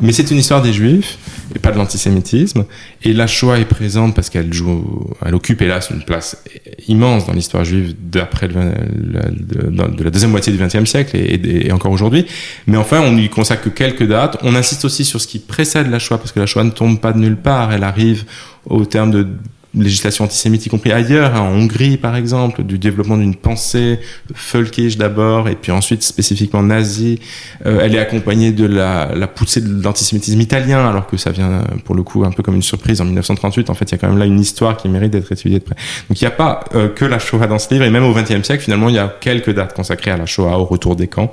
mais 0.00 0.12
c'est 0.12 0.30
une 0.30 0.38
histoire 0.38 0.62
des 0.62 0.72
Juifs 0.72 1.18
et 1.56 1.58
pas 1.58 1.72
de 1.72 1.76
l'antisémitisme. 1.76 2.64
Et 3.02 3.12
la 3.12 3.26
Shoah 3.26 3.58
est 3.58 3.64
présente 3.64 4.14
parce 4.14 4.30
qu'elle 4.30 4.52
joue, 4.52 5.10
elle 5.26 5.34
occupe 5.34 5.60
hélas 5.60 5.90
une 5.90 6.04
place 6.04 6.40
immense 6.86 7.26
dans 7.26 7.32
l'histoire 7.32 7.64
juive 7.64 7.94
d'après 8.00 8.46
de, 8.46 8.54
de, 8.54 10.04
la 10.04 10.10
deuxième 10.10 10.30
moitié 10.30 10.52
du 10.52 10.64
XXe 10.64 10.88
siècle 10.88 11.16
et, 11.16 11.66
et 11.66 11.72
encore 11.72 11.90
aujourd'hui. 11.90 12.26
Mais 12.68 12.76
enfin, 12.76 13.00
on 13.00 13.16
lui 13.16 13.28
consacre 13.28 13.64
que 13.64 13.68
quelques 13.70 14.06
dates. 14.06 14.38
On 14.42 14.54
insiste 14.54 14.84
aussi 14.84 15.04
sur 15.04 15.20
ce 15.20 15.26
qui 15.26 15.40
précède 15.40 15.90
la 15.90 15.98
Shoah 15.98 16.18
parce 16.18 16.30
que 16.30 16.38
la 16.38 16.46
Shoah 16.46 16.62
ne 16.62 16.70
tombe 16.70 17.00
pas 17.00 17.12
de 17.12 17.18
nulle 17.18 17.36
part. 17.36 17.72
Elle 17.72 17.82
arrive 17.82 18.24
au 18.66 18.84
terme 18.84 19.10
de 19.10 19.26
législation 19.74 20.24
antisémite, 20.24 20.66
y 20.66 20.68
compris 20.68 20.92
ailleurs, 20.92 21.40
en 21.40 21.48
Hongrie 21.48 21.96
par 21.96 22.16
exemple, 22.16 22.62
du 22.62 22.78
développement 22.78 23.16
d'une 23.16 23.36
pensée 23.36 24.00
folkish 24.34 24.96
d'abord, 24.96 25.48
et 25.48 25.54
puis 25.54 25.72
ensuite 25.72 26.02
spécifiquement 26.02 26.62
nazie. 26.62 27.20
Euh, 27.66 27.80
elle 27.82 27.94
est 27.94 27.98
accompagnée 27.98 28.52
de 28.52 28.66
la, 28.66 29.12
la 29.14 29.26
poussée 29.26 29.60
de 29.60 29.82
l'antisémitisme 29.82 30.40
italien, 30.40 30.88
alors 30.88 31.06
que 31.06 31.16
ça 31.16 31.30
vient 31.30 31.64
pour 31.84 31.94
le 31.94 32.02
coup 32.02 32.24
un 32.24 32.32
peu 32.32 32.42
comme 32.42 32.56
une 32.56 32.62
surprise 32.62 33.00
en 33.00 33.04
1938. 33.04 33.70
En 33.70 33.74
fait, 33.74 33.84
il 33.86 33.92
y 33.92 33.94
a 33.94 33.98
quand 33.98 34.08
même 34.08 34.18
là 34.18 34.26
une 34.26 34.40
histoire 34.40 34.76
qui 34.76 34.88
mérite 34.88 35.12
d'être 35.12 35.30
étudiée 35.30 35.58
de 35.58 35.64
près. 35.64 35.76
Donc 36.08 36.20
il 36.20 36.24
n'y 36.24 36.28
a 36.28 36.32
pas 36.32 36.64
euh, 36.74 36.88
que 36.88 37.04
la 37.04 37.18
Shoah 37.18 37.46
dans 37.46 37.58
ce 37.58 37.72
livre, 37.72 37.84
et 37.84 37.90
même 37.90 38.04
au 38.04 38.12
XXe 38.12 38.42
siècle, 38.42 38.64
finalement, 38.64 38.88
il 38.88 38.96
y 38.96 38.98
a 38.98 39.14
quelques 39.20 39.54
dates 39.54 39.74
consacrées 39.74 40.10
à 40.10 40.16
la 40.16 40.26
Shoah, 40.26 40.58
au 40.58 40.64
retour 40.64 40.96
des 40.96 41.06
camps. 41.06 41.30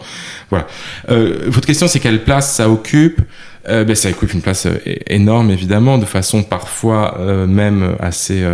Voilà. 0.50 0.67
Euh, 1.10 1.45
votre 1.47 1.65
question, 1.65 1.88
c'est 1.88 2.00
quelle 2.00 2.23
place 2.23 2.54
ça 2.54 2.69
occupe 2.69 3.21
euh, 3.69 3.84
ben, 3.84 3.95
ça 3.95 4.10
occupe 4.10 4.34
une 4.34 4.41
place 4.41 4.65
euh, 4.65 4.77
énorme 5.08 5.51
évidemment, 5.51 5.97
de 5.97 6.06
façon 6.06 6.43
parfois 6.43 7.17
euh, 7.19 7.47
même 7.47 7.95
assez 7.99 8.45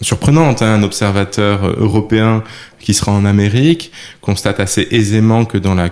surprenante. 0.00 0.62
Hein. 0.62 0.74
Un 0.74 0.82
observateur 0.82 1.66
européen 1.78 2.42
qui 2.78 2.94
sera 2.94 3.12
en 3.12 3.24
Amérique 3.24 3.92
constate 4.20 4.60
assez 4.60 4.86
aisément 4.90 5.44
que 5.44 5.58
dans 5.58 5.74
la 5.74 5.90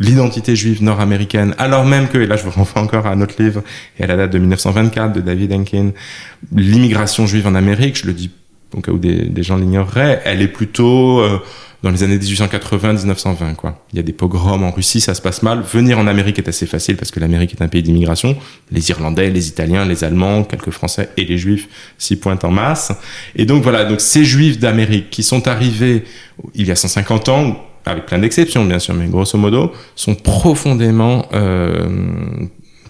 l'identité 0.00 0.56
juive 0.56 0.82
nord-américaine, 0.82 1.54
alors 1.56 1.84
même 1.84 2.08
que, 2.08 2.18
et 2.18 2.26
là 2.26 2.34
je 2.34 2.42
vous 2.42 2.50
renvoie 2.50 2.82
encore 2.82 3.06
à 3.06 3.14
notre 3.14 3.40
livre 3.40 3.62
et 3.96 4.02
à 4.02 4.08
la 4.08 4.16
date 4.16 4.32
de 4.32 4.38
1924 4.40 5.12
de 5.12 5.20
David 5.20 5.52
Henkin, 5.52 5.92
l'immigration 6.52 7.28
juive 7.28 7.46
en 7.46 7.54
Amérique, 7.54 7.96
je 7.96 8.08
le 8.08 8.12
dis 8.12 8.32
au 8.76 8.80
cas 8.80 8.90
où 8.90 8.98
des, 8.98 9.26
des 9.26 9.42
gens 9.44 9.56
l'ignoreraient, 9.56 10.20
elle 10.24 10.42
est 10.42 10.48
plutôt 10.48 11.22
dans 11.84 11.90
les 11.90 12.02
années 12.02 12.16
1880-1920. 12.16 13.56
Quoi. 13.56 13.78
Il 13.92 13.96
y 13.96 13.98
a 14.00 14.02
des 14.02 14.14
pogroms 14.14 14.62
en 14.62 14.70
Russie, 14.70 15.02
ça 15.02 15.14
se 15.14 15.20
passe 15.20 15.42
mal. 15.42 15.60
Venir 15.60 15.98
en 15.98 16.06
Amérique 16.06 16.38
est 16.38 16.48
assez 16.48 16.64
facile 16.64 16.96
parce 16.96 17.10
que 17.10 17.20
l'Amérique 17.20 17.52
est 17.52 17.62
un 17.62 17.68
pays 17.68 17.82
d'immigration. 17.82 18.36
Les 18.72 18.88
Irlandais, 18.88 19.28
les 19.28 19.48
Italiens, 19.48 19.84
les 19.84 20.02
Allemands, 20.02 20.44
quelques 20.44 20.70
Français 20.70 21.10
et 21.18 21.26
les 21.26 21.36
Juifs 21.36 21.68
s'y 21.98 22.16
pointent 22.16 22.44
en 22.44 22.50
masse. 22.50 22.90
Et 23.36 23.44
donc 23.44 23.62
voilà, 23.62 23.84
donc 23.84 24.00
ces 24.00 24.24
Juifs 24.24 24.58
d'Amérique 24.58 25.10
qui 25.10 25.22
sont 25.22 25.46
arrivés 25.46 26.04
il 26.54 26.66
y 26.66 26.70
a 26.70 26.76
150 26.76 27.28
ans, 27.28 27.62
avec 27.84 28.06
plein 28.06 28.18
d'exceptions 28.18 28.64
bien 28.64 28.78
sûr, 28.78 28.94
mais 28.94 29.06
grosso 29.06 29.36
modo, 29.36 29.70
sont 29.94 30.14
profondément 30.14 31.28
euh, 31.34 31.86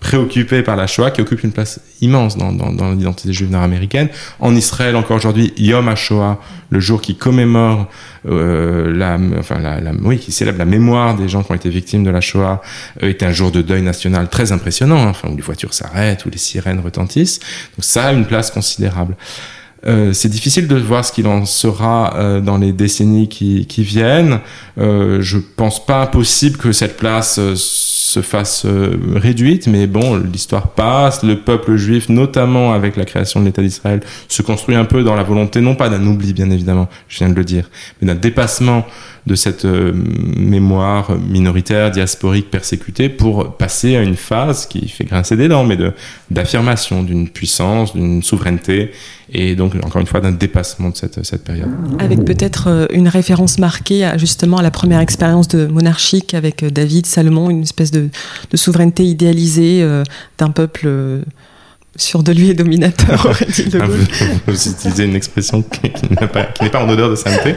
préoccupés 0.04 0.62
par 0.62 0.76
la 0.76 0.86
Shoah, 0.86 1.10
qui 1.10 1.22
occupent 1.22 1.44
une 1.44 1.52
place 1.52 1.80
immense 2.02 2.36
dans, 2.36 2.52
dans, 2.52 2.70
dans 2.70 2.92
l'identité 2.92 3.32
juive 3.32 3.50
nord-américaine. 3.50 4.08
En 4.38 4.54
Israël, 4.54 4.96
encore 4.96 5.16
aujourd'hui, 5.16 5.54
Yom 5.56 5.88
HaShoah, 5.88 6.38
le 6.68 6.78
jour 6.78 7.00
qui 7.00 7.16
commémore 7.16 7.88
euh, 8.28 8.92
la, 8.94 9.18
enfin 9.38 9.58
la, 9.58 9.80
la, 9.80 9.92
oui, 10.02 10.18
qui 10.18 10.30
célèbre 10.30 10.58
la 10.58 10.66
mémoire 10.66 11.16
des 11.16 11.26
gens 11.26 11.42
qui 11.42 11.52
ont 11.52 11.54
été 11.54 11.70
victimes 11.70 12.04
de 12.04 12.10
la 12.10 12.20
Shoah, 12.20 12.60
euh, 13.02 13.08
est 13.08 13.22
un 13.22 13.32
jour 13.32 13.50
de 13.50 13.62
deuil 13.62 13.80
national 13.80 14.28
très 14.28 14.52
impressionnant, 14.52 15.00
hein, 15.06 15.08
enfin 15.08 15.30
où 15.30 15.36
les 15.36 15.42
voitures 15.42 15.72
s'arrêtent, 15.72 16.26
où 16.26 16.30
les 16.30 16.36
sirènes 16.38 16.80
retentissent. 16.80 17.40
Donc 17.74 17.84
ça 17.84 18.08
a 18.08 18.12
une 18.12 18.26
place 18.26 18.50
considérable. 18.50 19.16
Euh, 19.86 20.12
c'est 20.12 20.30
difficile 20.30 20.66
de 20.66 20.76
voir 20.76 21.04
ce 21.04 21.12
qu'il 21.12 21.26
en 21.26 21.44
sera 21.44 22.14
euh, 22.16 22.40
dans 22.40 22.58
les 22.58 22.72
décennies 22.72 23.28
qui, 23.28 23.66
qui 23.66 23.82
viennent. 23.82 24.40
Euh, 24.78 25.20
je 25.20 25.38
pense 25.38 25.84
pas 25.84 26.02
impossible 26.02 26.56
que 26.56 26.72
cette 26.72 26.96
place 26.96 27.38
euh, 27.38 27.54
se 28.14 28.22
fasse 28.22 28.64
euh, 28.64 28.96
réduite, 29.16 29.66
mais 29.66 29.88
bon, 29.88 30.16
l'histoire 30.16 30.68
passe. 30.68 31.24
Le 31.24 31.40
peuple 31.40 31.76
juif, 31.76 32.08
notamment 32.08 32.72
avec 32.72 32.96
la 32.96 33.04
création 33.04 33.40
de 33.40 33.46
l'État 33.46 33.62
d'Israël, 33.62 34.00
se 34.28 34.42
construit 34.42 34.76
un 34.76 34.84
peu 34.84 35.02
dans 35.02 35.16
la 35.16 35.24
volonté, 35.24 35.60
non 35.60 35.74
pas 35.74 35.88
d'un 35.88 36.04
oubli, 36.06 36.32
bien 36.32 36.50
évidemment, 36.50 36.88
je 37.08 37.18
viens 37.18 37.28
de 37.28 37.34
le 37.34 37.44
dire, 37.44 37.68
mais 38.00 38.06
d'un 38.06 38.14
dépassement 38.14 38.86
de 39.26 39.34
cette 39.34 39.64
euh, 39.64 39.92
mémoire 40.36 41.18
minoritaire, 41.18 41.90
diasporique, 41.90 42.50
persécutée, 42.50 43.08
pour 43.08 43.56
passer 43.56 43.96
à 43.96 44.02
une 44.02 44.16
phase 44.16 44.66
qui 44.66 44.88
fait 44.88 45.04
grincer 45.04 45.36
des 45.36 45.48
dents, 45.48 45.64
mais 45.64 45.78
d'affirmation 46.30 47.02
d'une 47.02 47.28
puissance, 47.28 47.94
d'une 47.94 48.22
souveraineté, 48.22 48.92
et 49.32 49.56
donc 49.56 49.74
encore 49.82 50.00
une 50.00 50.06
fois 50.06 50.20
d'un 50.20 50.32
dépassement 50.32 50.90
de 50.90 50.96
cette, 50.96 51.24
cette 51.24 51.42
période. 51.42 51.70
Avec 51.98 52.24
peut-être 52.24 52.68
euh, 52.68 52.86
une 52.92 53.08
référence 53.08 53.58
marquée 53.58 54.04
à, 54.04 54.18
justement 54.18 54.58
à 54.58 54.62
la 54.62 54.70
première 54.70 55.00
expérience 55.00 55.48
de 55.48 55.66
monarchique 55.66 56.34
avec 56.34 56.64
David, 56.64 57.06
Salomon, 57.06 57.48
une 57.48 57.62
espèce 57.62 57.90
de, 57.90 58.03
de 58.50 58.56
souveraineté 58.56 59.04
idéalisée 59.04 59.82
euh, 59.82 60.02
d'un 60.38 60.50
peuple 60.50 60.82
euh, 60.86 61.22
sûr 61.96 62.22
de 62.22 62.32
lui 62.32 62.50
et 62.50 62.54
dominateur, 62.54 63.26
aurait 63.26 63.46
dit 63.46 63.64
De 63.64 63.78
Gaulle. 63.78 64.06
Vous 64.46 64.68
utilisez 64.68 65.04
une 65.04 65.14
expression 65.14 65.62
qui, 65.62 65.90
qui 65.90 66.06
n'est 66.10 66.70
pas, 66.70 66.84
en 66.84 66.88
odeur 66.88 67.10
de 67.10 67.14
sainteté. 67.14 67.54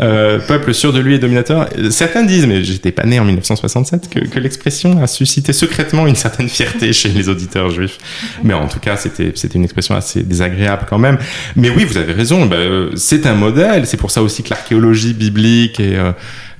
Euh, 0.00 0.38
peuple 0.38 0.74
sûr 0.74 0.92
de 0.92 1.00
lui 1.00 1.14
et 1.14 1.18
dominateur. 1.18 1.68
Certains 1.90 2.22
disent, 2.22 2.46
mais 2.46 2.62
j'étais 2.62 2.92
pas 2.92 3.04
né 3.04 3.18
en 3.18 3.24
1967, 3.24 4.10
que, 4.10 4.20
que 4.20 4.38
l'expression 4.38 5.02
a 5.02 5.06
suscité 5.06 5.52
secrètement 5.52 6.06
une 6.06 6.14
certaine 6.14 6.48
fierté 6.48 6.92
chez 6.92 7.08
les 7.08 7.28
auditeurs 7.28 7.70
juifs. 7.70 7.98
Mais 8.42 8.54
en 8.54 8.68
tout 8.68 8.80
cas, 8.80 8.96
c'était 8.96 9.32
une 9.54 9.64
expression 9.64 9.94
assez 9.94 10.22
désagréable 10.22 10.86
quand 10.88 10.98
même. 10.98 11.18
Mais 11.56 11.70
oui, 11.70 11.84
vous 11.84 11.96
avez 11.96 12.12
raison. 12.12 12.46
bah, 12.46 12.56
c'est 12.94 13.26
un 13.26 13.34
modèle. 13.34 13.86
C'est 13.86 13.96
pour 13.96 14.10
ça 14.10 14.22
aussi 14.22 14.42
que 14.42 14.50
l'archéologie 14.50 15.14
biblique 15.14 15.80
euh, 15.80 16.12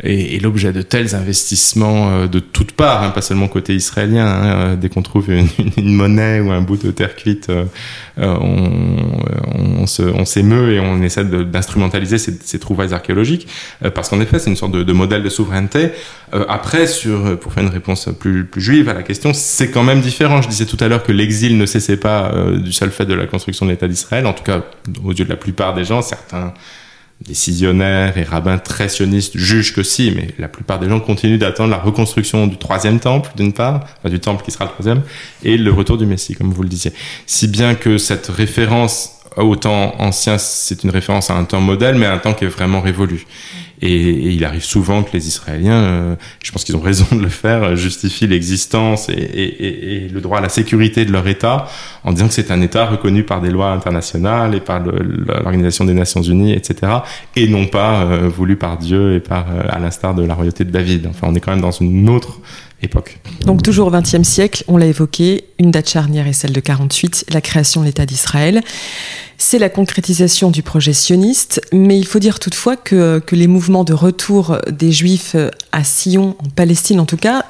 est, 0.02 0.36
est 0.36 0.42
l'objet 0.42 0.72
de 0.72 0.82
tels 0.82 1.14
investissements 1.14 2.10
euh, 2.10 2.26
de 2.26 2.38
toutes 2.40 2.72
parts, 2.72 3.02
hein, 3.02 3.10
pas 3.10 3.22
seulement 3.22 3.48
côté 3.48 3.74
israélien. 3.74 4.26
hein, 4.26 4.46
euh, 4.46 4.76
dès 4.76 4.88
qu'on 4.88 5.02
trouve 5.02 5.30
une, 5.30 5.46
une- 5.76 5.94
monnaie 5.94 6.40
ou 6.40 6.50
un 6.50 6.60
bout 6.62 6.76
de 6.76 6.90
terre 6.90 7.14
cuite, 7.16 7.48
euh, 7.50 7.64
euh, 8.18 8.36
on, 8.40 9.84
on, 10.16 10.24
s'émeut 10.24 10.72
et 10.72 10.80
on 10.80 11.02
essaie 11.02 11.24
d'instrumentaliser 11.24 12.18
ces, 12.18 12.32
ces 12.42 12.58
trouvailles 12.58 12.92
archéologiques, 12.94 13.46
euh, 13.84 13.90
parce 13.90 14.08
qu'en 14.08 14.20
effet, 14.20 14.38
c'est 14.38 14.50
une 14.50 14.56
sorte 14.56 14.72
de, 14.72 14.82
de 14.82 14.92
modèle 14.92 15.22
de 15.22 15.28
souveraineté. 15.28 15.90
Euh, 16.34 16.44
après, 16.48 16.86
sur, 16.86 17.38
pour 17.38 17.52
faire 17.52 17.62
une 17.62 17.68
réponse 17.70 18.08
plus, 18.18 18.44
plus 18.44 18.60
juive 18.62 18.88
à 18.88 18.94
la 18.94 19.02
question, 19.02 19.32
c'est 19.34 19.70
quand 19.70 19.82
même 19.84 20.00
différent. 20.00 20.42
Je 20.42 20.48
disais 20.48 20.66
tout 20.66 20.78
à 20.80 20.88
l'heure 20.88 21.02
que 21.02 21.12
l'exil 21.12 21.56
ne 21.58 21.66
cessait 21.66 21.96
pas 21.96 22.32
du 22.56 22.72
seul 22.72 22.90
fait 22.90 23.06
de 23.06 23.14
la 23.14 23.26
construction 23.26 23.66
de 23.66 23.70
l'État 23.70 23.88
d'Israël, 23.88 24.26
en 24.26 24.32
tout 24.32 24.42
cas 24.44 24.62
aux 25.04 25.12
yeux 25.12 25.24
de 25.24 25.30
la 25.30 25.36
plupart 25.36 25.74
des 25.74 25.84
gens, 25.84 26.02
certains 26.02 26.52
décisionnaires 27.20 28.18
et 28.18 28.22
rabbins 28.22 28.58
très 28.58 28.88
sionistes 28.88 29.36
jugent 29.36 29.74
que 29.74 29.82
si, 29.82 30.12
mais 30.14 30.28
la 30.38 30.48
plupart 30.48 30.78
des 30.78 30.88
gens 30.88 31.00
continuent 31.00 31.38
d'attendre 31.38 31.70
la 31.70 31.78
reconstruction 31.78 32.46
du 32.46 32.56
troisième 32.56 33.00
temple, 33.00 33.30
d'une 33.36 33.52
part, 33.52 33.84
enfin, 33.98 34.10
du 34.10 34.20
temple 34.20 34.44
qui 34.44 34.50
sera 34.50 34.64
le 34.64 34.70
troisième, 34.70 35.02
et 35.42 35.56
le 35.56 35.72
retour 35.72 35.96
du 35.96 36.06
Messie, 36.06 36.34
comme 36.34 36.52
vous 36.52 36.62
le 36.62 36.68
disiez. 36.68 36.92
Si 37.26 37.48
bien 37.48 37.74
que 37.74 37.98
cette 37.98 38.26
référence 38.26 39.20
au 39.36 39.56
temps 39.56 39.94
ancien, 39.98 40.38
c'est 40.38 40.84
une 40.84 40.90
référence 40.90 41.30
à 41.30 41.34
un 41.34 41.44
temps 41.44 41.60
modèle, 41.60 41.96
mais 41.96 42.06
à 42.06 42.12
un 42.12 42.18
temps 42.18 42.34
qui 42.34 42.44
est 42.44 42.48
vraiment 42.48 42.80
révolu. 42.80 43.26
Et, 43.82 44.32
il 44.34 44.44
arrive 44.44 44.64
souvent 44.64 45.02
que 45.02 45.10
les 45.12 45.26
Israéliens, 45.26 45.82
euh, 45.82 46.16
je 46.42 46.52
pense 46.52 46.64
qu'ils 46.64 46.76
ont 46.76 46.80
raison 46.80 47.06
de 47.12 47.20
le 47.20 47.28
faire, 47.28 47.62
euh, 47.62 47.76
justifient 47.76 48.26
l'existence 48.26 49.08
et, 49.08 50.08
le 50.12 50.20
droit 50.20 50.38
à 50.38 50.40
la 50.40 50.48
sécurité 50.48 51.04
de 51.04 51.12
leur 51.12 51.26
État 51.26 51.66
en 52.04 52.12
disant 52.12 52.28
que 52.28 52.34
c'est 52.34 52.50
un 52.50 52.60
État 52.60 52.86
reconnu 52.86 53.24
par 53.24 53.40
des 53.40 53.50
lois 53.50 53.70
internationales 53.72 54.54
et 54.54 54.60
par 54.60 54.80
l'Organisation 54.80 55.84
des 55.84 55.94
Nations 55.94 56.22
Unies, 56.22 56.52
etc., 56.52 56.92
et 57.36 57.48
non 57.48 57.66
pas 57.66 58.02
euh, 58.02 58.28
voulu 58.28 58.56
par 58.56 58.78
Dieu 58.78 59.16
et 59.16 59.20
par, 59.20 59.46
à 59.68 59.78
l'instar 59.78 60.14
de 60.14 60.24
la 60.24 60.34
royauté 60.34 60.64
de 60.64 60.70
David. 60.70 61.06
Enfin, 61.08 61.28
on 61.30 61.34
est 61.34 61.40
quand 61.40 61.52
même 61.52 61.60
dans 61.60 61.70
une 61.70 62.08
autre 62.08 62.40
époque. 62.84 63.18
Donc 63.46 63.62
toujours 63.62 63.88
au 63.88 63.90
XXe 63.90 64.22
siècle, 64.22 64.64
on 64.68 64.76
l'a 64.76 64.86
évoqué, 64.86 65.44
une 65.58 65.70
date 65.70 65.88
charnière 65.88 66.26
est 66.26 66.32
celle 66.32 66.52
de 66.52 66.60
48, 66.60 67.26
la 67.30 67.40
création 67.40 67.80
de 67.80 67.86
l'État 67.86 68.06
d'Israël. 68.06 68.62
C'est 69.38 69.58
la 69.58 69.68
concrétisation 69.68 70.50
du 70.50 70.62
projet 70.62 70.92
sioniste, 70.92 71.60
mais 71.72 71.98
il 71.98 72.06
faut 72.06 72.18
dire 72.18 72.38
toutefois 72.38 72.76
que, 72.76 73.18
que 73.18 73.36
les 73.36 73.46
mouvements 73.46 73.84
de 73.84 73.92
retour 73.92 74.58
des 74.70 74.92
Juifs 74.92 75.36
à 75.72 75.84
Sion, 75.84 76.36
en 76.38 76.48
Palestine 76.50 77.00
en 77.00 77.06
tout 77.06 77.16
cas, 77.16 77.44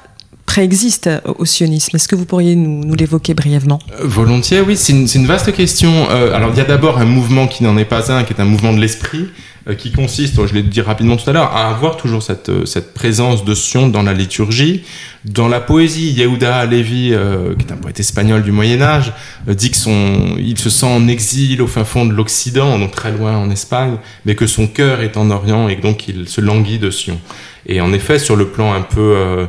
préexistent 0.47 1.11
au 1.39 1.45
sionisme. 1.45 1.97
Est-ce 1.97 2.09
que 2.09 2.17
vous 2.17 2.27
pourriez 2.27 2.55
nous, 2.55 2.95
l'évoquer 2.95 3.35
brièvement? 3.35 3.79
Euh, 3.93 4.05
Volontiers, 4.05 4.61
oui, 4.61 4.77
c'est 4.77 4.93
une, 4.93 5.27
vaste 5.27 5.53
question. 5.53 5.91
Euh, 6.11 6.33
alors, 6.33 6.51
il 6.53 6.59
y 6.59 6.61
a 6.61 6.65
d'abord 6.65 6.99
un 6.99 7.05
mouvement 7.05 7.47
qui 7.47 7.65
n'en 7.65 7.77
est 7.77 7.85
pas 7.85 8.13
un, 8.13 8.25
qui 8.25 8.33
est 8.33 8.41
un 8.41 8.45
mouvement 8.45 8.73
de 8.73 8.81
l'esprit, 8.81 9.29
qui 9.73 9.93
consiste, 9.93 10.45
je 10.47 10.53
l'ai 10.53 10.63
dit 10.63 10.83
rapidement 10.83 11.17
tout 11.17 11.29
à 11.29 11.33
l'heure, 11.33 11.57
à 11.57 11.71
avoir 11.71 11.97
toujours 11.97 12.23
cette, 12.23 12.51
euh, 12.51 12.67
cette 12.67 12.93
présence 12.93 13.47
de 13.47 13.55
Sion 13.55 13.89
dans 13.89 14.03
la 14.03 14.13
liturgie, 14.13 14.83
dans 15.25 15.49
la 15.49 15.61
poésie. 15.61 16.13
Yehuda 16.13 16.57
Alevi, 16.57 17.11
euh, 17.13 17.55
qui 17.55 17.67
est 17.67 17.73
un 17.73 17.77
poète 17.77 17.99
espagnol 17.99 18.43
du 18.43 18.53
Moyen 18.53 18.83
Âge, 18.83 19.13
euh, 19.49 19.55
dit 19.55 19.71
que 19.71 19.77
son, 19.79 20.37
il 20.39 20.59
se 20.59 20.69
sent 20.69 20.87
en 20.87 21.09
exil 21.09 21.63
au 21.63 21.67
fin 21.67 21.85
fond 21.85 22.05
de 22.05 22.13
l'Occident, 22.13 22.79
donc 22.79 22.91
très 22.91 23.13
loin 23.13 23.39
en 23.39 23.51
Espagne, 23.51 23.97
mais 24.27 24.35
que 24.35 24.47
son 24.47 24.67
cœur 24.67 25.01
est 25.01 25.17
en 25.17 25.31
Orient 25.31 25.69
et 25.69 25.77
donc 25.77 26.09
il 26.09 26.29
se 26.29 26.43
languit 26.43 26.79
de 26.79 26.91
Sion. 26.91 27.19
Et 27.67 27.81
en 27.81 27.93
effet, 27.93 28.19
sur 28.19 28.37
le 28.37 28.49
plan 28.49 28.75
un 28.75 28.83
peu 28.83 29.01
euh, 29.01 29.47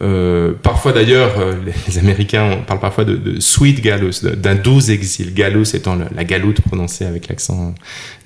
euh, 0.00 0.52
parfois 0.62 0.92
d'ailleurs, 0.92 1.38
euh, 1.40 1.54
les, 1.88 1.98
Américains 1.98 2.50
on 2.52 2.62
parle 2.62 2.78
parfois 2.80 3.04
de, 3.04 3.16
de 3.16 3.40
sweet 3.40 3.82
de- 3.82 4.34
d'un 4.34 4.54
doux 4.54 4.90
exil. 4.90 5.34
Galus 5.34 5.74
étant 5.74 5.96
la 6.14 6.24
galoute 6.24 6.60
prononcée 6.60 7.04
avec 7.04 7.28
l'accent 7.28 7.74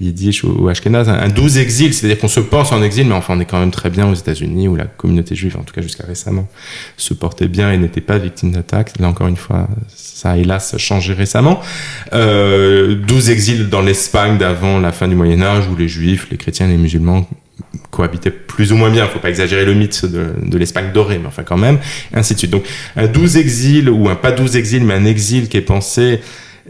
yiddish 0.01 0.45
ou, 0.45 0.69
ashkénaze. 0.69 1.09
Un, 1.09 1.15
un 1.15 1.29
doux 1.29 1.57
exil, 1.57 1.95
c'est-à-dire 1.95 2.19
qu'on 2.19 2.29
se 2.29 2.41
pense 2.41 2.73
en 2.73 2.83
exil, 2.83 3.07
mais 3.07 3.15
enfin 3.15 3.35
on 3.37 3.41
est 3.41 3.47
quand 3.47 3.59
même 3.59 3.71
très 3.71 3.89
bien 3.91 4.09
aux 4.11 4.15
États-Unis 4.15 4.69
où 4.69 4.77
la 4.77 4.85
communauté 4.85 5.35
juive, 5.35 5.57
en 5.59 5.63
tout 5.63 5.73
cas 5.73 5.81
jusqu'à 5.83 6.05
récemment, 6.07 6.47
se 6.97 7.15
portait 7.15 7.49
bien 7.49 7.73
et 7.73 7.79
n'était 7.79 8.01
pas 8.03 8.19
victime 8.19 8.53
d'attaques. 8.53 8.99
Là 8.99 9.09
encore 9.09 9.29
une 9.29 9.37
fois, 9.37 9.69
ça 9.95 10.33
a 10.33 10.37
hélas 10.37 10.77
changé 10.79 11.15
récemment. 11.15 11.61
Euh, 12.13 12.97
doux 12.97 13.31
exil 13.31 13.69
dans 13.71 13.83
l'Espagne 13.83 14.37
d'avant 14.37 14.79
la 14.79 14.93
fin 14.93 15.09
du 15.09 15.15
Moyen 15.15 15.41
Âge 15.43 15.65
où 15.69 15.77
les 15.77 15.89
juifs, 15.89 16.29
les 16.31 16.37
chrétiens, 16.37 16.67
les 16.67 16.77
musulmans 16.77 17.27
cohabitaient 17.91 18.31
plus 18.31 18.73
ou 18.73 18.77
moins 18.77 18.91
bien. 18.91 19.07
Faut 19.07 19.19
pas 19.19 19.29
exagérer 19.29 19.65
le 19.65 19.75
mythe 19.75 20.05
de, 20.07 20.59
l'Espagne 20.59 20.91
dorée, 20.93 21.19
mais 21.19 21.27
enfin 21.27 21.43
quand 21.43 21.57
même, 21.59 21.79
ainsi 22.13 22.35
de 22.35 22.39
suite. 22.39 22.51
Donc 22.51 22.65
un 22.97 23.07
doux 23.07 23.37
exil 23.37 23.89
ou 23.91 24.09
un 24.09 24.15
pas 24.17 24.33
doux 24.33 24.57
exil, 24.57 24.85
mais 24.85 24.95
un 24.95 25.05
exil 25.05 25.49
qui 25.49 25.57
est 25.57 25.61
pensé 25.63 26.21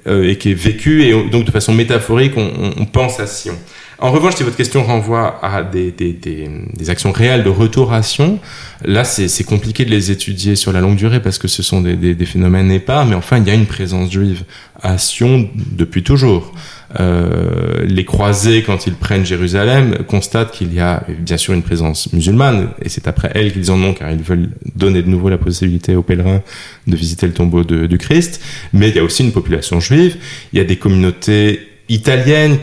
euh, 0.07 0.29
et 0.29 0.37
qui 0.37 0.51
est 0.51 0.55
vécu 0.55 1.03
et 1.05 1.13
donc 1.31 1.45
de 1.45 1.51
façon 1.51 1.73
métaphorique, 1.73 2.33
on- 2.37 2.73
on 2.77 2.85
pense 2.87 3.21
à 3.21 3.27
Sion. 3.27 3.55
En 4.03 4.11
revanche, 4.11 4.35
si 4.35 4.43
votre 4.43 4.57
question 4.57 4.83
renvoie 4.83 5.39
à 5.45 5.63
des, 5.63 5.93
des, 5.93 6.13
des, 6.13 6.51
des 6.75 6.91
actions 6.91 7.13
réelles 7.13 7.45
de 7.45 7.49
retoration, 7.49 8.41
là 8.85 9.05
c'est 9.05 9.45
compliqué 9.45 9.85
de 9.85 9.91
les 9.91 10.11
étudier 10.11 10.57
sur 10.57 10.73
la 10.73 10.81
longue 10.81 10.97
durée 10.97 11.23
parce 11.23 11.39
que 11.39 11.47
ce 11.47 11.63
sont 11.63 11.81
des, 11.81 12.27
phénomènes 12.27 12.73
épars, 12.73 13.07
mais 13.07 13.15
enfin 13.15 13.39
il 13.39 13.47
y 13.47 13.51
a 13.51 13.55
une 13.55 13.67
présence 13.67 14.11
juive 14.11 14.43
à 14.83 14.99
Sion 14.99 15.49
depuis 15.55 16.03
toujours. 16.03 16.53
Euh, 16.99 17.85
les 17.87 18.05
croisés, 18.05 18.65
quand 18.65 18.89
ils 18.89 18.95
prennent 18.95 19.25
Jérusalem, 19.25 19.99
constatent 20.09 20.51
qu'il 20.51 20.75
y 20.75 20.81
a 20.81 21.05
bien 21.21 21.37
sûr 21.37 21.55
une 21.55 21.63
présence 21.63 22.13
musulmane, 22.13 22.71
et 22.83 22.89
c'est 22.89 23.07
après 23.07 23.31
elle 23.37 23.53
qu'ils 23.53 23.71
en 23.71 23.81
ont, 23.85 23.95
car 23.95 24.11
ils 24.11 24.19
veulent 24.19 24.51
donner 24.75 25.03
de 25.03 25.09
nouveau 25.09 25.29
la 25.29 25.39
possibilité 25.39 25.95
aux 25.95 26.03
pèlerins 26.03 26.43
de 26.89 26.97
visiter 26.97 27.29
le 27.29 27.35
tombeau 27.35 27.63
du 27.63 27.99
Christ, 27.99 28.43
mais 28.73 28.89
il 28.89 28.97
y 28.97 28.99
a 28.99 29.05
aussi 29.05 29.23
une 29.23 29.33
population 29.33 29.79
juive, 29.79 30.17
il 30.53 30.59
y 30.59 30.61
a 30.61 30.65
des 30.65 30.77
communautés 30.77 31.61
italiennes 31.89 32.59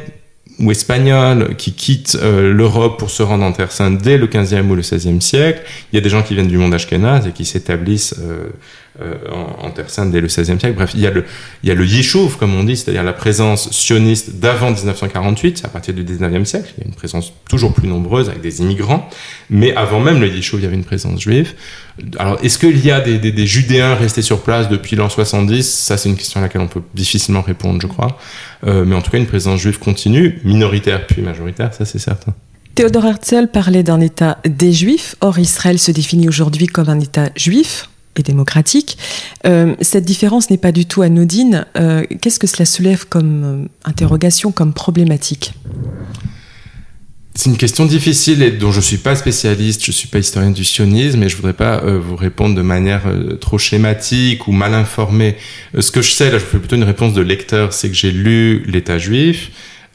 ou 0.60 0.72
espagnols 0.72 1.56
qui 1.56 1.74
quittent 1.74 2.18
euh, 2.22 2.54
l'Europe 2.54 3.00
pour 3.00 3.10
se 3.10 3.24
rendre 3.24 3.44
en 3.46 3.52
Terre 3.52 3.72
Sainte 3.72 4.02
dès 4.02 4.18
le 4.18 4.28
15e 4.28 4.68
ou 4.68 4.76
le 4.76 4.82
16e 4.82 5.22
siècle. 5.22 5.62
Il 5.92 5.96
y 5.96 6.00
a 6.00 6.02
des 6.02 6.10
gens 6.10 6.22
qui 6.22 6.34
viennent 6.34 6.48
du 6.48 6.58
monde 6.58 6.74
ashkénaze 6.74 7.28
et 7.28 7.32
qui 7.32 7.46
s'établissent 7.46 8.16
euh, 8.20 8.50
euh, 9.02 9.16
en, 9.32 9.68
en 9.68 9.72
Terre 9.72 9.90
Sainte 9.90 10.12
dès 10.12 10.22
le 10.22 10.28
16e 10.28 10.60
siècle. 10.60 10.74
Bref, 10.74 10.92
il 10.94 11.02
y 11.02 11.08
a 11.08 11.12
le, 11.12 11.26
il 11.64 11.70
y 11.70 11.72
a 11.72 11.76
le 11.76 11.86
Yishuv, 11.86 12.38
comme 12.38 12.56
on 12.56 12.64
dit, 12.64 12.78
c'est-à-dire 12.78 13.04
la 13.04 13.14
présence 13.14 13.72
sioniste 13.72 14.36
d'avant 14.36 14.72
1948, 14.72 15.64
à 15.66 15.68
partir 15.70 15.94
du 15.94 16.04
19e 16.04 16.46
siècle. 16.46 16.74
Il 16.78 16.82
y 16.82 16.84
a 16.86 16.88
une 16.88 16.96
présence 16.96 17.34
toujours 17.50 17.74
plus 17.74 17.88
nombreuse 17.88 18.30
avec 18.30 18.42
des 18.42 18.62
immigrants. 18.62 19.10
Mais 19.50 19.76
avant 19.76 20.00
même 20.00 20.20
le 20.20 20.28
Yishuv, 20.28 20.60
il 20.60 20.64
y 20.64 20.68
avait 20.68 20.76
une 20.76 20.84
présence 20.84 21.22
juive. 21.22 21.54
Alors, 22.18 22.38
est-ce 22.44 22.58
qu'il 22.58 22.86
y 22.86 22.92
a 22.92 23.02
des, 23.02 23.20
des, 23.20 23.32
des 23.32 23.48
Judéens 23.48 23.96
restés 23.96 24.22
sur 24.22 24.42
place 24.42 24.70
depuis 24.70 24.96
l'an 24.96 25.10
70 25.10 25.64
Ça, 25.64 25.98
c'est 25.98 26.10
une 26.10 26.16
question 26.16 26.40
à 26.40 26.44
laquelle 26.44 26.62
on 26.62 26.68
peut 26.68 26.82
difficilement 26.94 27.42
répondre, 27.42 27.80
je 27.82 27.88
crois. 27.88 28.18
Euh, 28.66 28.86
mais 28.86 28.96
en 28.96 29.02
tout 29.02 29.12
cas, 29.12 29.18
une 29.18 29.28
présence 29.28 29.60
juive 29.60 29.80
continue, 29.80 30.40
minoritaire 30.44 31.08
puis 31.08 31.22
majoritaire, 31.22 31.74
ça 31.74 31.86
c'est 31.86 32.00
certain. 32.00 32.34
Théodore 32.76 33.06
Herzl 33.06 33.48
parlait 33.48 33.84
d'un 33.84 34.00
État 34.00 34.38
des 34.46 34.72
Juifs. 34.72 35.16
Or, 35.22 35.40
Israël 35.40 35.80
se 35.80 35.92
définit 35.92 36.28
aujourd'hui 36.28 36.68
comme 36.68 36.90
un 36.90 37.00
État 37.00 37.30
juif 37.36 37.90
et 38.18 38.24
démocratique. 38.24 38.98
cette 39.82 40.06
différence 40.06 40.50
n'est 40.50 40.58
pas 40.58 40.72
du 40.72 40.86
tout 40.86 41.02
anodine. 41.02 41.66
Qu'est-ce 42.22 42.40
que 42.40 42.48
cela 42.48 42.66
soulève 42.66 43.06
comme 43.08 43.70
interrogation, 43.86 44.52
comme 44.52 44.74
problématique? 44.74 45.54
C'est 47.40 47.50
une 47.50 47.56
question 47.56 47.86
difficile 47.86 48.44
et 48.44 48.52
dont 48.52 48.74
je 48.74 48.82
suis 48.82 48.98
pas 48.98 49.16
spécialiste, 49.16 49.86
je 49.86 49.94
suis 49.94 50.10
pas 50.10 50.20
historien 50.20 50.52
du 50.52 50.66
sionisme 50.66 51.24
et 51.24 51.30
je 51.30 51.38
voudrais 51.38 51.54
pas 51.54 51.82
euh, 51.84 51.98
vous 51.98 52.18
répondre 52.18 52.54
de 52.54 52.62
manière 52.62 53.04
euh, 53.08 53.38
trop 53.38 53.58
schématique 53.58 54.50
ou 54.50 54.52
mal 54.52 54.74
informée. 54.74 55.38
Euh, 55.74 55.80
ce 55.80 55.90
que 55.90 56.02
je 56.02 56.12
sais, 56.12 56.32
là 56.32 56.38
je 56.38 56.44
fais 56.44 56.58
plutôt 56.58 56.76
une 56.76 56.84
réponse 56.84 57.14
de 57.14 57.22
lecteur, 57.22 57.72
c'est 57.72 57.88
que 57.88 57.96
j'ai 57.96 58.12
lu 58.12 58.64
l'État 58.68 58.98
juif, 58.98 59.52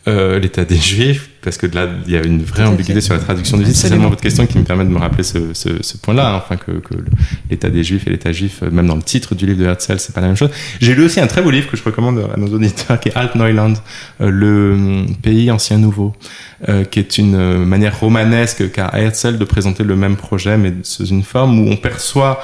euh, 0.07 0.39
l'état 0.39 0.65
des 0.65 0.77
Juifs, 0.77 1.31
parce 1.41 1.57
que 1.57 1.67
là, 1.67 1.89
il 2.07 2.13
y 2.13 2.17
a 2.17 2.23
une 2.23 2.43
vraie 2.43 2.65
ambiguïté 2.65 3.01
sur 3.01 3.15
la 3.15 3.21
traduction 3.21 3.57
du 3.57 3.65
livre. 3.65 3.77
C'est 3.77 3.89
seulement 3.89 4.11
votre 4.11 4.21
question 4.21 4.47
qui 4.47 4.59
me 4.59 4.65
permet 4.65 4.85
de 4.85 4.91
me 4.91 4.99
rappeler 4.99 5.23
ce, 5.23 5.55
ce, 5.55 5.83
ce 5.83 5.97
point-là, 5.97 6.35
hein, 6.35 6.37
enfin 6.37 6.57
que, 6.57 6.73
que 6.73 6.95
l'état 7.51 7.71
des 7.71 7.83
Juifs 7.83 8.07
et 8.07 8.11
l'état 8.11 8.33
juif, 8.33 8.63
euh, 8.63 8.71
même 8.71 8.87
dans 8.87 8.97
le 8.97 9.03
titre 9.03 9.35
du 9.35 9.47
livre 9.47 9.59
de 9.59 9.65
Herzl, 9.65 9.99
c'est 9.99 10.15
pas 10.15 10.21
la 10.21 10.27
même 10.29 10.37
chose. 10.37 10.51
J'ai 10.81 10.95
lu 10.95 11.05
aussi 11.05 11.21
un 11.21 11.27
très 11.27 11.43
beau 11.43 11.51
livre 11.51 11.71
que 11.71 11.77
je 11.77 11.83
recommande 11.83 12.29
à 12.35 12.37
nos 12.39 12.49
auditeurs, 12.49 13.01
qui 13.01 13.09
est 13.09 13.17
Alt 13.17 13.35
Neuland, 13.35 13.75
euh, 14.21 14.31
le 14.31 15.07
pays 15.23 15.51
ancien 15.51 15.79
nouveau, 15.79 16.15
euh, 16.69 16.85
qui 16.85 16.99
est 16.99 17.19
une 17.19 17.65
manière 17.65 17.99
romanesque 17.99 18.71
qu'a 18.73 18.91
Herzl 18.93 19.39
de 19.39 19.45
présenter 19.45 19.85
le 19.85 19.97
même 19.97 20.17
projet, 20.17 20.59
mais 20.59 20.73
sous 20.83 21.07
une 21.07 21.23
forme 21.23 21.61
où 21.61 21.71
on 21.71 21.77
perçoit 21.77 22.43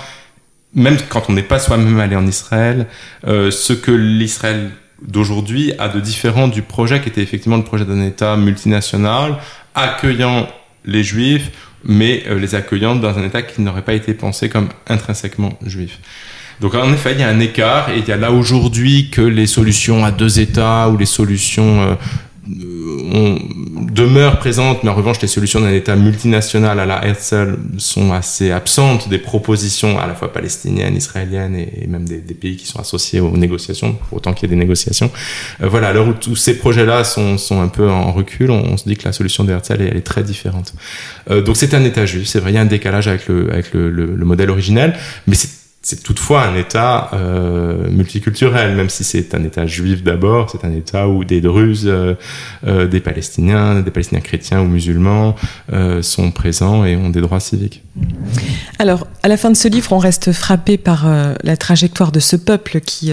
même 0.75 0.97
quand 1.09 1.25
on 1.29 1.33
n'est 1.33 1.43
pas 1.43 1.59
soi-même 1.59 1.99
allé 1.99 2.17
en 2.17 2.27
Israël, 2.27 2.87
euh, 3.27 3.51
ce 3.51 3.73
que 3.73 3.91
l'Israël 3.91 4.71
d'aujourd'hui 5.07 5.73
a 5.79 5.89
de 5.89 6.01
différent 6.01 6.49
du 6.49 6.63
projet 6.63 7.01
qui 7.01 7.09
était 7.09 7.23
effectivement 7.23 7.57
le 7.57 7.65
projet 7.65 7.85
d'un 7.85 8.03
État 8.03 8.37
multinational 8.37 9.37
accueillant 9.75 10.49
les 10.85 11.03
juifs, 11.03 11.51
mais 11.85 12.25
euh, 12.29 12.39
les 12.39 12.55
accueillant 12.55 12.97
dans 12.97 13.19
un 13.19 13.25
État 13.25 13.43
qui 13.43 13.63
n'aurait 13.63 13.83
pas 13.83 13.95
été 13.95 14.15
pensé 14.15 14.49
comme 14.49 14.69
intrinsèquement 14.89 15.59
juif. 15.65 15.99
Donc 16.61 16.75
en 16.75 16.93
effet, 16.93 17.13
il 17.13 17.21
y 17.21 17.23
a 17.23 17.29
un 17.29 17.41
écart 17.41 17.89
et 17.91 17.99
il 17.99 18.07
y 18.07 18.13
a 18.13 18.17
là 18.17 18.33
aujourd'hui 18.33 19.09
que 19.11 19.23
les 19.23 19.47
solutions 19.47 20.05
à 20.05 20.11
deux 20.11 20.41
États 20.41 20.91
ou 20.91 20.99
les 20.99 21.07
solutions 21.07 21.81
euh, 21.81 21.95
on 23.13 23.39
demeure 23.93 24.39
présente, 24.39 24.83
mais 24.83 24.91
en 24.91 24.95
revanche, 24.95 25.21
les 25.21 25.29
solutions 25.29 25.61
d'un 25.61 25.73
État 25.73 25.97
multinational 25.97 26.81
à 26.81 26.87
la 26.87 27.05
Herzl 27.07 27.59
sont 27.79 28.13
assez 28.13 28.51
absentes 28.51 29.09
des 29.09 29.19
propositions 29.19 29.99
à 29.99 30.07
la 30.07 30.15
fois 30.15 30.33
palestiniennes, 30.33 30.97
israéliennes 30.97 31.57
et, 31.57 31.87
même 31.87 32.05
des, 32.05 32.21
pays 32.35 32.57
qui 32.57 32.67
sont 32.67 32.81
associés 32.81 33.21
aux 33.21 33.37
négociations, 33.37 33.95
pour 34.09 34.19
autant 34.19 34.33
qu'il 34.33 34.49
y 34.49 34.53
ait 34.53 34.57
des 34.57 34.61
négociations. 34.61 35.11
Euh, 35.63 35.69
voilà, 35.69 35.89
à 35.89 35.93
l'heure 35.93 36.09
où 36.09 36.15
tous 36.15 36.37
ces 36.37 36.57
projets-là 36.57 37.05
sont, 37.05 37.39
sont, 37.39 37.61
un 37.61 37.69
peu 37.69 37.89
en 37.91 38.13
recul, 38.13 38.51
on, 38.51 38.77
se 38.77 38.89
dit 38.89 38.97
que 38.97 39.05
la 39.05 39.13
solution 39.13 39.45
de 39.45 39.53
Herzl, 39.53 39.77
elle, 39.81 39.97
est 39.97 40.01
très 40.01 40.23
différente. 40.23 40.75
Euh, 41.31 41.43
donc 41.43 41.57
c'est 41.57 41.75
un 41.75 41.85
État 41.85 42.07
juif, 42.07 42.27
c'est 42.27 42.41
vrai, 42.41 42.53
il 42.53 42.55
y 42.55 42.59
a 42.59 42.63
un 42.63 42.67
décalage 42.67 43.09
avec 43.09 43.29
le, 43.29 43.53
avec 43.53 43.73
le, 43.75 43.91
le 43.91 44.25
modèle 44.25 44.51
originel, 44.51 44.97
mais 45.27 45.35
c'est 45.35 45.60
c'est 45.83 46.03
toutefois 46.03 46.43
un 46.43 46.55
État 46.57 47.09
euh, 47.15 47.89
multiculturel, 47.91 48.75
même 48.75 48.91
si 48.91 49.03
c'est 49.03 49.35
un 49.35 49.43
État 49.43 49.67
juif 49.67 50.03
d'abord, 50.03 50.51
c'est 50.51 50.67
un 50.67 50.73
État 50.73 51.09
où 51.09 51.25
des 51.25 51.41
Druzes, 51.41 51.87
euh, 51.87 52.15
euh, 52.67 52.87
des 52.87 53.01
Palestiniens, 53.01 53.81
des 53.81 53.91
Palestiniens 53.91 54.21
chrétiens 54.21 54.61
ou 54.61 54.67
musulmans 54.67 55.35
sont 56.03 56.31
présents 56.31 56.85
et 56.85 56.97
ont 56.97 57.09
des 57.09 57.21
droits 57.21 57.41
civiques. 57.41 57.83
Alors, 58.79 59.07
à 59.23 59.29
la 59.29 59.37
fin 59.37 59.51
de 59.51 59.57
ce 59.57 59.69
livre, 59.69 59.93
on 59.93 59.99
reste 59.99 60.33
frappé 60.33 60.77
par 60.77 61.07
la 61.43 61.57
trajectoire 61.57 62.13
de 62.13 62.21
ce 62.21 62.37
peuple 62.37 62.81
qui 62.81 63.13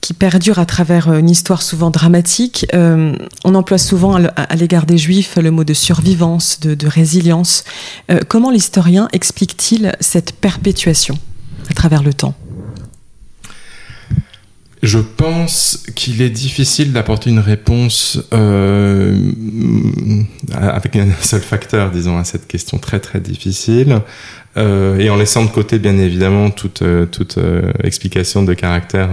qui 0.00 0.14
perdure 0.14 0.58
à 0.58 0.64
travers 0.64 1.12
une 1.12 1.28
histoire 1.28 1.62
souvent 1.62 1.90
dramatique. 1.90 2.66
On 2.72 3.54
emploie 3.54 3.78
souvent 3.78 4.14
à 4.14 4.56
l'égard 4.56 4.86
des 4.86 4.98
Juifs 4.98 5.36
le 5.36 5.50
mot 5.50 5.64
de 5.64 5.74
survivance, 5.74 6.60
de, 6.60 6.86
résilience. 6.86 7.64
Comment 8.28 8.50
l'historien 8.50 9.08
explique-t-il 9.12 9.92
cette 10.00 10.32
perpétuation? 10.32 11.18
À 11.70 11.74
travers 11.74 12.02
le 12.02 12.12
temps. 12.12 12.34
Je 14.82 14.98
pense 14.98 15.84
qu'il 15.94 16.22
est 16.22 16.30
difficile 16.30 16.92
d'apporter 16.92 17.28
une 17.28 17.38
réponse 17.38 18.18
euh, 18.32 19.14
avec 20.52 20.96
un 20.96 21.08
seul 21.20 21.42
facteur, 21.42 21.90
disons, 21.90 22.16
à 22.16 22.24
cette 22.24 22.46
question 22.46 22.78
très 22.78 22.98
très 22.98 23.20
difficile, 23.20 24.00
euh, 24.56 24.98
et 24.98 25.10
en 25.10 25.16
laissant 25.16 25.44
de 25.44 25.50
côté, 25.50 25.78
bien 25.78 25.98
évidemment, 25.98 26.50
toute, 26.50 26.80
euh, 26.80 27.04
toute 27.04 27.38
explication 27.84 28.42
de 28.42 28.54
caractère 28.54 29.10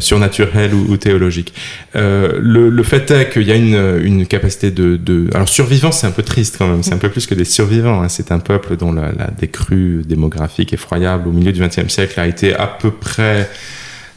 surnaturel 0.00 0.74
ou, 0.74 0.96
théologique. 0.96 1.54
Euh, 1.96 2.38
le, 2.40 2.82
fait 2.82 3.10
est 3.10 3.30
qu'il 3.30 3.42
y 3.42 3.52
a 3.52 3.56
une, 3.56 4.26
capacité 4.26 4.70
de. 4.70 5.30
Alors 5.34 5.48
survivants, 5.48 5.92
c'est 5.92 6.06
un 6.06 6.10
peu 6.10 6.22
triste 6.22 6.56
quand 6.58 6.68
même, 6.68 6.82
c'est 6.82 6.92
un 6.92 6.98
peu 6.98 7.08
plus 7.08 7.26
que 7.26 7.34
des 7.34 7.44
survivants. 7.44 8.02
Hein. 8.02 8.08
C'est 8.08 8.32
un 8.32 8.38
peuple 8.38 8.76
dont 8.76 8.92
la, 8.92 9.12
décrue 9.38 10.02
démographique 10.06 10.72
effroyable 10.72 11.28
au 11.28 11.32
milieu 11.32 11.52
du 11.52 11.60
XXe 11.60 11.88
siècle 11.88 12.18
a 12.20 12.26
été 12.26 12.54
à 12.54 12.66
peu 12.66 12.90
près 12.90 13.48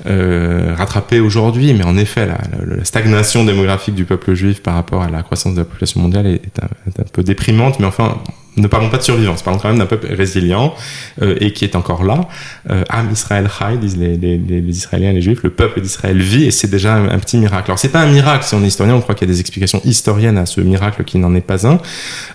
euh, 0.08 0.74
rattrapé 0.76 1.20
aujourd'hui, 1.20 1.74
mais 1.74 1.84
en 1.84 1.98
effet, 1.98 2.26
la, 2.26 2.84
stagnation 2.84 3.46
démographique 3.46 3.96
du 3.96 4.06
peuple 4.06 4.34
juif 4.34 4.62
par 4.62 4.74
rapport 4.74 5.04
à 5.04 5.10
la 5.10 5.22
croissance 5.22 5.54
de 5.54 5.60
la 5.60 5.66
population 5.66 6.02
mondiale 6.02 6.28
est, 6.28 6.60
un, 6.62 6.70
est 6.88 7.00
un, 7.00 7.06
peu 7.14 7.24
déprimante, 7.24 7.80
mais 7.80 7.86
enfin, 7.86 8.22
ne 8.58 8.68
parlons 8.68 8.90
pas 8.90 8.98
de 8.98 9.04
survivance, 9.04 9.44
parlons 9.44 9.60
quand 9.60 9.70
même 9.70 9.78
d'un 9.78 9.86
peuple 9.86 10.14
résilient 10.14 10.74
euh, 11.22 11.38
et 11.40 11.54
qui 11.54 11.64
est 11.64 11.76
encore 11.76 12.04
là. 12.04 12.28
Euh, 12.70 12.84
Am 12.90 13.10
Israël 13.12 13.50
Chai, 13.50 13.78
disent 13.78 13.98
les, 13.98 14.18
les, 14.18 14.38
les, 14.38 14.60
Israéliens 14.62 15.14
les 15.14 15.22
Juifs, 15.22 15.42
le 15.44 15.52
peuple 15.52 15.80
d'Israël 15.82 16.20
vit 16.20 16.46
et 16.46 16.52
c'est 16.52 16.70
déjà 16.70 16.96
un, 16.96 17.20
petit 17.20 17.38
miracle. 17.38 17.66
Alors 17.72 17.80
c'est 17.80 17.90
pas 17.90 18.02
un 18.02 18.12
miracle, 18.12 18.44
si 18.44 18.54
on 18.56 18.64
est 18.64 18.68
historien, 18.68 18.96
on 18.96 19.02
croit 19.02 19.16
qu'il 19.16 19.28
y 19.28 19.32
a 19.32 19.34
des 19.34 19.40
explications 19.40 19.82
historiennes 19.86 20.38
à 20.38 20.46
ce 20.46 20.60
miracle 20.62 21.04
qui 21.04 21.18
n'en 21.18 21.34
est 21.36 21.42
pas 21.42 21.66
un. 21.66 21.80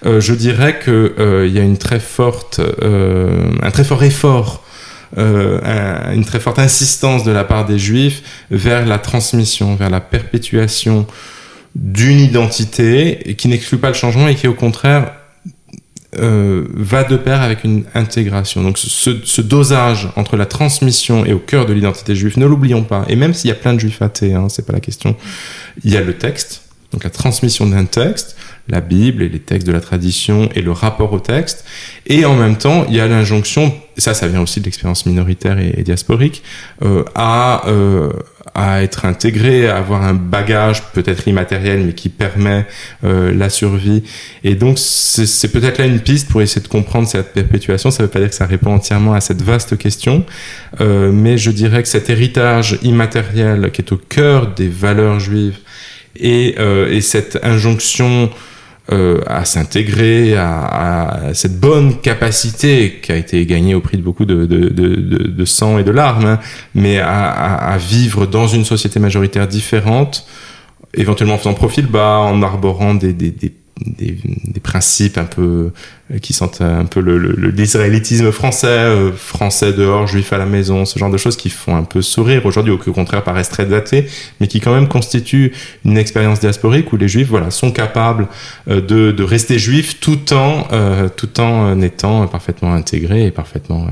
Euh, 0.06 0.20
je 0.20 0.32
dirais 0.32 0.78
que 0.78 1.14
euh, 1.18 1.46
il 1.46 1.54
y 1.54 1.58
a 1.58 1.62
une 1.62 1.78
très 1.78 2.00
forte, 2.00 2.60
euh, 2.60 3.50
un 3.62 3.70
très 3.70 3.84
fort 3.84 4.02
effort 4.02 4.62
euh, 5.18 5.60
un, 5.62 6.14
une 6.14 6.24
très 6.24 6.40
forte 6.40 6.58
insistance 6.58 7.22
de 7.24 7.30
la 7.30 7.44
part 7.44 7.64
des 7.64 7.78
juifs 7.78 8.22
vers 8.50 8.84
la 8.84 8.98
transmission, 8.98 9.76
vers 9.76 9.88
la 9.88 10.00
perpétuation 10.00 11.06
d'une 11.76 12.18
identité 12.18 13.34
qui 13.38 13.48
n'exclut 13.48 13.78
pas 13.78 13.88
le 13.88 13.94
changement 13.94 14.28
et 14.28 14.34
qui 14.34 14.48
au 14.48 14.54
contraire 14.54 15.12
euh, 16.18 16.66
va 16.74 17.04
de 17.04 17.16
pair 17.16 17.42
avec 17.42 17.64
une 17.64 17.84
intégration. 17.94 18.62
Donc 18.62 18.78
ce, 18.78 19.20
ce, 19.24 19.40
dosage 19.40 20.08
entre 20.16 20.36
la 20.36 20.46
transmission 20.46 21.24
et 21.24 21.32
au 21.32 21.38
cœur 21.38 21.66
de 21.66 21.72
l'identité 21.72 22.14
juive, 22.14 22.38
ne 22.38 22.46
l'oublions 22.46 22.82
pas. 22.82 23.04
Et 23.08 23.16
même 23.16 23.34
s'il 23.34 23.48
y 23.48 23.52
a 23.52 23.56
plein 23.56 23.74
de 23.74 23.80
juifs 23.80 24.02
athées, 24.02 24.34
hein, 24.34 24.48
c'est 24.48 24.66
pas 24.66 24.72
la 24.72 24.80
question, 24.80 25.16
il 25.84 25.92
y 25.92 25.96
a 25.96 26.00
le 26.00 26.14
texte, 26.14 26.62
donc 26.92 27.04
la 27.04 27.10
transmission 27.10 27.66
d'un 27.66 27.84
texte, 27.84 28.36
la 28.68 28.80
Bible 28.80 29.22
et 29.22 29.28
les 29.28 29.38
textes 29.38 29.66
de 29.66 29.72
la 29.72 29.80
tradition 29.80 30.48
et 30.54 30.62
le 30.62 30.72
rapport 30.72 31.12
au 31.12 31.20
texte. 31.20 31.64
Et 32.06 32.24
en 32.24 32.34
même 32.34 32.56
temps, 32.56 32.86
il 32.88 32.94
y 32.94 33.00
a 33.00 33.06
l'injonction, 33.06 33.72
ça, 33.96 34.14
ça 34.14 34.28
vient 34.28 34.40
aussi 34.40 34.60
de 34.60 34.64
l'expérience 34.64 35.06
minoritaire 35.06 35.58
et, 35.58 35.82
diasporique, 35.82 36.42
euh, 36.82 37.04
à, 37.14 37.68
euh, 37.68 38.10
à 38.56 38.82
être 38.82 39.04
intégré, 39.04 39.68
à 39.68 39.76
avoir 39.76 40.02
un 40.02 40.14
bagage 40.14 40.82
peut-être 40.94 41.28
immatériel, 41.28 41.84
mais 41.84 41.92
qui 41.92 42.08
permet 42.08 42.66
euh, 43.04 43.32
la 43.34 43.50
survie. 43.50 44.02
Et 44.44 44.54
donc, 44.54 44.78
c'est 44.78 45.52
peut-être 45.52 45.76
là 45.76 45.84
une 45.84 46.00
piste 46.00 46.30
pour 46.30 46.40
essayer 46.40 46.62
de 46.62 46.68
comprendre 46.68 47.06
cette 47.06 47.34
perpétuation. 47.34 47.90
Ça 47.90 48.02
ne 48.02 48.06
veut 48.06 48.12
pas 48.12 48.20
dire 48.20 48.30
que 48.30 48.34
ça 48.34 48.46
répond 48.46 48.72
entièrement 48.72 49.12
à 49.12 49.20
cette 49.20 49.42
vaste 49.42 49.76
question, 49.76 50.24
euh, 50.80 51.12
mais 51.12 51.36
je 51.36 51.50
dirais 51.50 51.82
que 51.82 51.88
cet 51.88 52.08
héritage 52.08 52.78
immatériel 52.82 53.70
qui 53.72 53.82
est 53.82 53.92
au 53.92 53.98
cœur 53.98 54.54
des 54.54 54.68
valeurs 54.68 55.20
juives 55.20 55.58
et, 56.18 56.54
euh, 56.58 56.90
et 56.90 57.02
cette 57.02 57.38
injonction 57.42 58.30
euh, 58.92 59.20
à 59.26 59.44
s'intégrer, 59.44 60.36
à, 60.36 61.26
à, 61.28 61.34
cette 61.34 61.58
bonne 61.58 62.00
capacité 62.00 63.00
qui 63.02 63.10
a 63.10 63.16
été 63.16 63.44
gagnée 63.44 63.74
au 63.74 63.80
prix 63.80 63.96
de 63.96 64.02
beaucoup 64.02 64.24
de, 64.24 64.46
de, 64.46 64.68
de, 64.68 64.94
de 65.28 65.44
sang 65.44 65.78
et 65.78 65.84
de 65.84 65.90
larmes, 65.90 66.26
hein, 66.26 66.40
mais 66.74 66.98
à, 66.98 67.32
à, 67.32 67.78
vivre 67.78 68.26
dans 68.26 68.46
une 68.46 68.64
société 68.64 69.00
majoritaire 69.00 69.48
différente, 69.48 70.24
éventuellement 70.94 71.34
en 71.34 71.38
faisant 71.38 71.54
profil 71.54 71.86
bas, 71.86 72.18
en 72.18 72.42
arborant 72.42 72.94
des, 72.94 73.12
des, 73.12 73.32
des 73.32 73.52
des, 73.84 74.16
des, 74.44 74.60
principes 74.60 75.18
un 75.18 75.24
peu 75.24 75.72
euh, 76.12 76.18
qui 76.18 76.32
sentent 76.32 76.60
un 76.62 76.86
peu 76.86 77.00
le, 77.00 77.18
le, 77.18 77.50
l'israélitisme 77.50 78.32
français, 78.32 78.66
euh, 78.66 79.12
français 79.12 79.72
dehors, 79.72 80.06
juif 80.06 80.32
à 80.32 80.38
la 80.38 80.46
maison, 80.46 80.84
ce 80.84 80.98
genre 80.98 81.10
de 81.10 81.18
choses 81.18 81.36
qui 81.36 81.50
font 81.50 81.76
un 81.76 81.82
peu 81.82 82.00
sourire 82.00 82.46
aujourd'hui, 82.46 82.72
au 82.72 82.78
contraire 82.78 83.22
paraissent 83.22 83.50
très 83.50 83.66
datés, 83.66 84.06
mais 84.40 84.46
qui 84.48 84.60
quand 84.60 84.74
même 84.74 84.88
constituent 84.88 85.52
une 85.84 85.98
expérience 85.98 86.40
diasporique 86.40 86.92
où 86.92 86.96
les 86.96 87.08
juifs 87.08 87.28
voilà, 87.28 87.50
sont 87.50 87.70
capables 87.70 88.28
euh, 88.68 88.80
de, 88.80 89.12
de 89.12 89.22
rester 89.22 89.58
juifs 89.58 90.00
tout 90.00 90.32
en, 90.32 90.68
euh, 90.72 91.08
tout 91.14 91.40
en 91.40 91.80
étant 91.82 92.26
parfaitement 92.28 92.72
intégrés 92.72 93.26
et 93.26 93.30
parfaitement 93.30 93.86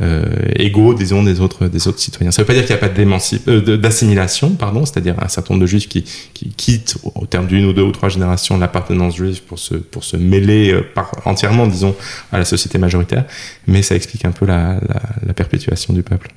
euh, 0.00 0.24
égaux, 0.56 0.94
disons, 0.94 1.22
des 1.22 1.40
autres, 1.40 1.66
des 1.66 1.88
autres 1.88 1.98
citoyens. 1.98 2.30
Ça 2.30 2.40
ne 2.40 2.44
veut 2.44 2.46
pas 2.46 2.54
dire 2.54 2.64
qu'il 2.64 2.74
n'y 2.74 2.82
a 2.82 2.88
pas 2.88 3.76
d'assimilation, 3.76 4.50
pardon, 4.50 4.86
c'est-à-dire 4.86 5.14
un 5.20 5.28
certain 5.28 5.54
nombre 5.54 5.62
de 5.62 5.66
juifs 5.66 5.88
qui, 5.88 6.04
qui 6.32 6.48
quittent 6.48 6.96
au 7.14 7.26
terme 7.26 7.46
d'une 7.46 7.66
ou 7.66 7.72
deux 7.74 7.82
ou 7.82 7.92
trois 7.92 8.08
générations 8.08 8.56
l'appartenance 8.56 9.09
pour 9.46 9.58
se, 9.58 9.74
pour 9.74 10.04
se 10.04 10.16
mêler 10.16 10.80
par, 10.94 11.12
entièrement, 11.24 11.66
disons, 11.66 11.94
à 12.32 12.38
la 12.38 12.44
société 12.44 12.78
majoritaire, 12.78 13.24
mais 13.66 13.82
ça 13.82 13.94
explique 13.94 14.24
un 14.24 14.32
peu 14.32 14.46
la, 14.46 14.80
la 15.26 15.34
perpétuation 15.34 15.92
du 15.92 16.02
peuple. 16.02 16.28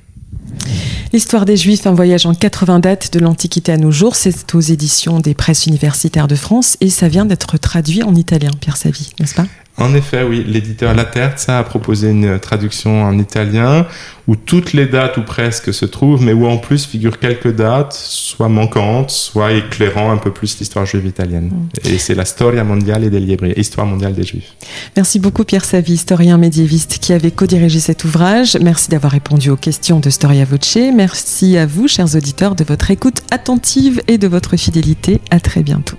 L'histoire 1.12 1.44
des 1.44 1.56
Juifs, 1.56 1.86
un 1.86 1.94
voyage 1.94 2.26
en 2.26 2.34
80 2.34 2.80
dates 2.80 3.12
de 3.12 3.20
l'Antiquité 3.20 3.72
à 3.72 3.76
nos 3.76 3.90
jours, 3.90 4.16
c'est 4.16 4.54
aux 4.54 4.60
éditions 4.60 5.20
des 5.20 5.34
presses 5.34 5.66
universitaires 5.66 6.28
de 6.28 6.34
France 6.34 6.76
et 6.80 6.90
ça 6.90 7.08
vient 7.08 7.24
d'être 7.24 7.58
traduit 7.58 8.02
en 8.02 8.14
italien, 8.14 8.50
Pierre 8.60 8.76
Savy, 8.76 9.12
n'est-ce 9.20 9.34
pas? 9.34 9.46
En 9.76 9.92
effet, 9.94 10.22
oui, 10.22 10.44
l'éditeur 10.46 10.94
Laterza 10.94 11.58
a 11.58 11.64
proposé 11.64 12.10
une 12.10 12.38
traduction 12.38 13.02
en 13.02 13.18
italien 13.18 13.86
où 14.26 14.36
toutes 14.36 14.72
les 14.72 14.86
dates 14.86 15.18
ou 15.18 15.22
presque 15.22 15.74
se 15.74 15.84
trouvent, 15.84 16.22
mais 16.22 16.32
où 16.32 16.46
en 16.46 16.56
plus 16.56 16.86
figurent 16.86 17.18
quelques 17.18 17.54
dates, 17.54 17.92
soit 17.92 18.48
manquantes, 18.48 19.10
soit 19.10 19.52
éclairant 19.52 20.12
un 20.12 20.16
peu 20.16 20.32
plus 20.32 20.58
l'histoire 20.58 20.86
juive 20.86 21.06
italienne. 21.06 21.50
Mm. 21.84 21.88
Et 21.88 21.98
c'est 21.98 22.14
la 22.14 22.24
Storia 22.24 22.64
Mondiale 22.64 23.10
degli 23.10 23.32
Ebrei, 23.32 23.52
Histoire 23.56 23.86
mondiale 23.86 24.14
des 24.14 24.22
Juifs. 24.22 24.54
Merci 24.96 25.18
beaucoup 25.18 25.44
Pierre 25.44 25.64
Savy, 25.64 25.92
historien 25.94 26.38
médiéviste 26.38 26.98
qui 27.00 27.12
avait 27.12 27.32
co-dirigé 27.32 27.80
cet 27.80 28.04
ouvrage. 28.04 28.56
Merci 28.62 28.88
d'avoir 28.88 29.12
répondu 29.12 29.50
aux 29.50 29.56
questions 29.56 30.00
de 30.00 30.08
Storia 30.08 30.43
Merci 30.92 31.56
à 31.56 31.66
vous, 31.66 31.88
chers 31.88 32.14
auditeurs, 32.16 32.54
de 32.54 32.64
votre 32.64 32.90
écoute 32.90 33.22
attentive 33.30 34.02
et 34.08 34.18
de 34.18 34.28
votre 34.28 34.56
fidélité. 34.56 35.20
À 35.30 35.40
très 35.40 35.62
bientôt. 35.62 35.98